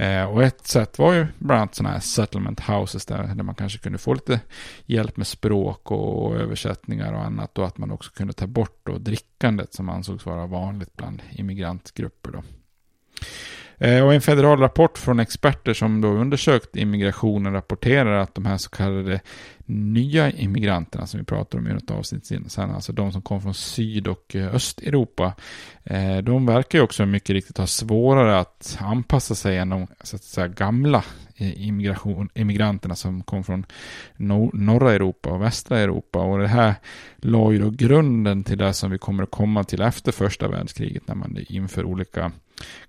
Eh, 0.00 0.24
och 0.24 0.42
ett 0.42 0.66
sätt 0.66 0.98
var 0.98 1.12
ju 1.12 1.26
bland 1.38 1.60
annat 1.60 1.74
sådana 1.74 1.92
här 1.92 2.00
settlement 2.00 2.60
houses 2.60 3.06
där, 3.06 3.34
där 3.34 3.44
man 3.44 3.54
kanske 3.54 3.73
kunde 3.78 3.98
få 3.98 4.14
lite 4.14 4.40
hjälp 4.86 5.16
med 5.16 5.26
språk 5.26 5.90
och, 5.90 6.36
översättningar 6.36 7.12
och 7.12 7.24
annat 7.24 7.58
och 7.58 7.66
att 7.66 7.78
man 7.78 7.90
också 7.90 8.10
kunde 8.10 8.32
ta 8.32 8.46
bort 8.46 8.80
då 8.82 8.98
drickandet 8.98 9.74
som 9.74 9.88
ansågs 9.88 10.26
vara 10.26 10.46
vanligt 10.46 10.96
bland 10.96 11.22
immigrantgrupper 11.32 12.30
då. 12.30 12.42
Eh, 13.78 14.04
och 14.04 14.14
en 14.14 14.20
federal 14.20 14.58
rapport 14.58 14.98
från 14.98 15.20
experter 15.20 15.74
som 15.74 16.00
då 16.00 16.08
undersökt 16.08 16.76
immigrationen 16.76 17.52
rapporterar 17.52 18.18
att 18.18 18.34
de 18.34 18.46
här 18.46 18.56
så 18.56 18.70
kallade 18.70 19.20
nya 19.66 20.30
immigranterna 20.30 21.06
som 21.06 21.20
vi 21.20 21.26
pratar 21.26 21.58
om 21.58 21.68
i 21.68 21.72
något 21.72 21.90
avsnitt 21.90 22.26
sen, 22.26 22.70
alltså 22.70 22.92
de 22.92 23.12
som 23.12 23.22
kom 23.22 23.42
från 23.42 23.54
Syd 23.54 24.06
och 24.06 24.36
eh, 24.36 24.54
Östeuropa, 24.54 25.32
eh, 25.84 26.16
de 26.16 26.46
verkar 26.46 26.78
ju 26.78 26.84
också 26.84 27.06
mycket 27.06 27.30
riktigt 27.30 27.58
ha 27.58 27.66
svårare 27.66 28.38
att 28.38 28.78
anpassa 28.80 29.34
sig 29.34 29.58
än 29.58 29.68
de 29.68 29.86
så 30.02 30.16
att 30.16 30.22
säga, 30.22 30.48
gamla 30.48 31.04
Eh, 31.36 31.68
immigration, 31.68 32.28
immigranterna 32.34 32.94
som 32.94 33.22
kom 33.22 33.44
från 33.44 33.66
norra 34.52 34.92
Europa 34.92 35.30
och 35.30 35.42
västra 35.42 35.78
Europa. 35.78 36.18
Och 36.18 36.38
det 36.38 36.48
här 36.48 36.74
la 37.16 37.52
ju 37.52 37.58
då 37.58 37.70
grunden 37.70 38.44
till 38.44 38.58
det 38.58 38.72
som 38.72 38.90
vi 38.90 38.98
kommer 38.98 39.22
att 39.22 39.30
komma 39.30 39.64
till 39.64 39.82
efter 39.82 40.12
första 40.12 40.48
världskriget 40.48 41.08
när 41.08 41.14
man 41.14 41.38
inför 41.48 41.84
olika 41.84 42.32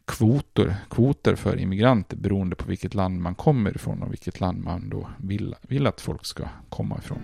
kvoter, 0.06 0.76
kvoter 0.90 1.36
för 1.36 1.60
immigranter 1.60 2.18
beroende 2.18 2.56
på 2.56 2.68
vilket 2.68 2.94
land 2.94 3.22
man 3.22 3.36
kommer 3.36 3.76
ifrån 3.76 4.04
och 4.04 4.12
vilket 4.12 4.40
land 4.40 4.64
man 4.64 4.90
då 4.90 5.10
vill, 5.18 5.56
vill 5.62 5.88
att 5.88 6.02
folk 6.02 6.26
ska 6.26 6.44
komma 6.70 6.98
ifrån. 6.98 7.22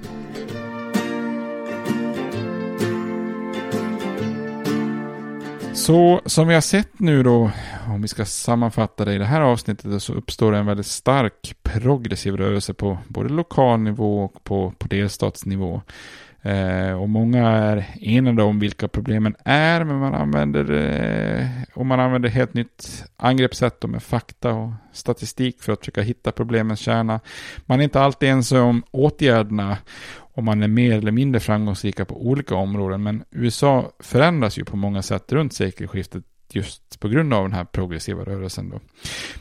Så 5.74 6.22
som 6.26 6.48
vi 6.48 6.54
har 6.54 6.62
sett 6.62 7.00
nu 7.00 7.24
då, 7.24 7.52
om 7.88 8.02
vi 8.02 8.08
ska 8.08 8.26
sammanfatta 8.26 9.06
det 9.06 9.14
i 9.14 9.18
det 9.18 9.26
här 9.26 9.42
avsnittet, 9.42 10.04
så 10.04 10.14
uppstår 10.14 10.54
en 10.56 10.66
väldigt 10.66 10.86
stark 10.86 11.56
progressiv 11.64 12.38
rörelse 12.38 12.74
på 12.74 12.98
både 13.08 13.30
lokal 13.30 13.80
nivå 13.80 14.24
och 14.24 14.44
på, 14.44 14.74
på 14.78 14.88
delstatsnivå. 14.88 15.82
Eh, 16.42 17.02
och 17.02 17.10
många 17.10 17.50
är 17.50 17.86
enade 18.02 18.44
om 18.44 18.60
vilka 18.60 18.88
problemen 18.88 19.36
är, 19.46 19.84
men 19.84 20.00
man 20.00 20.14
använder, 20.14 20.72
eh, 20.72 21.48
och 21.74 21.86
man 21.86 22.00
använder 22.00 22.30
helt 22.30 22.54
nytt 22.54 23.06
angreppssätt 23.18 23.84
med 23.84 24.04
fakta 24.04 24.54
och 24.54 24.72
statistik 24.94 25.62
för 25.62 25.74
att 25.74 25.80
försöka 25.80 26.02
hitta 26.02 26.32
problemens 26.32 26.80
kärna. 26.80 27.20
Man 27.66 27.80
är 27.80 27.84
inte 27.84 28.02
alltid 28.02 28.30
ense 28.30 28.60
om 28.60 28.84
åtgärderna 28.92 29.78
och 30.34 30.44
man 30.44 30.64
är 30.64 30.68
mer 30.68 30.98
eller 30.98 31.12
mindre 31.12 31.40
framgångsrika 31.40 32.06
på 32.06 32.28
olika 32.28 32.56
områden, 32.56 33.04
men 33.04 33.24
USA 33.32 33.92
förändras 34.00 34.58
ju 34.58 34.66
på 34.66 34.78
många 34.78 35.02
sätt 35.02 35.32
runt 35.32 35.54
sekelskiftet 35.54 36.24
just 36.54 37.00
på 37.00 37.08
grund 37.08 37.34
av 37.34 37.44
den 37.44 37.54
här 37.54 37.66
progressiva 37.66 38.24
rörelsen. 38.24 38.70
Då. 38.70 38.80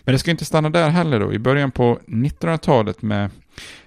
Men 0.04 0.12
det 0.12 0.18
ska 0.18 0.30
inte 0.30 0.44
stanna 0.44 0.70
där 0.70 0.88
heller 0.88 1.20
då. 1.20 1.32
I 1.32 1.38
början 1.38 1.70
på 1.70 1.98
1900-talet 2.06 3.02
med 3.02 3.30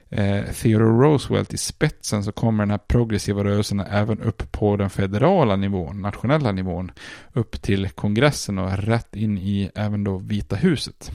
eh, 0.10 0.43
Theodore 0.43 1.08
Roosevelt 1.08 1.54
i 1.54 1.58
spetsen 1.58 2.24
så 2.24 2.32
kommer 2.32 2.64
den 2.64 2.72
här 2.72 2.78
progressiva 2.78 3.43
rörelsen 3.43 3.80
även 3.80 4.22
upp 4.22 4.51
på 4.51 4.78
den 4.78 4.89
federala 4.89 5.56
nivån, 5.56 6.01
nationella 6.01 6.51
nivån, 6.51 6.91
upp 7.34 7.62
till 7.62 7.89
kongressen 7.89 8.58
och 8.58 8.78
rätt 8.78 9.16
in 9.16 9.38
i 9.38 9.70
även 9.76 10.04
då 10.04 10.18
Vita 10.18 10.56
huset. 10.56 11.12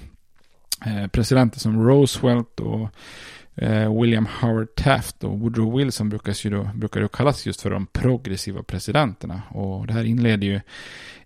Eh, 0.86 1.06
presidenter 1.06 1.60
som 1.60 1.88
Roosevelt 1.88 2.60
och 2.60 2.88
eh, 3.58 4.00
William 4.00 4.26
Howard 4.40 4.74
Taft 4.74 5.24
och 5.24 5.38
Woodrow 5.38 5.76
Wilson 5.76 6.08
brukar 6.08 6.46
ju 6.46 6.50
då, 6.50 6.70
brukar 6.74 7.00
ju 7.00 7.08
kallas 7.08 7.46
just 7.46 7.60
för 7.60 7.70
de 7.70 7.86
progressiva 7.86 8.62
presidenterna. 8.62 9.42
Och 9.50 9.86
det 9.86 9.92
här 9.92 10.04
inleder 10.04 10.46
ju 10.46 10.60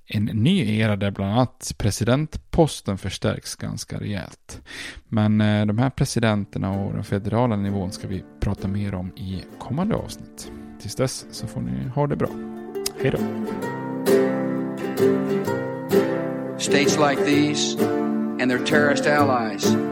en 0.07 0.25
ny 0.25 0.79
era 0.79 0.97
där 0.97 1.11
bland 1.11 1.33
annat 1.33 1.75
presidentposten 1.79 2.99
förstärks 2.99 3.57
ganska 3.57 4.01
rejält. 4.01 4.63
Men 5.09 5.41
eh, 5.41 5.67
de 5.67 5.79
här 5.79 5.91
presidenterna 5.91 6.71
och 6.71 6.93
den 6.93 7.05
federala 7.05 7.57
nivån 7.57 7.93
ska 7.93 8.09
vi 8.09 8.25
prata 8.41 8.69
mer 8.69 8.95
om 8.95 9.13
i 9.17 9.45
kommande 9.59 9.95
avsnitt. 9.95 10.53
Tills 10.81 10.95
dess 10.95 11.27
så 11.31 11.47
får 11.47 11.61
ni 11.61 11.89
ha 11.89 12.07
det 12.07 12.17
bra. 12.17 12.29
Hej 13.03 13.11
då! 13.11 13.19
States 16.59 16.99
like 16.99 17.25
these 17.25 17.85
and 18.41 18.51
their 18.51 18.67
terrorist 18.67 19.07
allies 19.07 19.92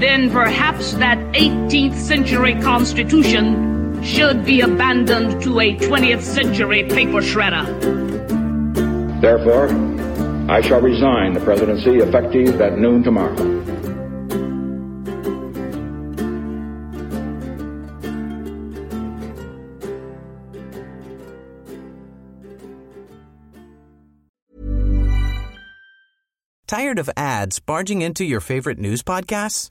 then 0.00 0.30
perhaps 0.30 0.92
that 0.94 1.18
18th 1.32 1.94
century 1.94 2.54
Constitution 2.60 4.02
should 4.02 4.44
be 4.44 4.60
abandoned 4.60 5.42
to 5.42 5.58
a 5.60 5.76
20th 5.76 6.22
century 6.22 6.84
paper 6.84 7.20
shredder. 7.20 7.66
Therefore, 9.20 9.68
I 10.48 10.60
shall 10.60 10.80
resign 10.80 11.32
the 11.32 11.40
presidency 11.40 11.96
effective 11.96 12.60
at 12.60 12.78
noon 12.78 13.02
tomorrow. 13.02 13.34
Tired 26.68 26.98
of 26.98 27.10
ads 27.16 27.58
barging 27.60 28.02
into 28.02 28.24
your 28.24 28.40
favorite 28.40 28.78
news 28.78 29.02
podcasts? 29.02 29.70